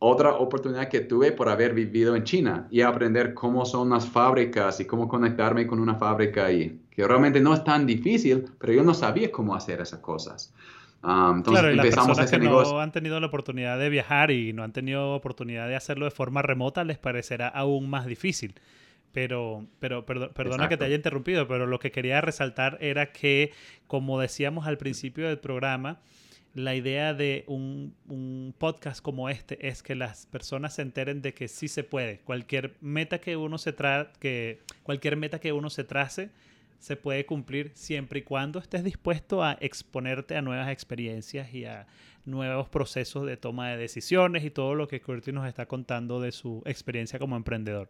Otra 0.00 0.34
oportunidad 0.34 0.88
que 0.88 1.00
tuve 1.00 1.32
por 1.32 1.48
haber 1.48 1.74
vivido 1.74 2.14
en 2.14 2.22
China 2.22 2.68
y 2.70 2.82
aprender 2.82 3.34
cómo 3.34 3.64
son 3.64 3.90
las 3.90 4.08
fábricas 4.08 4.78
y 4.78 4.84
cómo 4.84 5.08
conectarme 5.08 5.66
con 5.66 5.80
una 5.80 5.96
fábrica 5.96 6.46
ahí, 6.46 6.80
que 6.90 7.06
realmente 7.06 7.40
no 7.40 7.52
es 7.52 7.64
tan 7.64 7.84
difícil, 7.84 8.44
pero 8.60 8.72
yo 8.72 8.84
no 8.84 8.94
sabía 8.94 9.32
cómo 9.32 9.56
hacer 9.56 9.80
esas 9.80 9.98
cosas. 9.98 10.54
Ah, 11.02 11.32
entonces 11.34 11.62
claro, 11.62 11.74
empezamos 11.74 12.16
las 12.16 12.30
personas 12.30 12.64
que 12.64 12.72
no 12.72 12.80
han 12.80 12.92
tenido 12.92 13.20
la 13.20 13.26
oportunidad 13.26 13.78
de 13.78 13.88
viajar 13.88 14.30
y 14.30 14.52
no 14.52 14.62
han 14.62 14.72
tenido 14.72 15.14
oportunidad 15.14 15.68
de 15.68 15.76
hacerlo 15.76 16.04
de 16.04 16.10
forma 16.12 16.42
remota 16.42 16.84
les 16.84 16.98
parecerá 16.98 17.48
aún 17.48 17.90
más 17.90 18.06
difícil. 18.06 18.54
Pero, 19.12 19.66
pero 19.80 20.04
perdona 20.04 20.68
que 20.68 20.76
te 20.76 20.84
haya 20.84 20.94
interrumpido, 20.94 21.48
pero 21.48 21.66
lo 21.66 21.78
que 21.78 21.90
quería 21.90 22.20
resaltar 22.20 22.78
era 22.80 23.10
que, 23.10 23.52
como 23.86 24.20
decíamos 24.20 24.66
al 24.66 24.76
principio 24.76 25.26
del 25.26 25.38
programa, 25.38 25.98
la 26.54 26.74
idea 26.74 27.14
de 27.14 27.44
un, 27.46 27.94
un, 28.08 28.54
podcast 28.56 29.00
como 29.02 29.28
este 29.28 29.68
es 29.68 29.82
que 29.82 29.94
las 29.94 30.26
personas 30.26 30.74
se 30.74 30.82
enteren 30.82 31.22
de 31.22 31.34
que 31.34 31.48
sí 31.48 31.68
se 31.68 31.84
puede. 31.84 32.18
Cualquier 32.20 32.74
meta 32.80 33.20
que 33.20 33.36
uno 33.36 33.58
se 33.58 33.72
tra 33.72 34.12
que 34.18 34.60
cualquier 34.82 35.16
meta 35.16 35.38
que 35.38 35.52
uno 35.52 35.70
se 35.70 35.84
trace 35.84 36.30
se 36.78 36.96
puede 36.96 37.26
cumplir 37.26 37.72
siempre 37.74 38.20
y 38.20 38.22
cuando 38.22 38.58
estés 38.58 38.84
dispuesto 38.84 39.42
a 39.42 39.56
exponerte 39.60 40.36
a 40.36 40.42
nuevas 40.42 40.70
experiencias 40.70 41.52
y 41.52 41.64
a 41.64 41.86
nuevos 42.24 42.68
procesos 42.68 43.26
de 43.26 43.36
toma 43.36 43.70
de 43.70 43.76
decisiones 43.76 44.44
y 44.44 44.50
todo 44.50 44.74
lo 44.74 44.86
que 44.86 45.00
Curtis 45.00 45.34
nos 45.34 45.48
está 45.48 45.66
contando 45.66 46.20
de 46.20 46.30
su 46.32 46.62
experiencia 46.66 47.18
como 47.18 47.36
emprendedor. 47.36 47.88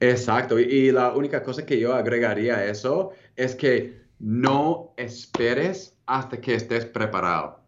Exacto, 0.00 0.58
y, 0.58 0.90
la 0.90 1.12
única 1.12 1.42
cosa 1.42 1.64
que 1.64 1.78
yo 1.78 1.94
agregaría 1.94 2.56
a 2.56 2.64
eso 2.66 3.12
es 3.36 3.54
que 3.54 4.02
no 4.18 4.92
esperes 4.96 5.93
hasta 6.06 6.40
que 6.40 6.54
estés 6.54 6.84
preparado 6.86 7.60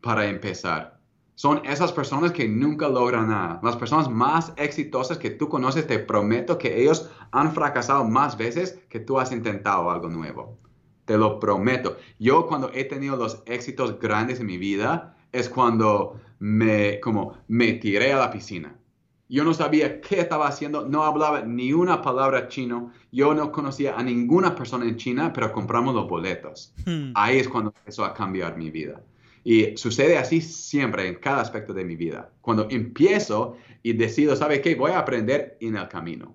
para 0.00 0.26
empezar 0.26 0.98
son 1.38 1.64
esas 1.64 1.92
personas 1.92 2.32
que 2.32 2.48
nunca 2.48 2.88
logran 2.88 3.28
nada. 3.28 3.60
Las 3.62 3.76
personas 3.76 4.10
más 4.10 4.52
exitosas 4.56 5.18
que 5.18 5.30
tú 5.30 5.48
conoces, 5.48 5.86
te 5.86 6.00
prometo 6.00 6.58
que 6.58 6.82
ellos 6.82 7.08
han 7.30 7.52
fracasado 7.52 8.04
más 8.04 8.36
veces 8.36 8.80
que 8.88 8.98
tú 8.98 9.20
has 9.20 9.30
intentado 9.30 9.88
algo 9.88 10.08
nuevo. 10.08 10.58
Te 11.04 11.16
lo 11.16 11.38
prometo. 11.38 11.96
Yo 12.18 12.48
cuando 12.48 12.72
he 12.74 12.82
tenido 12.82 13.16
los 13.16 13.40
éxitos 13.46 14.00
grandes 14.00 14.40
en 14.40 14.46
mi 14.46 14.58
vida 14.58 15.16
es 15.30 15.48
cuando 15.48 16.20
me, 16.40 16.98
como, 16.98 17.34
me 17.46 17.74
tiré 17.74 18.12
a 18.12 18.18
la 18.18 18.32
piscina. 18.32 18.74
Yo 19.28 19.44
no 19.44 19.52
sabía 19.52 20.00
qué 20.00 20.20
estaba 20.20 20.48
haciendo, 20.48 20.88
no 20.88 21.04
hablaba 21.04 21.42
ni 21.42 21.74
una 21.74 22.00
palabra 22.00 22.48
chino, 22.48 22.92
yo 23.12 23.34
no 23.34 23.52
conocía 23.52 23.96
a 23.96 24.02
ninguna 24.02 24.54
persona 24.54 24.86
en 24.86 24.96
China, 24.96 25.32
pero 25.34 25.52
compramos 25.52 25.94
los 25.94 26.08
boletos. 26.08 26.72
Hmm. 26.86 27.12
Ahí 27.14 27.38
es 27.38 27.48
cuando 27.48 27.74
empezó 27.76 28.04
a 28.04 28.14
cambiar 28.14 28.56
mi 28.56 28.70
vida. 28.70 29.02
Y 29.44 29.76
sucede 29.76 30.16
así 30.16 30.40
siempre 30.40 31.06
en 31.08 31.16
cada 31.16 31.42
aspecto 31.42 31.74
de 31.74 31.84
mi 31.84 31.94
vida. 31.94 32.30
Cuando 32.40 32.68
empiezo 32.70 33.56
y 33.82 33.92
decido, 33.92 34.34
¿sabe 34.34 34.62
qué? 34.62 34.74
Voy 34.74 34.92
a 34.92 34.98
aprender 35.00 35.58
en 35.60 35.76
el 35.76 35.88
camino. 35.88 36.34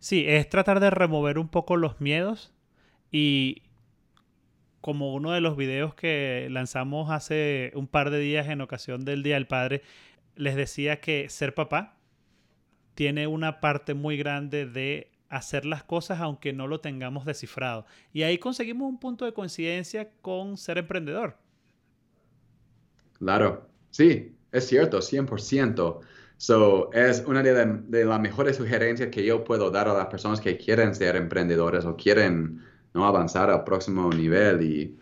Sí, 0.00 0.24
es 0.26 0.48
tratar 0.48 0.80
de 0.80 0.90
remover 0.90 1.38
un 1.38 1.48
poco 1.48 1.76
los 1.76 2.00
miedos 2.00 2.52
y 3.12 3.62
como 4.80 5.14
uno 5.14 5.30
de 5.30 5.40
los 5.40 5.56
videos 5.56 5.94
que 5.94 6.48
lanzamos 6.50 7.10
hace 7.10 7.70
un 7.74 7.86
par 7.86 8.10
de 8.10 8.18
días 8.18 8.48
en 8.48 8.60
ocasión 8.60 9.04
del 9.04 9.22
Día 9.22 9.34
del 9.34 9.46
Padre, 9.46 9.82
les 10.36 10.56
decía 10.56 11.00
que 11.00 11.28
ser 11.28 11.54
papá 11.54 11.99
tiene 12.94 13.26
una 13.26 13.60
parte 13.60 13.94
muy 13.94 14.16
grande 14.16 14.66
de 14.66 15.10
hacer 15.28 15.64
las 15.64 15.84
cosas 15.84 16.20
aunque 16.20 16.52
no 16.52 16.66
lo 16.66 16.80
tengamos 16.80 17.24
descifrado. 17.24 17.86
Y 18.12 18.22
ahí 18.22 18.38
conseguimos 18.38 18.88
un 18.88 18.98
punto 18.98 19.24
de 19.24 19.32
coincidencia 19.32 20.10
con 20.20 20.56
ser 20.56 20.78
emprendedor. 20.78 21.36
Claro, 23.18 23.68
sí, 23.90 24.36
es 24.52 24.66
cierto, 24.66 24.98
100%. 24.98 26.00
So, 26.36 26.90
es 26.92 27.22
una 27.26 27.42
de, 27.42 28.04
las 28.04 28.20
mejores 28.20 28.56
sugerencias 28.56 29.10
que 29.10 29.24
yo 29.24 29.44
puedo 29.44 29.70
dar 29.70 29.88
a 29.88 29.94
las 29.94 30.06
personas 30.06 30.40
que 30.40 30.56
quieren 30.56 30.94
ser 30.94 31.16
emprendedores 31.16 31.84
o 31.84 31.96
quieren 31.96 32.64
¿no? 32.94 33.06
avanzar 33.06 33.50
al 33.50 33.64
próximo 33.64 34.10
nivel. 34.10 34.62
Y... 34.62 34.98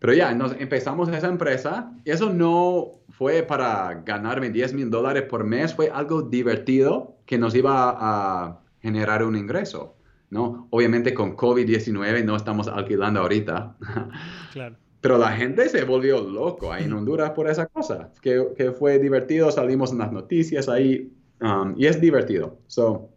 Pero 0.00 0.14
ya, 0.14 0.34
nos 0.34 0.52
empezamos 0.58 1.08
esa 1.10 1.28
empresa. 1.28 1.92
Y 2.04 2.10
eso 2.10 2.32
no 2.32 3.00
fue 3.10 3.42
para 3.42 4.02
ganarme 4.04 4.50
10 4.50 4.74
mil 4.74 4.90
dólares 4.90 5.24
por 5.24 5.44
mes, 5.44 5.74
fue 5.74 5.90
algo 5.90 6.22
divertido 6.22 7.18
que 7.26 7.38
nos 7.38 7.54
iba 7.54 7.94
a 7.98 8.60
generar 8.80 9.22
un 9.22 9.36
ingreso. 9.36 9.94
¿no? 10.30 10.68
Obviamente 10.70 11.12
con 11.12 11.36
COVID-19 11.36 12.24
no 12.24 12.36
estamos 12.36 12.68
alquilando 12.68 13.20
ahorita. 13.20 13.76
Claro. 14.52 14.76
Pero 15.00 15.16
la 15.16 15.32
gente 15.32 15.68
se 15.68 15.84
volvió 15.84 16.20
loco 16.20 16.72
ahí 16.72 16.84
en 16.84 16.92
Honduras 16.92 17.30
por 17.30 17.48
esa 17.48 17.66
cosa, 17.66 18.12
que, 18.20 18.48
que 18.56 18.72
fue 18.72 18.98
divertido, 18.98 19.50
salimos 19.50 19.92
en 19.92 19.98
las 19.98 20.12
noticias 20.12 20.68
ahí 20.68 21.10
um, 21.40 21.74
y 21.76 21.86
es 21.86 22.00
divertido. 22.00 22.58
So, 22.66 23.08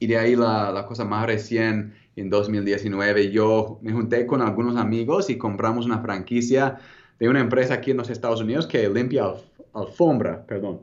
y 0.00 0.08
de 0.08 0.18
ahí 0.18 0.34
la, 0.34 0.72
la, 0.72 0.84
cosa 0.86 1.04
más 1.04 1.26
recién, 1.26 1.94
en 2.16 2.30
2019, 2.30 3.30
yo 3.30 3.78
me 3.82 3.92
junté 3.92 4.26
con 4.26 4.42
algunos 4.42 4.76
amigos 4.76 5.30
y 5.30 5.38
compramos 5.38 5.86
una 5.86 6.00
franquicia 6.00 6.78
de 7.18 7.28
una 7.28 7.40
empresa 7.40 7.74
aquí 7.74 7.92
en 7.92 7.96
los 7.98 8.10
Estados 8.10 8.40
Unidos 8.40 8.66
que 8.66 8.88
limpia 8.88 9.32
alfombra, 9.74 10.44
perdón. 10.46 10.82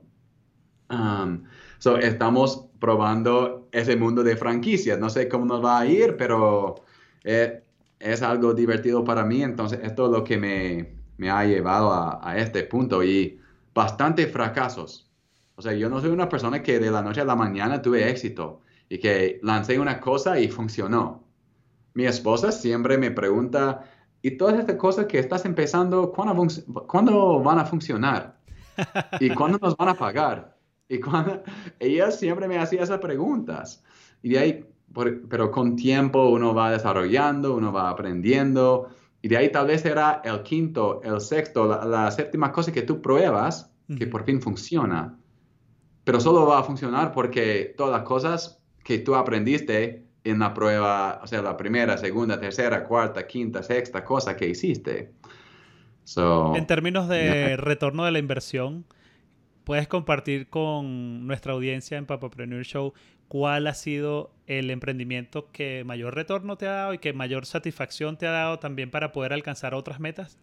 Um, 0.90 1.44
so, 1.78 1.98
estamos 1.98 2.66
probando 2.80 3.68
ese 3.72 3.96
mundo 3.96 4.24
de 4.24 4.36
franquicias. 4.36 4.98
No 5.00 5.10
sé 5.10 5.28
cómo 5.30 5.46
nos 5.46 5.64
va 5.64 5.80
a 5.80 5.86
ir, 5.86 6.16
pero... 6.18 6.76
Eh, 7.24 7.64
es 8.00 8.22
algo 8.22 8.54
divertido 8.54 9.04
para 9.04 9.26
mí, 9.26 9.44
entonces 9.44 9.80
esto 9.84 10.06
es 10.06 10.12
lo 10.12 10.24
que 10.24 10.38
me, 10.38 10.96
me 11.18 11.30
ha 11.30 11.44
llevado 11.46 11.92
a, 11.92 12.20
a, 12.24 12.38
este 12.38 12.64
punto 12.64 13.04
y 13.04 13.40
bastante 13.74 14.28
fracasos. 14.28 15.10
O 15.56 15.62
sea, 15.62 15.74
yo 15.74 15.90
no 15.90 16.00
soy 16.00 16.10
una 16.12 16.30
persona 16.30 16.64
que 16.64 16.80
de 16.80 16.92
la 16.92 17.02
noche 17.02 17.22
a 17.22 17.26
la 17.26 17.36
mañana 17.36 17.82
tuve 17.82 18.10
éxito 18.10 18.62
y 18.90 19.00
que 19.00 19.40
lancé 19.44 19.80
una 19.80 20.00
cosa 20.00 20.40
y 20.40 20.50
funcionó. 20.50 21.24
Mi 21.94 22.06
esposa 22.06 22.52
siempre 22.52 22.98
me 22.98 23.12
pregunta, 23.12 23.84
¿y 24.22 24.32
todas 24.32 24.60
estas 24.60 24.76
cosas 24.76 25.06
que 25.06 25.20
estás 25.20 25.46
empezando, 25.46 26.12
cuándo, 26.12 26.46
¿cuándo 26.88 27.40
van 27.42 27.60
a 27.60 27.66
funcionar? 27.66 28.40
¿Y 29.20 29.30
cuándo 29.34 29.60
nos 29.62 29.78
van 29.78 29.90
a 29.90 29.96
pagar? 29.96 30.58
Y 30.88 31.00
cuando 31.00 31.44
ella 31.80 32.12
siempre 32.12 32.48
me 32.48 32.58
hacía 32.58 32.84
esas 32.84 33.00
preguntas. 33.00 33.84
Y 34.22 34.30
de 34.30 34.40
ahí 34.40 34.66
pero 34.94 35.52
con 35.52 35.76
tiempo 35.76 36.30
uno 36.30 36.54
va 36.54 36.72
desarrollando, 36.72 37.56
uno 37.56 37.72
va 37.72 37.90
aprendiendo, 37.90 38.90
y 39.22 39.28
de 39.28 39.38
ahí 39.38 39.52
tal 39.52 39.68
vez 39.68 39.82
será 39.82 40.22
el 40.24 40.44
quinto, 40.44 41.02
el 41.04 41.20
sexto, 41.22 41.68
la, 41.86 42.10
séptima 42.12 42.52
cosa 42.52 42.72
que 42.72 42.82
tú 42.82 43.02
pruebas 43.02 43.72
que 43.98 44.08
por 44.08 44.24
fin 44.24 44.42
funciona. 44.42 45.18
Pero 46.04 46.20
solo 46.20 46.46
va 46.46 46.60
a 46.60 46.64
funcionar 46.64 47.12
porque 47.12 47.74
todas 47.76 47.92
las 47.92 48.04
cosas 48.04 48.59
que 48.90 48.98
tú 48.98 49.14
aprendiste 49.14 50.08
en 50.24 50.40
la 50.40 50.52
prueba, 50.52 51.20
o 51.22 51.28
sea, 51.28 51.44
la 51.44 51.56
primera, 51.56 51.96
segunda, 52.00 52.40
tercera, 52.40 52.86
cuarta, 52.86 53.28
quinta, 53.28 53.62
sexta 53.62 54.04
cosa 54.04 54.36
que 54.36 54.50
hiciste. 54.50 55.12
en 56.56 56.66
términos 56.66 57.08
de 57.08 57.56
retorno 57.56 58.04
de 58.04 58.12
la 58.12 58.18
inversión, 58.18 58.86
puedes 59.64 59.88
compartir 59.88 60.50
con 60.50 61.28
nuestra 61.28 61.54
audiencia 61.54 62.00
en 62.00 62.08
Papapreneur 62.08 62.66
Show 62.66 62.94
cuál 63.28 63.68
ha 63.68 63.76
sido 63.76 64.32
el 64.48 64.72
emprendimiento 64.72 65.52
que 65.52 65.84
mayor 65.86 66.16
retorno 66.16 66.58
te 66.58 66.68
ha 66.68 66.72
dado 66.72 66.94
y 66.96 66.98
que 66.98 67.14
mayor 67.14 67.46
satisfacción 67.46 68.18
te 68.18 68.26
ha 68.26 68.32
dado 68.32 68.58
también 68.58 68.90
para 68.90 69.12
poder 69.12 69.34
alcanzar 69.34 69.76
otras 69.76 70.00
metas? 70.00 70.40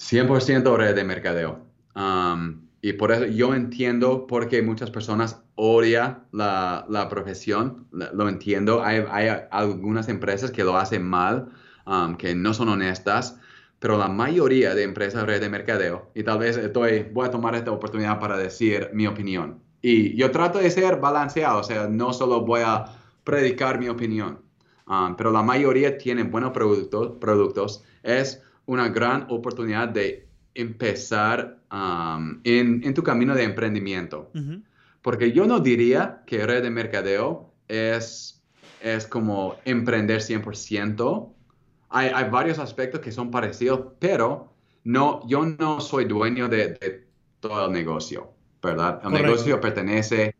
100% 0.00 0.76
red 0.76 0.96
de 0.96 1.04
mercadeo. 1.04 1.64
Um, 1.94 2.66
y 2.82 2.94
por 2.94 3.12
eso 3.12 3.24
yo 3.26 3.54
entiendo 3.54 4.26
por 4.26 4.48
qué 4.48 4.62
muchas 4.62 4.90
personas 4.90 5.43
odian 5.56 6.24
la, 6.32 6.86
la 6.88 7.08
profesión. 7.08 7.86
Lo 7.90 8.28
entiendo. 8.28 8.82
Hay, 8.82 9.04
hay, 9.10 9.28
algunas 9.50 10.08
empresas 10.08 10.50
que 10.50 10.64
lo 10.64 10.76
hacen 10.76 11.04
mal, 11.04 11.48
um, 11.86 12.16
que 12.16 12.34
no 12.34 12.54
son 12.54 12.68
honestas, 12.68 13.38
pero 13.78 13.98
la 13.98 14.08
mayoría 14.08 14.74
de 14.74 14.82
empresas 14.82 15.24
red 15.26 15.40
de 15.40 15.48
mercadeo, 15.48 16.10
y 16.14 16.22
tal 16.22 16.38
vez 16.38 16.56
estoy, 16.56 17.06
voy 17.12 17.28
a 17.28 17.30
tomar 17.30 17.54
esta 17.54 17.70
oportunidad 17.70 18.18
para 18.18 18.36
decir 18.36 18.90
mi 18.92 19.06
opinión. 19.06 19.60
Y 19.82 20.16
yo 20.16 20.30
trato 20.30 20.58
de 20.58 20.70
ser 20.70 20.96
balanceado, 20.96 21.60
o 21.60 21.62
sea, 21.62 21.86
no 21.88 22.12
solo 22.14 22.40
voy 22.40 22.62
a 22.64 22.86
predicar 23.22 23.78
mi 23.78 23.88
opinión, 23.88 24.40
um, 24.86 25.14
pero 25.16 25.30
la 25.30 25.42
mayoría 25.42 25.98
tienen 25.98 26.30
buenos 26.30 26.52
productos, 26.52 27.18
productos. 27.20 27.84
Es 28.02 28.42
una 28.66 28.88
gran 28.88 29.26
oportunidad 29.28 29.88
de 29.88 30.26
empezar 30.54 31.58
um, 31.70 32.40
en, 32.44 32.82
en, 32.84 32.94
tu 32.94 33.02
camino 33.02 33.34
de 33.34 33.42
emprendimiento. 33.42 34.30
Porque 35.04 35.30
yo 35.32 35.46
no 35.46 35.60
diría 35.60 36.24
que 36.26 36.46
red 36.46 36.62
de 36.64 36.70
mercadeo 36.70 37.52
es, 37.68 38.42
es 38.80 39.06
como 39.06 39.56
emprender 39.64 40.20
100%. 40.20 41.32
Hay, 41.90 42.08
hay 42.12 42.30
varios 42.30 42.58
aspectos 42.58 43.00
que 43.00 43.12
son 43.12 43.30
parecidos, 43.30 43.92
pero 44.00 44.52
no, 44.82 45.20
yo 45.28 45.44
no 45.44 45.80
soy 45.80 46.06
dueño 46.06 46.48
de, 46.48 46.70
de 46.70 47.06
todo 47.40 47.66
el 47.66 47.72
negocio. 47.72 48.34
¿verdad? 48.64 49.00
El 49.04 49.12
negocio 49.12 49.60
pertenece 49.60 50.34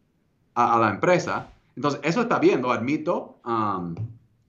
a, 0.55 0.79
la 0.79 0.91
empresa. 0.91 1.53
Entonces, 1.77 2.01
eso 2.03 2.23
está 2.23 2.39
bien, 2.39 2.63
lo 2.63 2.73
admito. 2.73 3.39
Um, 3.45 3.95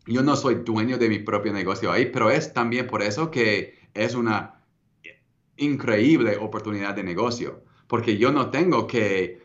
yo 0.07 0.23
no 0.23 0.35
soy 0.35 0.55
dueño 0.55 0.97
de 0.97 1.09
mi 1.09 1.19
propio 1.19 1.51
negocio 1.51 1.91
ahí, 1.91 2.05
pero 2.05 2.29
es 2.29 2.53
también 2.53 2.87
por 2.87 3.01
eso 3.01 3.29
que 3.29 3.77
es 3.93 4.15
una 4.15 4.61
increíble 5.57 6.37
oportunidad 6.37 6.95
de 6.95 7.03
negocio, 7.03 7.63
porque 7.87 8.17
yo 8.17 8.31
no 8.31 8.49
tengo 8.49 8.87
que 8.87 9.44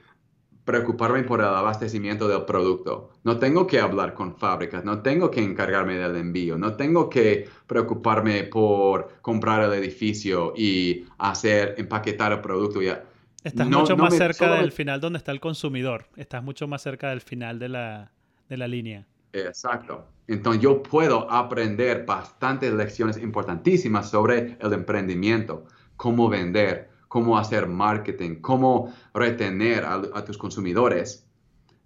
preocuparme 0.71 1.25
por 1.25 1.41
el 1.41 1.47
abastecimiento 1.47 2.29
del 2.29 2.45
producto, 2.45 3.11
no 3.25 3.39
tengo 3.39 3.67
que 3.67 3.81
hablar 3.81 4.15
con 4.15 4.37
fábricas, 4.37 4.85
no 4.85 5.03
tengo 5.03 5.29
que 5.29 5.43
encargarme 5.43 5.97
del 5.97 6.15
envío, 6.15 6.57
no 6.57 6.77
tengo 6.77 7.11
que 7.11 7.49
preocuparme 7.67 8.45
por 8.45 9.09
comprar 9.21 9.65
el 9.65 9.73
edificio 9.73 10.53
y 10.57 11.07
hacer, 11.19 11.75
empaquetar 11.77 12.31
el 12.31 12.41
producto. 12.41 12.81
Ya 12.81 13.03
Estás 13.43 13.69
mucho 13.69 13.97
más 13.97 14.17
cerca 14.17 14.55
del 14.55 14.71
final 14.71 15.01
donde 15.01 15.17
está 15.19 15.33
el 15.33 15.41
consumidor. 15.41 16.07
Estás 16.17 16.43
mucho 16.43 16.69
más 16.69 16.83
cerca 16.83 17.11
del 17.11 17.21
final 17.21 17.59
de 17.59 17.69
la, 17.71 18.13
de 18.49 18.57
la 18.57 18.69
línea. 18.69 19.07
Exacto. 19.33 20.05
Entonces 20.29 20.63
yo 20.63 20.83
puedo 20.83 21.29
aprender 21.31 22.05
bastantes 22.07 22.73
lecciones 22.73 23.17
importantísimas 23.17 24.11
sobre 24.11 24.57
el 24.61 24.73
emprendimiento, 24.73 25.65
cómo 25.97 26.29
vender, 26.29 26.90
cómo 27.11 27.37
hacer 27.37 27.67
marketing, 27.67 28.37
cómo 28.37 28.95
retener 29.13 29.85
a, 29.85 30.25
tus 30.25 30.39
consumidores 30.39 31.27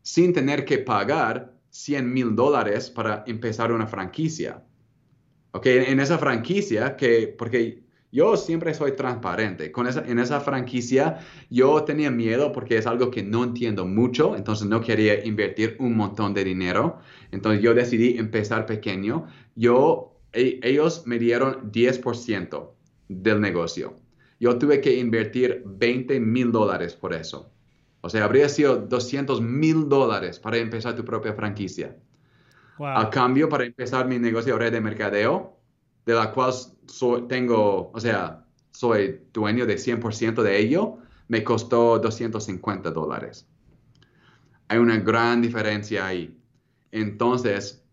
sin 0.02 0.34
tener 0.34 0.66
que 0.66 0.76
pagar 0.76 1.54
100 1.70 2.12
mil 2.12 2.36
dólares 2.36 2.90
para 2.90 3.24
empezar 3.26 3.72
una 3.72 3.86
franquicia. 3.86 4.62
Ok, 5.52 5.64
en 5.64 5.98
esa 5.98 6.18
franquicia 6.18 6.94
que, 6.94 7.34
porque 7.38 7.82
yo 8.12 8.36
siempre 8.36 8.74
soy 8.74 8.92
transparente. 8.92 9.72
Con 9.72 9.86
esa, 9.86 10.04
en 10.06 10.18
esa 10.18 10.40
franquicia 10.40 11.20
yo 11.48 11.82
tenía 11.84 12.10
miedo 12.10 12.52
porque 12.52 12.76
es 12.76 12.86
algo 12.86 13.10
que 13.10 13.22
no 13.22 13.44
entiendo 13.44 13.86
mucho, 13.86 14.36
entonces 14.36 14.68
no 14.68 14.82
quería 14.82 15.24
invertir 15.24 15.76
un 15.78 15.96
montón 15.96 16.34
de 16.34 16.44
dinero. 16.44 16.98
Entonces 17.30 17.62
yo 17.62 17.72
decidí 17.72 18.18
empezar 18.18 18.66
pequeño. 18.66 19.26
Yo, 19.56 20.20
e, 20.34 20.60
ellos 20.62 21.04
me 21.06 21.18
dieron 21.18 21.72
10% 21.72 22.72
del 23.08 23.40
negocio. 23.40 24.03
Yo 24.40 24.58
tuve 24.58 24.80
que 24.80 24.96
invertir 24.96 25.62
20 25.64 26.20
mil 26.20 26.52
dólares 26.52 26.94
por 26.94 27.14
eso. 27.14 27.50
O 28.00 28.10
sea, 28.10 28.24
habría 28.24 28.48
sido 28.48 28.76
200 28.76 29.40
mil 29.40 29.88
dólares 29.88 30.38
para 30.38 30.58
empezar 30.58 30.94
tu 30.94 31.04
propia 31.04 31.32
franquicia. 31.34 31.96
A 32.78 33.08
cambio, 33.08 33.48
para 33.48 33.64
empezar 33.64 34.06
mi 34.06 34.18
negocio 34.18 34.54
de 34.54 34.58
red 34.58 34.72
de 34.72 34.80
mercadeo, 34.80 35.56
de 36.04 36.14
la 36.14 36.32
cual 36.32 36.52
tengo, 37.28 37.90
o 37.92 38.00
sea, 38.00 38.44
soy 38.72 39.20
dueño 39.32 39.64
de 39.64 39.76
100% 39.76 40.42
de 40.42 40.58
ello, 40.58 40.98
me 41.28 41.44
costó 41.44 41.98
250 41.98 42.90
dólares. 42.90 43.46
Hay 44.68 44.78
una 44.78 44.98
gran 44.98 45.40
diferencia 45.40 46.06
ahí. 46.06 46.36
Entonces, 46.90 47.83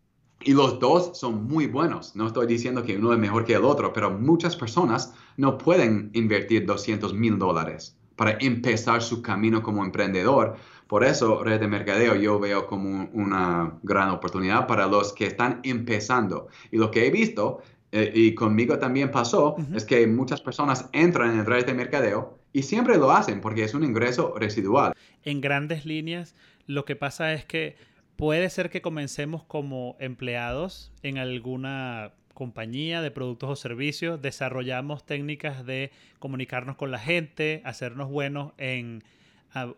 y 0.43 0.53
los 0.53 0.79
dos 0.79 1.17
son 1.17 1.45
muy 1.45 1.67
buenos. 1.67 2.15
No 2.15 2.27
estoy 2.27 2.47
diciendo 2.47 2.83
que 2.83 2.97
uno 2.97 3.13
es 3.13 3.19
mejor 3.19 3.45
que 3.45 3.53
el 3.53 3.65
otro, 3.65 3.93
pero 3.93 4.11
muchas 4.11 4.55
personas 4.55 5.13
no 5.37 5.57
pueden 5.57 6.09
invertir 6.13 6.65
200 6.65 7.13
mil 7.13 7.37
dólares 7.37 7.97
para 8.15 8.37
empezar 8.39 9.01
su 9.01 9.21
camino 9.21 9.63
como 9.63 9.83
emprendedor. 9.83 10.55
Por 10.87 11.03
eso, 11.03 11.43
red 11.43 11.59
de 11.59 11.67
mercadeo 11.67 12.15
yo 12.15 12.39
veo 12.39 12.67
como 12.67 13.09
una 13.13 13.79
gran 13.83 14.09
oportunidad 14.09 14.67
para 14.67 14.87
los 14.87 15.13
que 15.13 15.25
están 15.25 15.59
empezando. 15.63 16.47
Y 16.71 16.77
lo 16.77 16.91
que 16.91 17.07
he 17.07 17.11
visto, 17.11 17.61
eh, 17.91 18.11
y 18.13 18.35
conmigo 18.35 18.77
también 18.77 19.09
pasó, 19.09 19.55
es 19.73 19.85
que 19.85 20.05
muchas 20.05 20.41
personas 20.41 20.89
entran 20.91 21.39
en 21.39 21.45
red 21.45 21.65
de 21.65 21.73
mercadeo 21.73 22.37
y 22.53 22.63
siempre 22.63 22.97
lo 22.97 23.11
hacen 23.11 23.41
porque 23.41 23.63
es 23.63 23.73
un 23.73 23.83
ingreso 23.83 24.35
residual. 24.37 24.93
En 25.23 25.39
grandes 25.39 25.85
líneas, 25.85 26.35
lo 26.67 26.85
que 26.85 26.95
pasa 26.95 27.33
es 27.33 27.45
que 27.45 27.75
puede 28.21 28.51
ser 28.51 28.69
que 28.69 28.83
comencemos 28.83 29.43
como 29.43 29.97
empleados 29.99 30.93
en 31.01 31.17
alguna 31.17 32.13
compañía 32.35 33.01
de 33.01 33.09
productos 33.09 33.49
o 33.49 33.55
servicios, 33.55 34.21
desarrollamos 34.21 35.07
técnicas 35.07 35.65
de 35.65 35.89
comunicarnos 36.19 36.75
con 36.75 36.91
la 36.91 36.99
gente, 36.99 37.63
hacernos 37.65 38.11
buenos 38.11 38.53
en 38.59 39.03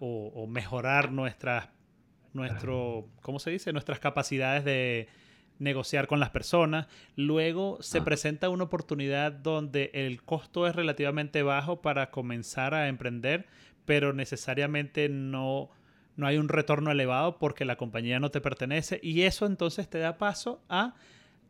o, 0.02 0.46
mejorar 0.50 1.14
nuestras, 1.14 1.70
nuestro, 2.34 3.08
¿cómo 3.22 3.40
se 3.40 3.50
dice? 3.50 3.72
Nuestras 3.72 4.02
capacidades 4.02 4.66
de 4.66 5.08
negociar 5.58 6.08
con 6.08 6.20
las 6.20 6.32
personas. 6.32 6.88
Luego 7.16 7.78
se 7.80 8.00
ah. 8.00 8.04
presenta 8.04 8.50
una 8.50 8.66
oportunidad 8.66 9.32
donde 9.32 9.90
el 9.94 10.22
costo 10.22 10.68
es 10.68 10.76
relativamente 10.76 11.44
bajo 11.44 11.82
para 11.82 12.12
comenzar 12.12 12.74
a 12.74 12.90
emprender, 12.90 13.48
pero 13.86 14.12
necesariamente 14.12 15.08
no, 15.08 15.70
no 16.16 16.28
hay 16.28 16.38
un 16.38 16.50
retorno 16.50 16.92
elevado 16.92 17.40
porque 17.40 17.66
la 17.66 17.76
compañía 17.76 18.20
no 18.20 18.32
te 18.32 18.42
pertenece 18.42 19.00
y 19.02 19.24
eso 19.24 19.46
entonces 19.46 19.90
te 19.90 20.00
da 20.00 20.18
paso 20.18 20.62
a 20.70 20.96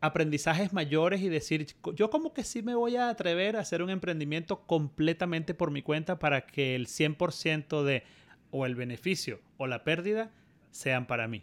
aprendizajes 0.00 0.72
mayores 0.72 1.22
y 1.22 1.28
decir, 1.28 1.66
yo 1.94 2.10
como 2.10 2.34
que 2.34 2.44
sí 2.44 2.62
me 2.62 2.74
voy 2.74 2.96
a 2.96 3.08
atrever 3.08 3.56
a 3.56 3.60
hacer 3.60 3.82
un 3.82 3.90
emprendimiento 3.90 4.60
completamente 4.66 5.54
por 5.54 5.70
mi 5.70 5.82
cuenta 5.82 6.18
para 6.18 6.46
que 6.46 6.74
el 6.74 6.86
100% 6.86 7.82
de 7.84 8.04
o 8.50 8.66
el 8.66 8.74
beneficio 8.74 9.40
o 9.56 9.66
la 9.66 9.82
pérdida 9.82 10.30
sean 10.70 11.06
para 11.06 11.26
mí. 11.26 11.42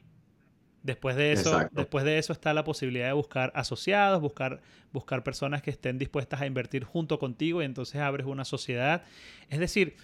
Después 0.84 1.16
de 1.16 1.32
eso, 1.32 1.60
después 1.72 2.06
de 2.06 2.18
eso 2.18 2.34
está 2.34 2.54
la 2.54 2.64
posibilidad 2.64 3.08
de 3.08 3.14
buscar 3.14 3.52
asociados, 3.56 4.20
buscar, 4.20 4.62
buscar 4.92 5.24
personas 5.24 5.62
que 5.62 5.70
estén 5.70 6.00
dispuestas 6.00 6.42
a 6.42 6.48
invertir 6.48 6.86
junto 6.86 7.20
contigo 7.20 7.62
y 7.62 7.66
entonces 7.66 8.02
abres 8.02 8.26
una 8.26 8.46
sociedad. 8.46 9.04
Es 9.50 9.60
decir, 9.60 9.96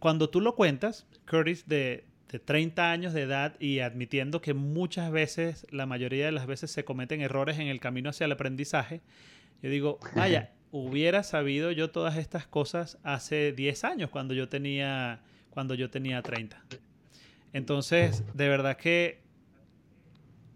cuando 0.00 0.28
tú 0.28 0.40
lo 0.40 0.56
cuentas, 0.56 1.06
Curtis, 1.28 1.68
de, 1.68 2.04
de 2.32 2.38
30 2.38 2.90
años 2.90 3.12
de 3.12 3.22
edad 3.22 3.60
y 3.60 3.80
admitiendo 3.80 4.40
que 4.40 4.54
muchas 4.54 5.12
veces, 5.12 5.66
la 5.70 5.84
mayoría 5.84 6.24
de 6.24 6.32
las 6.32 6.46
veces 6.46 6.70
se 6.70 6.82
cometen 6.82 7.20
errores 7.20 7.58
en 7.58 7.66
el 7.68 7.78
camino 7.78 8.08
hacia 8.08 8.24
el 8.24 8.32
aprendizaje, 8.32 9.02
yo 9.62 9.68
digo, 9.68 9.98
vaya, 10.16 10.50
hubiera 10.70 11.22
sabido 11.24 11.70
yo 11.72 11.90
todas 11.90 12.16
estas 12.16 12.46
cosas 12.46 12.98
hace 13.02 13.52
10 13.52 13.84
años 13.84 14.10
cuando 14.10 14.32
yo 14.32 14.48
tenía, 14.48 15.20
cuando 15.50 15.74
yo 15.74 15.90
tenía 15.90 16.22
30. 16.22 16.58
Entonces, 17.52 18.24
de 18.32 18.48
verdad 18.48 18.78
que 18.78 19.20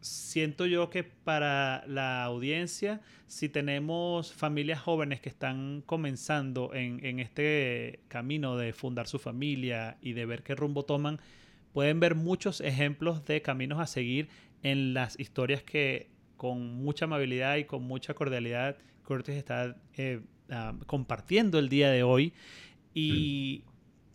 siento 0.01 0.64
yo 0.64 0.89
que 0.89 1.05
para 1.05 1.85
la 1.87 2.24
audiencia, 2.24 3.03
si 3.27 3.51
tenemos 3.51 4.33
familias 4.33 4.81
jóvenes 4.81 5.20
que 5.20 5.29
están 5.29 5.83
comenzando 5.85 6.72
en, 6.72 7.05
en 7.05 7.20
este 7.20 8.01
camino 8.09 8.57
de 8.57 8.72
fundar 8.72 9.09
su 9.09 9.18
familia 9.18 9.99
y 10.01 10.14
de 10.14 10.24
ver 10.24 10.43
qué 10.43 10.55
rumbo 10.55 10.87
toman, 10.87 11.20
pueden 11.77 12.01
ver 12.01 12.14
muchos 12.14 12.62
ejemplos 12.62 13.27
de 13.27 13.43
caminos 13.43 13.81
a 13.81 13.87
seguir 13.87 14.31
en 14.62 14.95
las 14.95 15.20
historias 15.20 15.62
que 15.62 16.09
con 16.39 16.83
mucha 16.83 17.05
amabilidad 17.05 17.57
y 17.57 17.64
con 17.64 17.83
mucha 17.83 18.14
cordialidad 18.14 18.79
Curtis 19.03 19.35
está 19.35 19.77
eh, 19.99 20.22
ah, 20.49 20.72
compartiendo 20.87 21.59
el 21.59 21.68
día 21.68 21.91
de 21.91 22.03
hoy. 22.03 22.33
Y 22.95 23.64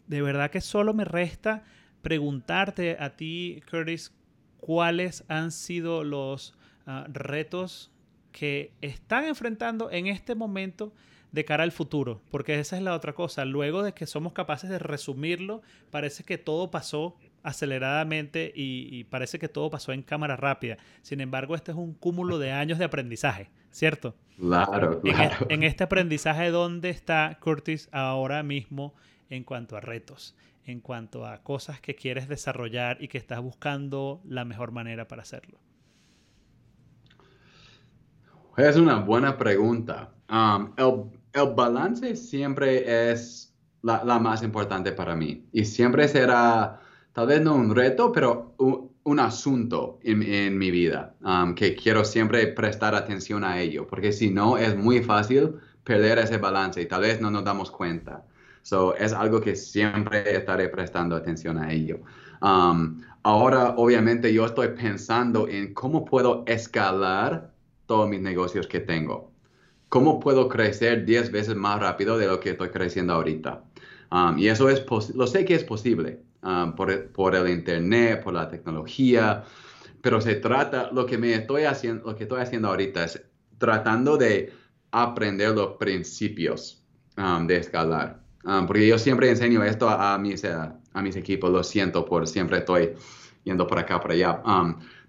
de 0.08 0.24
verdad 0.24 0.50
que 0.50 0.60
solo 0.60 0.96
me 0.96 1.06
resta 1.06 1.64
preguntarte 2.02 2.98
a 3.00 3.16
ti, 3.16 3.62
Curtis, 3.70 4.12
cuáles 4.58 5.24
han 5.28 5.52
sido 5.52 6.04
los 6.04 6.56
ah, 6.88 7.06
retos 7.10 7.92
que 8.32 8.74
están 8.82 9.26
enfrentando 9.26 9.92
en 9.92 10.08
este 10.08 10.34
momento 10.34 10.96
de 11.32 11.46
cara 11.46 11.64
al 11.64 11.72
futuro, 11.72 12.22
porque 12.32 12.60
esa 12.60 12.76
es 12.76 12.82
la 12.82 12.96
otra 12.96 13.14
cosa. 13.14 13.46
Luego 13.46 13.84
de 13.84 13.94
que 13.94 14.08
somos 14.08 14.34
capaces 14.34 14.70
de 14.72 14.80
resumirlo, 14.80 15.62
parece 15.92 16.24
que 16.24 16.40
todo 16.40 16.72
pasó 16.72 17.18
aceleradamente 17.44 18.52
y, 18.56 19.04
parece 19.06 19.40
que 19.40 19.50
todo 19.50 19.70
pasó 19.70 19.92
en 19.92 20.04
cámara 20.04 20.36
rápida. 20.36 20.78
Sin 21.02 21.22
embargo, 21.22 21.56
este 21.56 21.72
es 21.72 21.78
un 21.78 21.94
cúmulo 21.94 22.40
de 22.40 22.52
años 22.52 22.80
de 22.80 22.86
aprendizaje, 22.86 23.50
¿cierto? 23.72 24.16
Claro, 24.38 25.02
e, 25.04 25.12
claro. 25.12 25.48
En, 25.50 25.64
este 25.64 25.84
aprendizaje, 25.84 26.52
¿dónde 26.52 26.90
está 26.90 27.38
Curtis 27.40 27.90
ahora 27.92 28.44
mismo 28.44 28.94
en 29.30 29.44
cuanto 29.44 29.76
a 29.76 29.82
retos? 29.82 30.36
En 30.66 30.80
cuanto 30.80 31.26
a 31.26 31.42
cosas 31.42 31.82
que 31.82 31.96
quieres 31.96 32.28
desarrollar 32.28 32.98
y 33.02 33.08
que 33.08 33.18
estás 33.18 33.42
buscando 33.42 34.22
la 34.26 34.46
mejor 34.46 34.72
manera 34.72 35.08
para 35.08 35.24
hacerlo. 35.24 35.58
Es 38.58 38.76
una 38.76 39.00
buena 39.00 39.38
pregunta. 39.38 40.12
Um, 40.30 40.74
el, 40.78 41.54
balance 41.56 42.16
siempre 42.16 43.12
es 43.12 43.56
la, 43.82 44.04
la, 44.04 44.20
más 44.20 44.44
importante 44.44 44.92
para 44.92 45.16
mí 45.16 45.46
y 45.52 45.66
siempre 45.66 46.08
será 46.08 46.80
tal 47.14 47.28
vez 47.28 47.42
no 47.42 47.56
un 47.56 47.76
reto, 47.76 48.12
pero 48.12 48.54
un, 48.58 49.20
asunto 49.20 50.00
en, 50.04 50.58
mi 50.58 50.72
vida 50.72 51.16
um, 51.24 51.54
que 51.54 51.76
quiero 51.76 52.06
siempre 52.06 52.48
prestar 52.48 52.96
atención 52.96 53.44
a 53.44 53.60
ello, 53.60 53.86
porque 53.88 54.12
si 54.12 54.30
no 54.30 54.58
es 54.58 54.76
muy 54.76 55.04
fácil 55.04 55.56
perder 55.84 56.20
ese 56.20 56.38
balance 56.38 56.82
y 56.82 56.86
tal 56.86 57.02
vez 57.02 57.20
no 57.20 57.30
nos 57.30 57.44
damos 57.44 57.72
cuenta. 57.72 58.24
So, 58.62 58.96
es 58.96 59.12
algo 59.12 59.42
que 59.42 59.56
siempre 59.56 60.36
estaré 60.36 60.70
prestando 60.70 61.16
atención 61.16 61.58
a 61.58 61.72
ello. 61.72 62.00
Um, 62.42 63.02
ahora, 63.24 63.76
obviamente, 63.78 64.32
yo 64.32 64.46
estoy 64.46 64.70
pensando 64.70 65.48
en 65.48 65.74
cómo 65.74 66.06
puedo 66.06 66.44
escalar 66.48 67.52
todos 67.88 68.08
mis 68.08 68.22
negocios 68.22 68.68
que 68.68 68.80
tengo. 68.80 69.32
¿Cómo 69.90 70.20
puedo 70.20 70.48
crecer 70.48 71.06
10 71.06 71.32
veces 71.32 71.56
más 71.56 71.80
rápido 71.80 72.18
de 72.18 72.28
lo 72.28 72.40
que 72.40 72.52
estoy 72.52 72.70
creciendo 72.70 73.14
ahorita? 73.14 73.64
Um, 74.12 74.38
y 74.38 74.48
eso 74.48 74.70
es, 74.70 74.86
lo 75.16 75.28
sé 75.28 75.44
que 75.44 75.56
es 75.56 75.64
posible. 75.64 76.22
Um, 76.44 76.74
por, 76.74 77.36
el 77.36 77.50
internet, 77.50 78.24
por 78.24 78.34
la 78.34 78.50
tecnología, 78.50 79.44
pero 80.02 80.20
se 80.20 80.34
trata, 80.36 80.90
lo 80.92 81.06
que 81.06 81.16
me 81.16 81.36
estoy 81.36 81.66
haciendo, 81.66 82.10
lo 82.10 82.16
que 82.16 82.24
estoy 82.24 82.42
haciendo 82.42 82.70
ahorita 82.70 83.04
es 83.04 83.24
tratando 83.60 84.18
de 84.18 84.52
aprender 84.90 85.52
los 85.52 85.74
principios 85.78 86.84
um, 87.16 87.46
de 87.46 87.58
escalar. 87.58 88.24
Um, 88.44 88.66
porque 88.66 88.88
yo 88.88 88.98
siempre 88.98 89.30
enseño 89.30 89.64
esto 89.64 89.88
a, 89.88 90.18
mis, 90.18 90.44
a, 90.44 90.80
mis 91.04 91.16
equipos, 91.16 91.52
lo 91.52 91.64
siento 91.64 92.06
por 92.06 92.28
siempre 92.28 92.58
estoy 92.58 92.96
yendo 93.44 93.68
por 93.68 93.78
acá, 93.78 94.00
por 94.00 94.10
allá. 94.10 94.42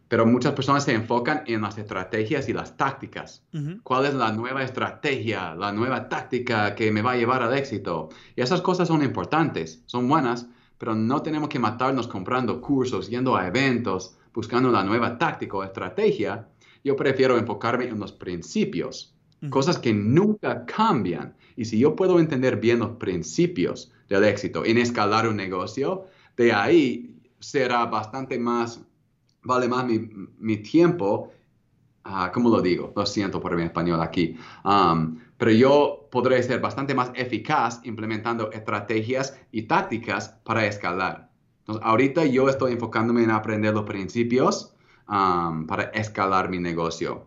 pero 0.09 0.27
muchas 0.27 0.53
personas 0.53 0.85
se 0.85 0.93
enfocan 0.93 1.45
en 1.47 1.63
las 1.63 1.79
estrategias 1.79 2.47
y 2.51 2.53
las 2.53 2.77
tácticas. 2.77 3.43
¿Cuál 3.83 4.05
es 4.05 4.13
la 4.13 4.33
nueva 4.33 4.63
estrategia, 4.63 5.55
la 5.55 5.73
nueva 5.73 6.11
táctica 6.11 6.75
que 6.75 6.93
me 6.93 7.01
va 7.01 7.13
a 7.13 7.17
llevar 7.17 7.43
al 7.43 7.57
éxito? 7.57 8.11
Y 8.37 8.43
esas 8.43 8.61
cosas 8.61 8.89
son 8.89 9.03
importantes, 9.03 9.83
son 9.87 10.07
buenas, 10.07 10.47
pero 10.83 10.97
no 10.97 11.23
tenemos 11.23 11.49
que 11.49 11.61
matarnos 11.61 12.09
comprando 12.09 12.61
cursos, 12.61 13.09
yendo 13.09 13.37
a 13.37 13.47
eventos, 13.47 14.17
buscando 14.35 14.69
la 14.69 14.83
nueva 14.83 15.17
táctica 15.17 15.57
o 15.57 15.63
estrategia. 15.63 16.49
Yo 16.83 16.97
prefiero 16.97 17.39
enfocarme 17.39 17.85
en 17.85 18.01
los 18.01 18.11
principios, 18.11 19.15
cosas 19.49 19.79
que 19.79 19.93
nunca 19.93 20.67
cambian. 20.67 21.37
Y 21.55 21.67
si 21.67 21.79
yo 21.79 21.95
puedo 21.95 22.19
entender 22.19 22.57
bien 22.57 22.81
los 22.81 22.97
principios 22.97 23.93
del 24.09 24.25
éxito 24.25 24.65
en 24.65 24.77
escalar 24.77 25.29
un 25.29 25.37
negocio, 25.37 26.07
de 26.37 26.53
ahí 26.53 27.15
será 27.39 27.87
bastante 27.87 28.37
más, 28.37 28.85
vale 29.45 29.69
más 29.69 29.87
mi, 29.87 30.57
tiempo. 30.57 31.33
Uh, 32.05 32.33
¿Cómo 32.33 32.49
lo 32.49 32.61
digo? 32.61 32.93
Lo 32.97 33.07
siento 33.07 33.41
por 33.41 33.55
mi 33.57 33.63
español 33.63 34.01
aquí. 34.01 34.37
Um, 34.65 35.19
pero 35.37 35.53
yo 35.53 36.09
podré 36.11 36.43
ser 36.43 36.61
bastante 36.61 36.95
más 36.95 37.13
eficaz 37.15 37.81
implementando 37.85 38.51
estrategias 38.51 39.39
y 39.53 39.63
tácticas 39.63 40.41
para 40.43 40.67
escalar. 40.67 41.31
Entonces, 41.61 41.85
ahorita 41.85 42.25
yo 42.25 42.49
estoy 42.49 42.73
enfocándome 42.73 43.23
en 43.23 43.31
aprender 43.31 43.73
los 43.73 43.85
principios 43.85 44.75
um, 45.09 45.67
para 45.67 45.85
escalar 45.95 46.49
mi 46.49 46.59
negocio 46.59 47.27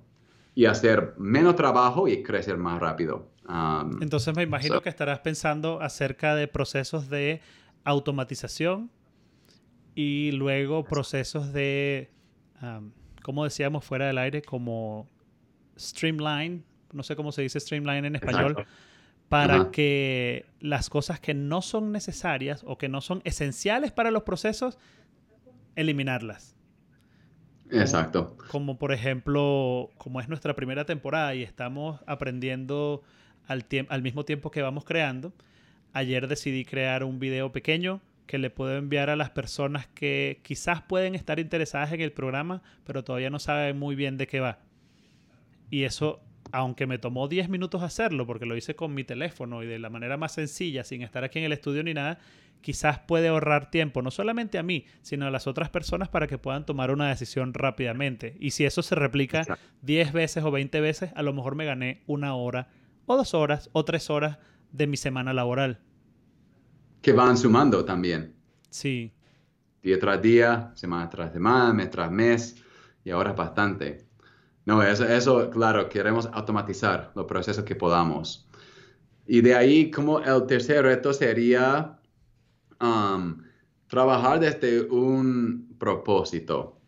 y 0.56 0.66
hacer 0.66 1.14
menos 1.18 1.56
trabajo 1.56 2.08
y 2.08 2.22
crecer 2.22 2.58
más 2.58 2.80
rápido. 2.80 3.30
Um, 3.48 4.02
Entonces 4.02 4.36
me 4.36 4.44
imagino 4.44 4.82
que 4.82 4.90
estarás 4.90 5.20
pensando 5.20 5.82
acerca 5.82 6.36
de 6.36 6.48
procesos 6.48 7.10
de 7.10 7.42
automatización 7.84 8.90
y 9.94 10.32
luego 10.32 10.84
procesos 10.84 11.54
de, 11.54 12.10
um, 12.62 12.92
como 13.26 13.44
decíamos 13.44 13.84
fuera 13.84 14.06
del 14.06 14.20
aire, 14.20 14.44
como 14.44 15.10
streamline 15.76 16.64
no 16.94 17.02
sé 17.02 17.16
cómo 17.16 17.32
se 17.32 17.42
dice 17.42 17.60
streamline 17.60 18.06
en 18.06 18.16
español, 18.16 18.68
para 19.30 19.72
que 19.72 20.46
las 20.60 20.92
cosas 20.92 21.20
que 21.20 21.34
no 21.34 21.64
son 21.64 21.92
necesarias 21.92 22.62
o 22.64 22.78
que 22.78 22.88
no 22.88 23.02
son 23.02 23.22
esenciales 23.26 23.92
para 23.92 24.12
los 24.12 24.22
procesos, 24.22 24.78
eliminarlas. 25.76 26.56
Exacto. 27.72 28.38
Como, 28.52 28.78
por 28.78 28.92
ejemplo, 28.92 29.90
como 29.98 30.22
es 30.22 30.30
nuestra 30.30 30.56
primera 30.56 30.86
temporada 30.86 31.34
y 31.34 31.42
estamos 31.42 32.00
aprendiendo 32.06 33.02
al, 33.48 33.66
al 33.90 34.02
mismo 34.04 34.24
tiempo 34.24 34.52
que 34.52 34.62
vamos 34.62 34.86
creando, 34.86 35.34
ayer 35.92 36.28
decidí 36.28 36.64
crear 36.64 37.04
un 37.04 37.18
video 37.18 37.52
pequeño 37.52 38.02
que 38.26 38.38
le 38.38 38.50
puedo 38.50 38.76
enviar 38.76 39.10
a 39.10 39.16
las 39.16 39.30
personas 39.30 39.88
que 39.88 40.40
quizás 40.44 40.82
pueden 40.82 41.16
estar 41.16 41.40
interesadas 41.40 41.92
en 41.94 42.02
el 42.02 42.12
programa, 42.12 42.62
pero 42.84 43.04
todavía 43.04 43.30
no 43.30 43.40
saben 43.40 43.78
muy 43.78 43.96
bien 43.96 44.18
de 44.18 44.28
qué 44.28 44.40
va. 44.40 44.60
Y 45.70 45.84
eso, 45.84 46.22
aunque 46.52 46.88
me 46.88 46.98
tomó 46.98 47.28
10 47.28 47.50
minutos 47.50 47.84
hacerlo, 47.84 48.26
porque 48.26 48.46
lo 48.46 48.56
hice 48.56 48.76
con 48.76 48.94
mi 48.94 49.04
teléfono 49.04 49.64
y 49.64 49.68
de 49.68 49.80
la 49.80 49.90
manera 49.90 50.18
más 50.18 50.34
sencilla, 50.34 50.84
sin 50.84 51.02
estar 51.02 51.24
aquí 51.24 51.40
en 51.40 51.46
el 51.46 51.52
estudio 51.52 51.84
ni 51.84 51.94
nada, 51.94 52.20
quizás 52.62 53.00
puede 53.00 53.28
ahorrar 53.28 53.70
tiempo, 53.70 54.02
no 54.02 54.10
solamente 54.10 54.58
a 54.58 54.64
mí, 54.64 54.86
sino 55.04 55.28
a 55.28 55.32
las 55.32 55.46
otras 55.46 55.70
personas 55.70 56.10
para 56.10 56.26
que 56.26 56.40
puedan 56.40 56.66
tomar 56.66 56.90
una 56.92 57.10
decisión 57.10 57.54
rápidamente. 57.54 58.36
Y 58.40 58.52
si 58.52 58.66
eso 58.66 58.82
se 58.82 58.96
replica 58.96 59.46
10 59.84 60.14
veces 60.14 60.44
o 60.44 60.50
20 60.50 60.82
veces, 60.82 61.12
a 61.16 61.22
lo 61.22 61.32
mejor 61.34 61.56
me 61.56 61.66
gané 61.66 62.02
una 62.08 62.36
hora 62.36 62.70
o 63.06 63.18
dos 63.18 63.36
horas 63.36 63.70
o 63.74 63.86
tres 63.86 64.10
horas 64.10 64.40
de 64.72 64.88
mi 64.88 64.98
semana 64.98 65.32
laboral. 65.34 65.80
Que 67.06 67.14
van 67.14 67.38
sumando 67.38 67.86
también. 67.86 68.34
Sí. 68.72 69.14
Día 69.84 70.00
tras 70.00 70.20
día, 70.24 70.72
semana 70.74 71.08
tras 71.08 71.32
semana, 71.32 71.72
mes 71.72 71.92
tras 71.92 72.10
mes, 72.10 72.56
y 73.04 73.12
ahora 73.12 73.30
es 73.30 73.38
bastante. 73.38 74.08
No, 74.66 74.82
eso, 74.82 75.06
eso, 75.06 75.52
claro, 75.52 75.88
queremos 75.88 76.28
automatizar 76.34 77.12
los 77.14 77.28
procesos 77.28 77.64
que 77.64 77.76
podamos. 77.76 78.50
Y 79.28 79.42
de 79.42 79.54
ahí, 79.54 79.92
como 79.92 80.20
el 80.20 80.48
tercer 80.48 80.84
reto 80.84 81.14
sería 81.14 82.00
um, 82.82 83.38
trabajar 83.86 84.40
desde 84.40 84.90
un 84.90 85.76
propósito. 85.78 86.82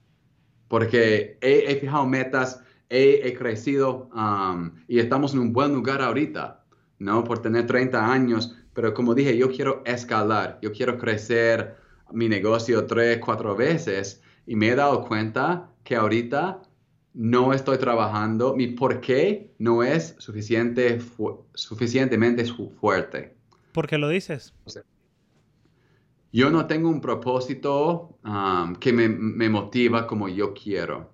Porque 0.67 1.37
he, 1.41 1.75
fijado 1.75 2.07
metas, 2.07 2.63
he, 2.89 3.35
crecido 3.37 4.09
um, 4.15 4.71
y 4.87 4.97
estamos 4.97 5.35
en 5.35 5.41
un 5.41 5.53
buen 5.53 5.75
lugar 5.75 6.01
ahorita, 6.01 6.65
¿no? 6.97 7.23
Por 7.23 7.37
tener 7.37 7.67
30 7.67 8.11
años, 8.11 8.55
pero 8.77 8.93
como 8.93 9.15
dije, 9.15 9.35
yo 9.35 9.49
quiero 9.49 9.81
escalar, 9.85 10.59
yo 10.61 10.71
quiero 10.71 10.99
crecer 10.99 11.77
mi 12.11 12.29
negocio 12.29 12.85
tres, 12.85 13.17
cuatro 13.17 13.55
veces 13.55 14.21
y 14.45 14.55
me 14.55 14.67
he 14.67 14.75
dado 14.75 15.03
cuenta 15.03 15.71
que 15.83 15.95
ahorita 15.95 16.61
no 17.15 17.53
estoy 17.53 17.79
trabajando, 17.79 18.55
mi 18.55 18.67
por 18.67 19.01
qué 19.01 19.51
no 19.57 19.81
es 19.81 20.13
suficiente 20.19 21.01
suficientemente 21.55 22.45
fuerte. 22.79 23.35
¿Por 23.71 23.87
qué 23.87 23.97
lo 23.97 24.09
dices? 24.09 24.53
yo 26.31 26.51
no 26.51 26.67
tengo 26.67 26.87
un 26.87 27.01
propósito 27.01 28.19
um, 28.23 28.75
que 28.75 28.93
me, 28.93 29.49
motiva 29.49 30.05
como 30.05 30.29
yo 30.29 30.53
quiero. 30.53 31.13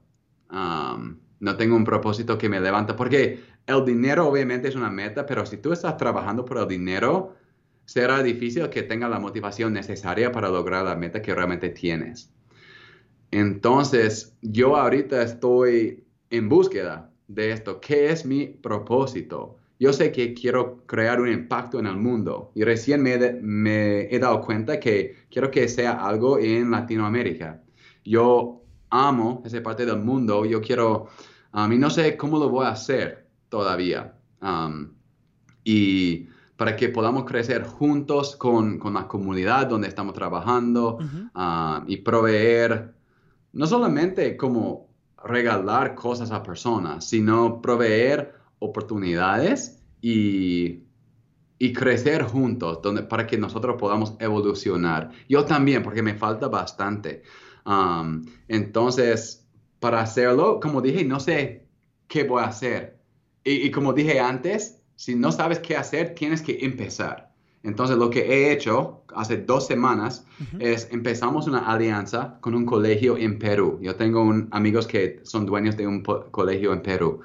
Um, 0.51 1.17
no 1.39 1.55
tengo 1.55 1.77
un 1.77 1.85
propósito 1.85 2.37
que 2.37 2.49
me 2.49 2.59
levanta, 2.59 2.93
porque 2.93 3.39
el 3.65 3.85
dinero 3.85 4.27
obviamente 4.27 4.67
es 4.67 4.75
una 4.75 4.89
meta, 4.89 5.25
pero 5.25 5.45
si 5.45 5.55
tú 5.55 5.71
estás 5.71 5.95
trabajando 5.95 6.43
por 6.43 6.57
el 6.57 6.67
dinero, 6.67 7.37
será 7.85 8.23
difícil 8.23 8.69
que 8.69 8.83
tengas 8.83 9.09
la 9.09 9.19
motivación 9.19 9.73
necesaria 9.73 10.31
para 10.31 10.49
lograr 10.49 10.85
la 10.85 10.95
meta 10.95 11.21
que 11.21 11.35
realmente 11.35 11.69
tienes. 11.69 12.31
Entonces, 13.31 14.35
yo 14.41 14.77
ahorita 14.77 15.21
estoy 15.21 16.05
en 16.29 16.49
búsqueda 16.49 17.11
de 17.27 17.51
esto. 17.51 17.79
¿Qué 17.81 18.09
es 18.11 18.25
mi 18.25 18.45
propósito? 18.47 19.57
yo 19.83 19.91
sé 19.91 20.13
que 20.13 20.33
quiero 20.33 20.85
crear 20.85 21.19
un 21.19 21.29
impacto 21.29 21.77
en 21.77 21.87
el 21.87 21.97
mundo 21.97 22.53
y 22.55 22.63
recién 22.63 23.03
me, 23.03 24.01
he 24.09 24.17
dado 24.17 24.39
cuenta 24.39 24.79
que 24.79 25.25
quiero 25.29 25.51
que 25.51 25.67
sea 25.67 26.05
algo 26.05 26.39
en 26.39 26.71
Latinoamérica. 26.71 27.61
Yo 28.05 28.63
amo 28.89 29.43
esa 29.45 29.61
parte 29.61 29.85
del 29.85 29.99
mundo, 29.99 30.45
yo 30.45 30.61
quiero, 30.61 31.09
um, 31.53 31.69
y 31.69 31.77
no 31.77 31.89
sé 31.89 32.15
cómo 32.15 32.39
lo 32.39 32.47
voy 32.47 32.65
a 32.65 32.69
hacer 32.69 33.27
todavía. 33.49 34.15
Um, 34.41 34.93
y 35.65 36.29
para 36.57 36.75
que 36.75 36.89
podamos 36.89 37.25
crecer 37.25 37.63
juntos 37.63 38.35
con, 38.35 38.79
la 38.93 39.07
comunidad 39.07 39.67
donde 39.67 39.87
estamos 39.87 40.13
trabajando 40.13 40.97
um, 40.97 41.83
y 41.87 41.97
proveer, 41.97 42.93
no 43.53 43.65
solamente 43.65 44.37
como 44.37 44.89
regalar 45.23 45.95
cosas 45.95 46.31
a 46.31 46.43
personas, 46.43 47.05
sino 47.05 47.61
proveer 47.61 48.33
oportunidades 48.59 49.81
y, 50.01 50.83
y 51.57 51.73
crecer 51.73 52.23
juntos 52.23 52.81
donde, 52.81 53.03
para 53.03 53.25
que 53.25 53.37
nosotros 53.37 53.77
podamos 53.79 54.15
evolucionar. 54.19 55.11
Yo 55.27 55.45
también, 55.45 55.81
porque 55.81 56.03
me 56.03 56.15
falta 56.15 56.49
bastante. 56.49 57.23
Um, 57.65 58.25
entonces, 58.47 59.47
para 59.79 60.01
hacerlo, 60.01 60.59
como 60.59 60.81
dije, 60.81 61.03
no 61.03 61.19
sé 61.19 61.67
qué 62.07 62.25
voy 62.25 62.43
a 62.43 62.47
hacer. 62.47 62.99
Y, 63.43 63.67
y, 63.67 63.71
como 63.71 63.93
dije 63.93 64.19
antes, 64.19 64.82
si 65.03 65.15
no 65.15 65.33
sabes 65.33 65.59
qué 65.59 65.75
hacer, 65.75 66.15
tienes 66.15 66.41
que 66.41 66.59
empezar. 66.61 67.29
Entonces, 67.61 67.97
lo 67.97 68.09
que 68.09 68.21
he 68.21 68.53
hecho 68.53 69.03
hace 69.13 69.35
dos 69.35 69.67
semanas 69.67 70.25
es 70.59 70.87
empezamos 70.91 71.45
una 71.45 71.59
alianza 71.59 72.37
con 72.39 72.55
un 72.55 72.65
colegio 72.65 73.17
en 73.17 73.37
Perú. 73.37 73.79
Yo 73.81 73.97
tengo 73.97 74.21
un, 74.21 74.47
amigos 74.51 74.87
que 74.87 75.19
son 75.23 75.45
dueños 75.45 75.75
de 75.75 75.87
un 75.87 76.03
colegio 76.03 76.71
en 76.71 76.81
Perú. 76.81 77.19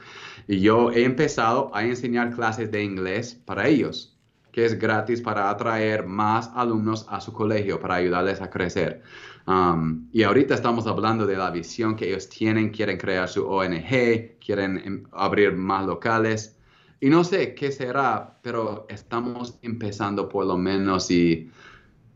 Y 0.48 0.58
yo 0.58 0.90
he 0.90 1.04
empezado 1.04 1.70
a 1.72 1.84
enseñar 1.84 2.34
clases 2.34 2.68
de 2.72 2.82
inglés 2.82 3.40
para 3.44 3.68
ellos, 3.68 4.18
que 4.50 4.64
es 4.64 4.76
gratis 4.76 5.20
para 5.20 5.48
atraer 5.48 6.04
más 6.04 6.50
alumnos 6.56 7.06
a 7.08 7.20
su 7.20 7.32
colegio, 7.32 7.78
para 7.78 7.94
ayudarles 7.94 8.40
a 8.40 8.50
crecer. 8.50 9.02
Um, 9.46 10.08
y 10.12 10.24
ahorita 10.24 10.56
estamos 10.56 10.88
hablando 10.88 11.26
de 11.26 11.36
la 11.36 11.50
visión 11.52 11.94
que 11.94 12.08
ellos 12.08 12.28
tienen, 12.28 12.70
quieren 12.70 12.98
crear 12.98 13.28
su 13.28 13.46
ONG, 13.46 14.36
quieren 14.44 14.78
em, 14.84 15.04
abrir 15.12 15.52
más 15.52 15.86
locales. 15.86 16.57
Y 17.00 17.10
no 17.10 17.22
sé 17.24 17.54
qué 17.54 17.70
será, 17.70 18.38
pero 18.42 18.86
estamos 18.88 19.58
empezando 19.62 20.28
por 20.28 20.46
lo 20.46 20.56
menos 20.56 21.10
y... 21.10 21.50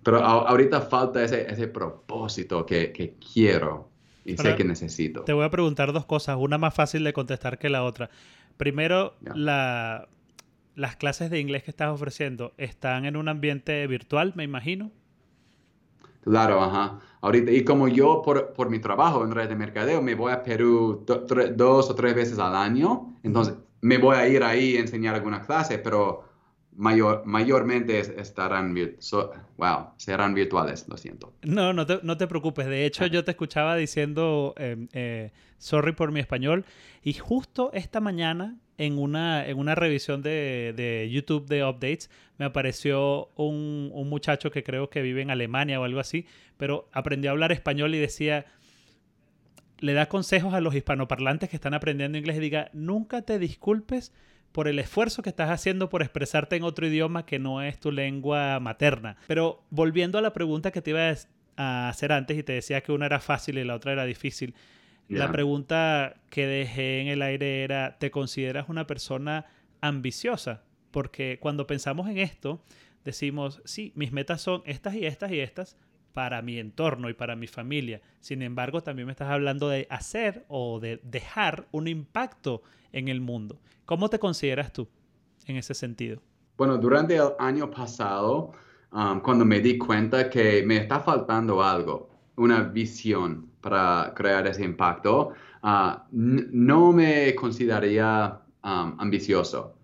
Pero 0.02 0.18
ahorita 0.18 0.80
falta 0.80 1.22
ese, 1.22 1.48
ese 1.48 1.68
propósito 1.68 2.66
que, 2.66 2.90
que 2.90 3.14
quiero 3.32 3.88
y 4.24 4.36
sé 4.36 4.56
que 4.56 4.64
necesito. 4.64 5.22
Te 5.22 5.32
voy 5.32 5.44
a 5.44 5.50
preguntar 5.50 5.92
dos 5.92 6.06
cosas, 6.06 6.36
una 6.40 6.58
más 6.58 6.74
fácil 6.74 7.04
de 7.04 7.12
contestar 7.12 7.58
que 7.58 7.68
la 7.68 7.84
otra. 7.84 8.10
Primero, 8.56 9.14
la, 9.34 10.08
las 10.74 10.96
clases 10.96 11.30
de 11.30 11.38
inglés 11.38 11.62
que 11.62 11.70
estás 11.70 11.90
ofreciendo 11.90 12.52
están 12.56 13.04
en 13.04 13.16
un 13.16 13.28
ambiente 13.28 13.86
virtual, 13.86 14.32
me 14.34 14.42
imagino. 14.44 14.90
Claro, 16.22 16.60
ajá. 16.60 17.00
Ahorita, 17.20 17.50
y 17.50 17.64
como 17.64 17.88
yo 17.88 18.22
por, 18.22 18.52
por 18.52 18.70
mi 18.70 18.78
trabajo 18.78 19.24
en 19.24 19.32
red 19.32 19.48
de 19.48 19.56
mercadeo 19.56 20.02
me 20.02 20.14
voy 20.14 20.32
a 20.32 20.42
Perú 20.42 21.04
dos 21.06 21.90
o 21.90 21.94
tres 21.94 22.14
veces 22.14 22.38
al 22.38 22.54
año, 22.54 23.14
entonces 23.22 23.54
me 23.82 23.98
voy 23.98 24.16
a 24.16 24.28
ir 24.28 24.42
ahí 24.42 24.76
a 24.76 24.80
enseñar 24.80 25.14
alguna 25.14 25.42
clase, 25.42 25.78
pero 25.78 26.24
mayor, 26.76 27.22
mayormente 27.26 27.98
estarán, 27.98 28.74
wow, 29.56 29.88
serán 29.96 30.34
virtuales, 30.34 30.86
lo 30.88 30.96
siento. 30.96 31.32
No, 31.42 31.72
no 31.72 31.84
te, 31.84 31.98
no 32.02 32.16
te 32.16 32.26
preocupes. 32.26 32.66
De 32.66 32.86
hecho, 32.86 33.06
yo 33.06 33.24
te 33.24 33.32
escuchaba 33.32 33.76
diciendo, 33.76 34.54
em, 34.56 34.88
eh, 34.92 35.32
sorry 35.58 35.92
por 35.92 36.12
mi 36.12 36.20
español, 36.20 36.64
y 37.02 37.14
justo 37.14 37.70
esta 37.74 38.00
mañana 38.00 38.56
en 38.78 38.98
una, 38.98 39.46
en 39.46 39.58
una 39.58 39.74
revisión 39.74 40.22
de, 40.22 40.72
de 40.76 41.10
YouTube 41.10 41.46
de 41.46 41.64
updates 41.64 42.08
me 42.38 42.46
apareció 42.46 43.28
un, 43.36 43.90
un 43.92 44.08
muchacho 44.08 44.50
que 44.50 44.62
creo 44.62 44.90
que 44.90 45.02
vive 45.02 45.22
en 45.22 45.30
Alemania 45.30 45.80
o 45.80 45.84
algo 45.84 46.00
así, 46.00 46.26
pero 46.56 46.88
aprendió 46.92 47.30
a 47.30 47.32
hablar 47.32 47.52
español 47.52 47.94
y 47.94 47.98
decía 47.98 48.46
le 49.82 49.94
da 49.94 50.08
consejos 50.08 50.54
a 50.54 50.60
los 50.60 50.74
hispanoparlantes 50.74 51.50
que 51.50 51.56
están 51.56 51.74
aprendiendo 51.74 52.16
inglés 52.16 52.36
y 52.36 52.40
diga, 52.40 52.70
nunca 52.72 53.22
te 53.22 53.38
disculpes 53.38 54.12
por 54.52 54.68
el 54.68 54.78
esfuerzo 54.78 55.22
que 55.22 55.30
estás 55.30 55.50
haciendo 55.50 55.88
por 55.88 56.02
expresarte 56.02 56.56
en 56.56 56.62
otro 56.62 56.86
idioma 56.86 57.26
que 57.26 57.38
no 57.38 57.62
es 57.62 57.80
tu 57.80 57.90
lengua 57.90 58.60
materna. 58.60 59.16
Pero 59.26 59.64
volviendo 59.70 60.18
a 60.18 60.22
la 60.22 60.32
pregunta 60.32 60.70
que 60.70 60.82
te 60.82 60.90
iba 60.90 61.12
a 61.56 61.88
hacer 61.88 62.12
antes 62.12 62.38
y 62.38 62.42
te 62.44 62.52
decía 62.52 62.82
que 62.82 62.92
una 62.92 63.06
era 63.06 63.18
fácil 63.18 63.58
y 63.58 63.64
la 63.64 63.74
otra 63.74 63.92
era 63.92 64.04
difícil. 64.04 64.54
La 65.08 65.30
pregunta 65.30 66.14
que 66.30 66.46
dejé 66.46 67.00
en 67.00 67.08
el 67.08 67.20
aire 67.20 67.64
era, 67.64 67.98
¿te 67.98 68.10
consideras 68.10 68.68
una 68.68 68.86
persona 68.86 69.46
ambiciosa? 69.80 70.62
Porque 70.90 71.38
cuando 71.40 71.66
pensamos 71.66 72.08
en 72.08 72.18
esto, 72.18 72.64
decimos, 73.04 73.60
sí, 73.64 73.92
mis 73.94 74.12
metas 74.12 74.40
son 74.40 74.62
estas 74.64 74.94
y 74.94 75.04
estas 75.04 75.32
y 75.32 75.40
estas, 75.40 75.76
para 76.12 76.42
mi 76.42 76.58
entorno 76.58 77.08
y 77.08 77.14
para 77.14 77.36
mi 77.36 77.46
familia. 77.46 78.00
Sin 78.20 78.42
embargo, 78.42 78.82
también 78.82 79.06
me 79.06 79.12
estás 79.12 79.30
hablando 79.30 79.68
de 79.68 79.86
hacer 79.90 80.44
o 80.48 80.80
de 80.80 81.00
dejar 81.02 81.66
un 81.72 81.88
impacto 81.88 82.62
en 82.92 83.08
el 83.08 83.20
mundo. 83.20 83.58
¿Cómo 83.84 84.08
te 84.08 84.18
consideras 84.18 84.72
tú 84.72 84.88
en 85.46 85.56
ese 85.56 85.74
sentido? 85.74 86.20
Bueno, 86.56 86.78
durante 86.78 87.16
el 87.16 87.30
año 87.38 87.70
pasado, 87.70 88.52
um, 88.92 89.20
cuando 89.20 89.44
me 89.44 89.60
di 89.60 89.78
cuenta 89.78 90.28
que 90.28 90.62
me 90.64 90.76
está 90.76 91.00
faltando 91.00 91.62
algo, 91.62 92.10
una 92.36 92.62
visión 92.62 93.50
para 93.60 94.12
crear 94.14 94.46
ese 94.46 94.64
impacto, 94.64 95.32
uh, 95.62 95.98
no 96.10 96.92
me 96.92 97.34
consideraría 97.34 98.40
um, 98.62 98.94
ambicioso. 98.98 99.74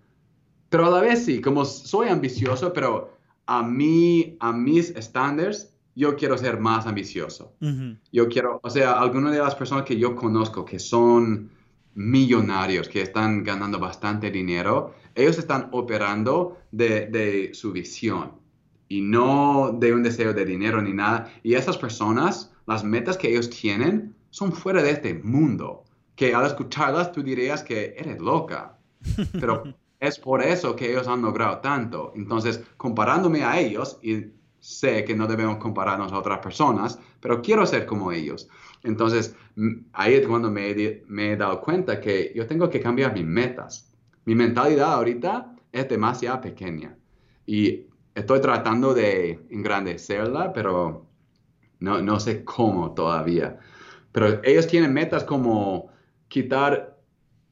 Pero 0.68 0.87
a 0.87 0.91
la 0.91 1.01
vez 1.01 1.24
sí, 1.24 1.41
como 1.41 1.64
soy 1.64 2.09
ambicioso, 2.09 2.72
pero 2.72 3.16
a 3.47 3.62
mí, 3.62 4.37
a 4.41 4.53
mis 4.53 4.91
estándares, 4.91 5.74
yo 5.99 6.15
quiero 6.15 6.39
ser 6.39 6.61
más 6.61 6.87
ambicioso. 6.87 7.55
Yo 8.13 8.29
quiero, 8.29 8.61
o 8.63 8.71
sea, 8.71 8.93
algunas 8.93 9.33
de 9.33 9.41
las 9.41 9.57
personas 9.57 9.85
que 9.85 9.99
yo 9.99 10.15
conozco 10.15 10.65
que 10.65 10.79
son 10.79 11.51
millonarios, 11.95 12.89
que 12.89 13.03
están 13.03 13.43
ganando 13.43 13.81
bastante 13.81 14.31
dinero, 14.31 14.95
ellos 15.17 15.39
están 15.39 15.69
operando 15.73 16.57
de, 16.71 17.51
su 17.53 17.73
visión. 17.73 18.35
y 18.87 19.01
no 19.01 19.77
de 19.77 19.93
un 19.93 20.05
deseo 20.05 20.33
de 20.33 20.45
dinero 20.45 20.81
ni 20.81 20.93
nada. 20.93 21.33
Y 21.43 21.55
esas 21.55 21.77
personas, 21.77 22.55
las 22.69 22.85
metas 22.85 23.17
que 23.17 23.31
ellos 23.31 23.51
tienen 23.51 24.15
son 24.31 24.53
fuera 24.53 24.85
de 24.85 24.93
este 24.93 25.15
mundo, 25.15 25.83
que 26.15 26.33
al 26.33 26.47
escucharlas 26.47 27.11
tú 27.11 27.25
dirías 27.25 27.65
que 27.65 27.97
eres 27.99 28.21
loca, 28.21 28.79
pero 29.33 29.65
es 29.99 30.17
por 30.21 30.43
eso 30.43 30.77
que 30.77 30.93
ellos 30.93 31.09
han 31.09 31.23
logrado 31.23 31.59
tanto. 31.59 32.13
Entonces, 32.15 32.63
comparándome 32.77 33.43
a 33.43 33.59
ellos, 33.59 33.99
y 34.01 34.38
sé 34.69 35.03
que 35.05 35.14
no 35.14 35.27
debemos 35.27 35.57
compararnos 35.57 36.12
a 36.12 36.19
otras 36.19 36.41
personas, 36.41 36.99
pero 37.21 37.41
quiero 37.41 37.64
ser 37.64 37.87
como 37.87 38.12
ellos. 38.12 38.49
Entonces, 38.83 39.35
ahí 39.95 40.14
es 40.14 40.27
cuando 40.27 40.51
me, 40.51 41.03
me 41.07 41.33
he 41.33 41.37
dado 41.37 41.61
cuenta 41.62 42.01
que 42.01 42.33
yo 42.35 42.47
tengo 42.47 42.69
que 42.69 42.81
cambiar 42.81 43.14
mis 43.14 43.25
metas. 43.25 43.91
Mi 44.27 44.35
mentalidad 44.35 44.93
ahorita 44.93 45.57
es 45.73 45.89
demasiado 45.89 46.43
pequeña 46.43 46.97
y 47.47 47.87
estoy 48.14 48.43
tratando 48.43 48.93
de 48.93 49.47
engrandecerla, 49.51 50.53
pero 50.53 51.07
no, 51.81 52.03
no 52.03 52.21
sé 52.21 52.45
cómo 52.45 52.93
todavía. 52.93 53.59
Pero 54.12 54.43
ellos 54.45 54.66
tienen 54.66 54.93
metas 54.93 55.25
como 55.25 55.91
quitar 56.29 56.99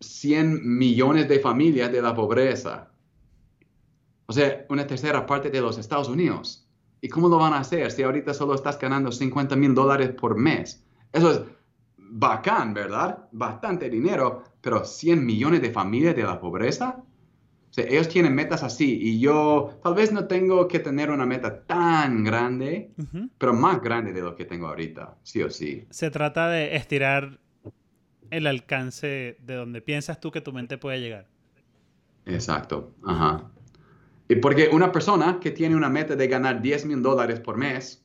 100 0.01 0.61
millones 0.79 1.29
de 1.29 1.41
familias 1.41 1.91
de 1.91 2.03
la 2.03 2.15
pobreza. 2.15 2.91
O 4.27 4.35
sea, 4.35 4.67
una 4.69 4.87
tercera 4.87 5.25
parte 5.25 5.49
de 5.49 5.63
los 5.63 5.79
Estados 5.79 6.11
Unidos. 6.11 6.66
¿Y 7.01 7.09
cómo 7.09 7.29
lo 7.29 7.39
van 7.39 7.53
a 7.53 7.59
hacer 7.59 7.91
si 7.91 8.03
ahorita 8.03 8.35
solo 8.35 8.55
estás 8.55 8.79
ganando 8.79 9.13
50 9.13 9.55
mil 9.57 9.75
dólares 9.75 10.11
por 10.11 10.37
mes? 10.37 10.85
Eso 11.13 11.31
es 11.31 11.41
bacán, 11.97 12.75
¿verdad? 12.75 13.29
Bastante 13.33 13.91
dinero, 13.91 14.45
pero 14.61 14.85
100 14.85 15.25
millones 15.25 15.63
de 15.63 15.71
familias 15.71 16.17
de 16.17 16.23
la 16.23 16.41
pobreza. 16.41 17.03
O 17.71 17.73
sea, 17.77 17.85
ellos 17.85 18.09
tienen 18.09 18.35
metas 18.35 18.63
así 18.63 18.99
y 19.03 19.21
yo 19.21 19.79
tal 19.83 19.95
vez 19.95 20.13
no 20.13 20.27
tengo 20.27 20.67
que 20.67 20.79
tener 20.79 21.11
una 21.11 21.27
meta 21.27 21.65
tan 21.67 22.25
grande, 22.25 22.93
pero 23.37 23.53
más 23.53 23.83
grande 23.83 24.13
de 24.13 24.23
lo 24.23 24.35
que 24.35 24.47
tengo 24.47 24.69
ahorita, 24.69 25.19
sí 25.23 25.43
o 25.43 25.51
sí. 25.51 25.87
Se 25.91 26.11
trata 26.11 26.49
de 26.49 26.77
estirar 26.77 27.39
el 28.31 28.47
alcance 28.47 29.37
de 29.41 29.55
donde 29.55 29.83
piensas 29.83 30.21
tú 30.21 30.31
que 30.31 30.41
tu 30.41 30.53
mente 30.53 30.79
puede 30.79 31.01
llegar. 31.01 31.27
Exacto, 32.25 32.95
ajá. 33.05 33.51
Y 34.29 34.37
porque 34.37 34.69
una 34.73 34.91
persona 34.91 35.39
que 35.41 35.51
tiene 35.51 35.77
una 35.77 35.89
meta 35.89 36.17
de 36.17 36.27
ganar 36.27 36.61
10 36.61 36.87
mil 36.87 37.03
dólares 37.03 37.41
por 37.41 37.57
mes, 37.57 38.05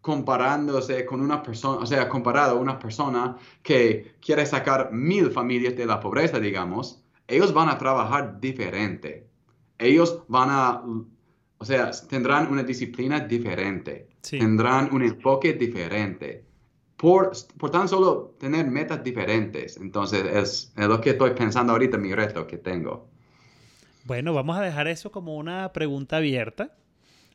comparándose 0.00 1.04
con 1.04 1.20
una 1.20 1.42
persona, 1.42 1.82
o 1.82 1.86
sea, 1.86 2.08
comparado 2.08 2.58
a 2.58 2.60
una 2.60 2.78
persona 2.78 3.36
que 3.62 4.14
quiere 4.20 4.46
sacar 4.46 4.92
mil 4.92 5.32
familias 5.32 5.74
de 5.76 5.84
la 5.84 5.98
pobreza, 5.98 6.38
digamos, 6.38 7.02
ellos 7.26 7.52
van 7.52 7.68
a 7.68 7.76
trabajar 7.76 8.40
diferente. 8.40 9.26
Ellos 9.78 10.22
van 10.28 10.48
a, 10.50 10.82
o 11.58 11.64
sea, 11.64 11.90
tendrán 12.08 12.52
una 12.52 12.62
disciplina 12.62 13.18
diferente, 13.18 14.08
tendrán 14.22 14.94
un 14.94 15.02
enfoque 15.02 15.54
diferente 15.54 16.44
por, 16.96 17.32
por 17.58 17.70
tan 17.70 17.88
solo 17.88 18.36
tener 18.38 18.66
metas 18.68 19.02
diferentes. 19.02 19.76
Entonces, 19.76 20.24
es, 20.24 20.72
es 20.76 20.86
lo 20.86 21.00
que 21.00 21.10
estoy 21.10 21.32
pensando 21.32 21.72
ahorita, 21.72 21.98
mi 21.98 22.14
reto 22.14 22.46
que 22.46 22.58
tengo. 22.58 23.08
Bueno, 24.06 24.32
vamos 24.34 24.56
a 24.56 24.62
dejar 24.62 24.86
eso 24.86 25.10
como 25.10 25.36
una 25.36 25.72
pregunta 25.72 26.18
abierta. 26.18 26.70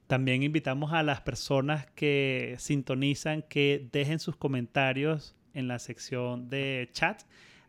También 0.08 0.42
invitamos 0.42 0.94
a 0.94 1.04
las 1.04 1.20
personas 1.20 1.86
que 1.96 2.56
sintonizan 2.60 3.42
que 3.42 3.90
dejen 3.92 4.20
sus 4.20 4.38
comentarios 4.38 5.36
en 5.54 5.68
la 5.68 5.80
sección 5.80 6.48
de 6.50 6.88
chat 6.94 7.24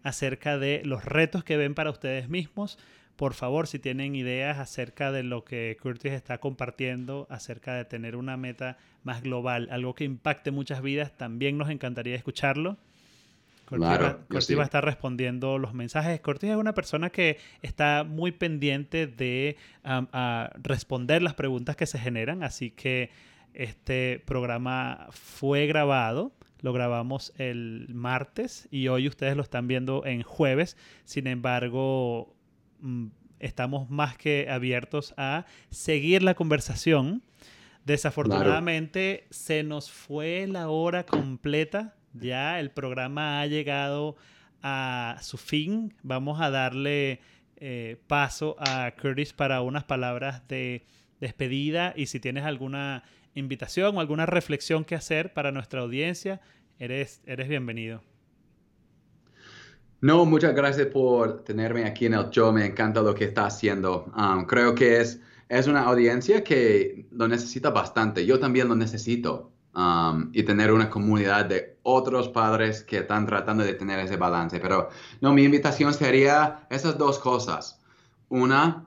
acerca 0.05 0.57
de 0.57 0.83
los 0.85 1.05
retos 1.05 1.43
que 1.43 1.57
ven 1.57 1.75
para 1.75 1.91
ustedes 1.91 2.29
mismos 2.29 2.79
por 3.17 3.35
favor, 3.35 3.67
si 3.67 3.79
tienen 3.79 4.15
ideas 4.15 4.59
acerca 4.59 5.13
de 5.13 5.23
lo 5.23 5.45
que 5.45 5.77
Curtis 5.81 6.13
está 6.13 6.39
compartiendo, 6.39 7.27
acerca 7.31 7.75
de 7.75 7.85
tener 7.85 8.17
una 8.17 8.37
meta 8.37 8.79
más 9.05 9.23
global, 9.23 9.69
algo 9.71 9.95
que 9.95 10.05
impacte 10.05 10.51
muchas 10.51 10.83
vidas, 10.83 11.17
también 11.17 11.59
nos 11.59 11.71
encantaría 11.71 12.17
escucharlo. 12.17 12.79
Curtis, 14.29 14.57
va, 14.57 14.63
a 14.63 14.65
estar 14.65 14.85
respondiendo 14.85 15.59
los 15.59 15.75
mensajes. 15.75 16.21
Curtis 16.21 16.51
es 16.51 16.57
una 16.57 16.75
persona 16.75 17.11
que 17.11 17.39
está 17.63 18.05
muy 18.05 18.33
pendiente 18.33 19.07
de 19.07 19.57
responder 20.63 21.23
las 21.23 21.35
preguntas 21.35 21.77
que 21.77 21.87
se 21.87 21.99
generan, 21.99 22.43
así 22.43 22.71
que 22.71 23.11
este 23.55 24.23
programa 24.25 25.09
fue 25.11 25.67
grabado. 25.67 26.33
Lo 26.61 26.73
grabamos 26.73 27.33
el 27.39 27.89
martes 27.93 28.69
y 28.71 28.87
hoy 28.87 29.09
ustedes 29.09 29.37
lo 29.37 29.43
están 29.43 29.67
viendo 29.67 30.07
en 30.07 30.23
jueves. 30.23 30.77
Sin 31.05 31.27
embargo, 31.27 32.37
Mm, 32.83 33.07
estamos 33.39 33.89
más 33.91 34.19
que 34.19 34.49
abiertos 34.51 35.15
a 35.17 35.47
seguir 35.71 36.23
la 36.23 36.35
conversación. 36.35 37.23
Desafortunadamente 37.85 39.27
se 39.31 39.63
nos 39.63 39.91
fue 39.91 40.47
la 40.49 40.69
hora 40.69 41.07
completa, 41.07 41.95
ya 42.15 42.61
el 42.61 42.71
programa 42.71 43.41
ha 43.41 43.47
llegado 43.47 44.17
a 44.63 45.19
su 45.21 45.39
fin. 45.39 45.95
Vamos 46.03 46.41
a 46.41 46.51
darle 46.51 47.21
eh, 47.57 47.97
paso 48.07 48.57
a 48.59 48.93
Curtis 49.01 49.33
para 49.33 49.61
unas 49.61 49.85
palabras 49.85 50.47
de 50.49 50.85
despedida 51.21 51.93
y 51.97 52.07
si 52.07 52.21
tienes 52.21 52.45
alguna 52.45 53.05
invitación 53.35 53.97
o 53.97 54.01
alguna 54.01 54.27
reflexión 54.27 54.85
que 54.85 54.95
hacer 54.95 55.33
para 55.33 55.53
nuestra 55.53 55.81
audiencia, 55.81 56.41
eres, 56.79 57.23
eres 57.27 57.49
bienvenido. 57.49 58.03
No, 60.01 60.25
muchas 60.25 60.55
gracias 60.55 60.89
por 60.89 61.45
tenerme 61.45 61.85
aquí 61.85 62.07
en 62.07 62.15
el 62.15 62.29
show. 62.31 62.53
Me 62.53 62.67
encanta 62.67 63.01
lo 63.03 63.15
que 63.15 63.25
está 63.25 63.47
haciendo. 63.47 64.13
Um, 64.17 64.47
creo 64.47 64.75
que 64.75 65.01
es, 65.01 65.21
es 65.49 65.69
una 65.69 65.83
audiencia 65.83 66.43
que 66.43 67.07
lo 67.13 67.29
necesita 67.29 67.71
bastante. 67.71 68.27
Yo 68.27 68.41
también 68.41 68.67
lo 68.67 68.75
necesito. 68.75 69.52
Um, 69.75 70.29
y 70.35 70.43
tener 70.43 70.71
una 70.71 70.91
comunidad 70.91 71.47
de 71.47 71.79
otros 71.83 72.29
padres 72.29 72.83
que 72.83 72.99
están 72.99 73.25
tratando 73.25 73.65
de 73.65 73.73
tener 73.73 73.99
ese 74.01 74.19
balance. 74.19 74.61
Pero 74.61 74.91
no, 75.23 75.33
mi 75.33 75.45
invitación 75.45 75.95
sería 75.95 76.67
esas 76.69 76.99
dos 76.99 77.19
cosas. 77.19 77.81
Una, 78.29 78.85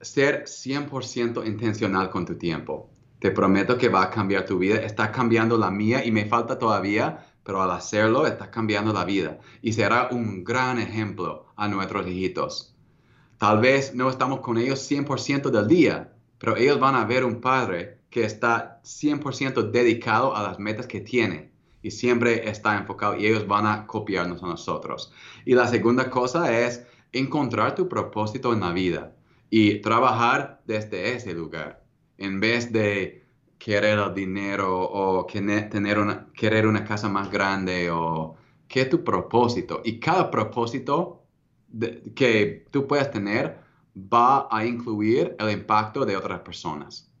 ser 0.00 0.44
100% 0.44 1.44
intencional 1.44 2.08
con 2.10 2.24
tu 2.24 2.36
tiempo. 2.36 2.88
Te 3.18 3.32
prometo 3.32 3.76
que 3.76 3.88
va 3.88 4.04
a 4.04 4.10
cambiar 4.10 4.44
tu 4.44 4.58
vida. 4.58 4.76
Está 4.76 5.10
cambiando 5.10 5.58
la 5.58 5.72
mía 5.72 6.04
y 6.04 6.12
me 6.12 6.26
falta 6.26 6.56
todavía 6.56 7.26
pero 7.42 7.62
al 7.62 7.70
hacerlo 7.70 8.26
está 8.26 8.50
cambiando 8.50 8.92
la 8.92 9.04
vida 9.04 9.38
y 9.60 9.72
será 9.72 10.08
un 10.10 10.44
gran 10.44 10.78
ejemplo 10.78 11.46
a 11.56 11.68
nuestros 11.68 12.06
hijitos. 12.06 12.76
Tal 13.38 13.60
vez 13.60 13.94
no 13.94 14.08
estamos 14.08 14.40
con 14.40 14.58
ellos 14.58 14.88
100% 14.88 15.50
del 15.50 15.66
día, 15.66 16.12
pero 16.38 16.56
ellos 16.56 16.78
van 16.78 16.94
a 16.94 17.04
ver 17.04 17.24
un 17.24 17.40
padre 17.40 17.98
que 18.12 18.24
está 18.24 18.80
100% 18.84 19.72
dedicado 19.72 20.36
a 20.36 20.42
las 20.42 20.58
metas 20.58 20.86
que 20.86 21.00
tiene 21.00 21.50
y 21.82 21.90
siempre 21.90 22.48
está 22.48 22.76
enfocado 22.76 23.16
y 23.16 23.26
ellos 23.26 23.48
van 23.48 23.66
a 23.66 23.86
copiarnos 23.86 24.42
a 24.42 24.46
nosotros. 24.46 25.12
Y 25.46 25.54
la 25.54 25.66
segunda 25.66 26.10
cosa 26.10 26.56
es 26.60 26.86
encontrar 27.12 27.74
tu 27.74 27.88
propósito 27.88 28.52
en 28.52 28.60
la 28.60 28.72
vida 28.72 29.16
y 29.50 29.80
trabajar 29.80 30.62
desde 30.66 31.14
ese 31.14 31.32
lugar 31.32 31.84
en 32.18 32.38
vez 32.38 32.70
de 32.70 33.24
querer 33.58 33.98
el 33.98 34.14
dinero 34.14 34.88
o 34.90 35.26
tener 35.26 35.70
querer 36.34 36.66
una 36.66 36.84
casa 36.84 37.08
más 37.08 37.30
grande 37.30 37.90
o 37.90 38.36
qué 38.68 38.82
es 38.82 38.90
tu 38.90 39.02
propósito. 39.02 39.80
Y 39.84 39.98
cada 39.98 40.30
propósito 40.30 41.24
que 42.14 42.66
tú 42.70 42.86
puedas 42.86 43.10
tener 43.10 43.58
va 43.96 44.48
a 44.50 44.66
incluir 44.66 45.34
el 45.38 45.50
impacto 45.50 46.04
de 46.04 46.16
otras 46.16 46.40
personas. 46.40 47.11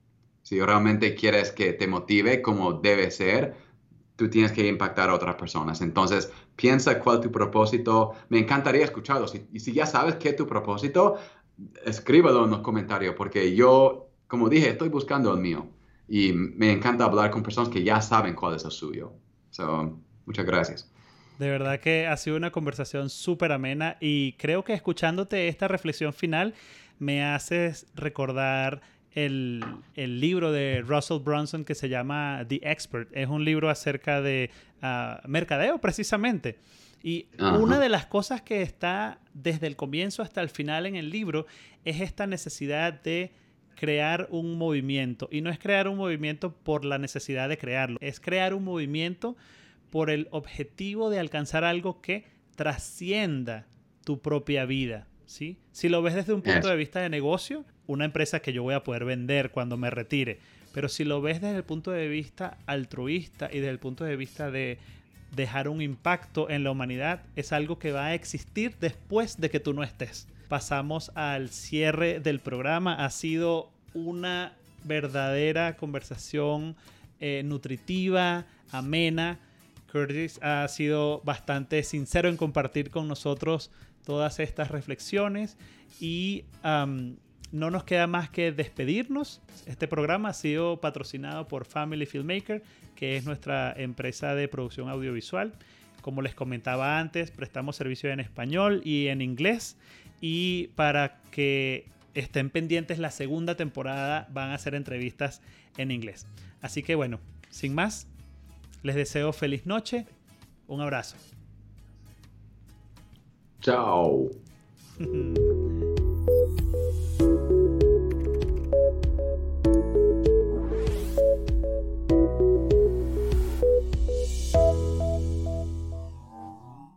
Si 0.52 0.60
realmente 0.60 1.14
quieres 1.14 1.50
que 1.50 1.72
te 1.72 1.86
motive 1.86 2.42
como 2.42 2.74
debe 2.74 3.10
ser, 3.10 3.54
tú 4.16 4.28
tienes 4.28 4.52
que 4.52 4.68
impactar 4.68 5.08
a 5.08 5.14
otras 5.14 5.36
personas. 5.36 5.80
Entonces, 5.80 6.30
piensa 6.56 6.98
cuál 6.98 7.16
es 7.16 7.22
tu 7.22 7.32
propósito. 7.32 8.12
Me 8.28 8.40
encantaría 8.40 8.84
escucharlo. 8.84 9.24
y 9.50 9.60
si 9.60 9.72
ya 9.72 9.86
sabes 9.86 10.16
qué 10.16 10.28
es 10.28 10.36
tu 10.36 10.46
propósito, 10.46 11.16
escríbelo 11.86 12.44
en 12.44 12.50
los 12.50 12.60
comentarios, 12.60 13.14
porque 13.14 13.56
yo, 13.56 14.10
como 14.26 14.50
dije, 14.50 14.68
estoy 14.68 14.90
buscando 14.90 15.32
el 15.32 15.40
mío 15.40 15.68
y 16.06 16.34
me 16.34 16.70
encanta 16.70 17.06
hablar 17.06 17.30
con 17.30 17.42
personas 17.42 17.70
que 17.70 17.82
ya 17.82 18.02
saben 18.02 18.34
cuál 18.34 18.56
es 18.56 18.66
el 18.66 18.72
suyo. 18.72 19.14
So, 19.48 19.98
muchas 20.26 20.44
gracias. 20.44 20.92
De 21.38 21.48
verdad 21.48 21.80
que 21.80 22.06
ha 22.06 22.18
sido 22.18 22.36
una 22.36 22.52
conversación 22.52 23.08
súper 23.08 23.52
amena 23.52 23.96
y 24.00 24.34
creo 24.34 24.64
que 24.64 24.74
escuchándote 24.74 25.48
esta 25.48 25.66
reflexión 25.66 26.12
final 26.12 26.52
me 26.98 27.24
haces 27.24 27.86
recordar 27.94 28.82
el, 29.14 29.64
el, 29.94 30.20
libro 30.20 30.52
de 30.52 30.82
Russell 30.86 31.18
Brunson 31.18 31.64
que 31.64 31.74
se 31.74 31.88
llama 31.88 32.44
The 32.48 32.60
Expert. 32.62 33.08
Es 33.12 33.28
un 33.28 33.44
libro 33.44 33.70
acerca 33.70 34.20
de 34.20 34.50
ah, 34.80 35.20
mercadeo 35.26 35.78
precisamente. 35.78 36.58
Y 37.02 37.26
una 37.38 37.80
de 37.80 37.88
las 37.88 38.06
cosas 38.06 38.42
que 38.42 38.62
está 38.62 39.18
desde 39.34 39.66
el 39.66 39.74
comienzo 39.74 40.22
hasta 40.22 40.40
el 40.40 40.48
final 40.48 40.86
en 40.86 40.94
el 40.94 41.10
libro 41.10 41.46
es 41.84 42.00
esta 42.00 42.28
necesidad 42.28 42.92
de 42.92 43.32
crear 43.74 44.28
un 44.30 44.56
movimiento. 44.56 45.28
Y 45.32 45.40
no 45.40 45.50
es 45.50 45.58
crear 45.58 45.88
un 45.88 45.96
movimiento 45.96 46.54
por 46.54 46.84
la 46.84 46.98
necesidad 46.98 47.48
de 47.48 47.58
crearlo, 47.58 47.98
es 48.00 48.20
crear 48.20 48.54
un 48.54 48.62
movimiento 48.62 49.36
por 49.90 50.10
el 50.10 50.28
objetivo 50.30 51.10
de 51.10 51.18
alcanzar 51.18 51.64
algo 51.64 52.00
que 52.00 52.24
trascienda 52.54 53.66
tu 54.04 54.20
propia 54.20 54.64
vida. 54.64 55.08
¿Sí? 55.26 55.56
Si 55.72 55.88
lo 55.88 56.02
ves 56.02 56.14
desde 56.14 56.32
un 56.32 56.42
punto 56.42 56.68
de 56.68 56.76
vista 56.76 57.00
de 57.00 57.08
negocio, 57.08 57.64
una 57.86 58.04
empresa 58.04 58.40
que 58.40 58.52
yo 58.52 58.62
voy 58.62 58.74
a 58.74 58.84
poder 58.84 59.04
vender 59.04 59.50
cuando 59.50 59.76
me 59.76 59.90
retire. 59.90 60.38
Pero 60.72 60.88
si 60.88 61.04
lo 61.04 61.20
ves 61.20 61.40
desde 61.40 61.56
el 61.56 61.64
punto 61.64 61.90
de 61.90 62.08
vista 62.08 62.58
altruista 62.66 63.48
y 63.52 63.58
desde 63.58 63.70
el 63.70 63.78
punto 63.78 64.04
de 64.04 64.16
vista 64.16 64.50
de 64.50 64.78
dejar 65.34 65.68
un 65.68 65.82
impacto 65.82 66.50
en 66.50 66.64
la 66.64 66.70
humanidad, 66.70 67.22
es 67.36 67.52
algo 67.52 67.78
que 67.78 67.92
va 67.92 68.06
a 68.06 68.14
existir 68.14 68.76
después 68.80 69.40
de 69.40 69.50
que 69.50 69.60
tú 69.60 69.74
no 69.74 69.82
estés. 69.82 70.28
Pasamos 70.48 71.10
al 71.14 71.50
cierre 71.50 72.20
del 72.20 72.40
programa. 72.40 73.04
Ha 73.04 73.10
sido 73.10 73.70
una 73.94 74.54
verdadera 74.84 75.76
conversación 75.76 76.76
eh, 77.20 77.42
nutritiva, 77.44 78.46
amena. 78.70 79.38
Curtis 79.90 80.38
ha 80.42 80.66
sido 80.68 81.20
bastante 81.24 81.82
sincero 81.82 82.28
en 82.28 82.38
compartir 82.38 82.90
con 82.90 83.08
nosotros 83.08 83.70
todas 84.04 84.40
estas 84.40 84.70
reflexiones 84.70 85.56
y 86.00 86.44
no 86.62 87.70
nos 87.70 87.84
queda 87.84 88.06
más 88.06 88.30
que 88.30 88.50
despedirnos. 88.50 89.40
Este 89.66 89.86
programa 89.86 90.30
ha 90.30 90.34
sido 90.34 90.80
patrocinado 90.80 91.48
por 91.48 91.64
Family 91.66 92.06
Filmmaker, 92.06 92.62
que 92.96 93.16
es 93.16 93.24
nuestra 93.24 93.72
empresa 93.76 94.34
de 94.34 94.48
producción 94.48 94.88
audiovisual. 94.88 95.52
Como 96.00 96.22
les 96.22 96.34
comentaba 96.34 96.98
antes, 96.98 97.30
prestamos 97.30 97.76
servicio 97.76 98.10
en 98.10 98.20
español 98.20 98.80
y 98.84 99.08
en 99.08 99.20
inglés. 99.20 99.76
Y 100.20 100.68
para 100.74 101.20
que 101.30 101.86
estén 102.14 102.50
pendientes 102.50 102.98
la 102.98 103.10
segunda 103.10 103.54
temporada, 103.54 104.26
van 104.30 104.50
a 104.50 104.54
hacer 104.54 104.74
entrevistas 104.74 105.42
en 105.76 105.90
inglés. 105.90 106.26
Así 106.60 106.82
que 106.82 106.94
bueno, 106.94 107.20
sin 107.50 107.74
más, 107.74 108.06
les 108.82 108.96
deseo 108.96 109.32
feliz 109.32 109.66
noche. 109.66 110.06
Un 110.66 110.80
abrazo. 110.80 111.16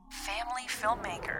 Family 0.09 0.65
filmmaker. 0.67 1.34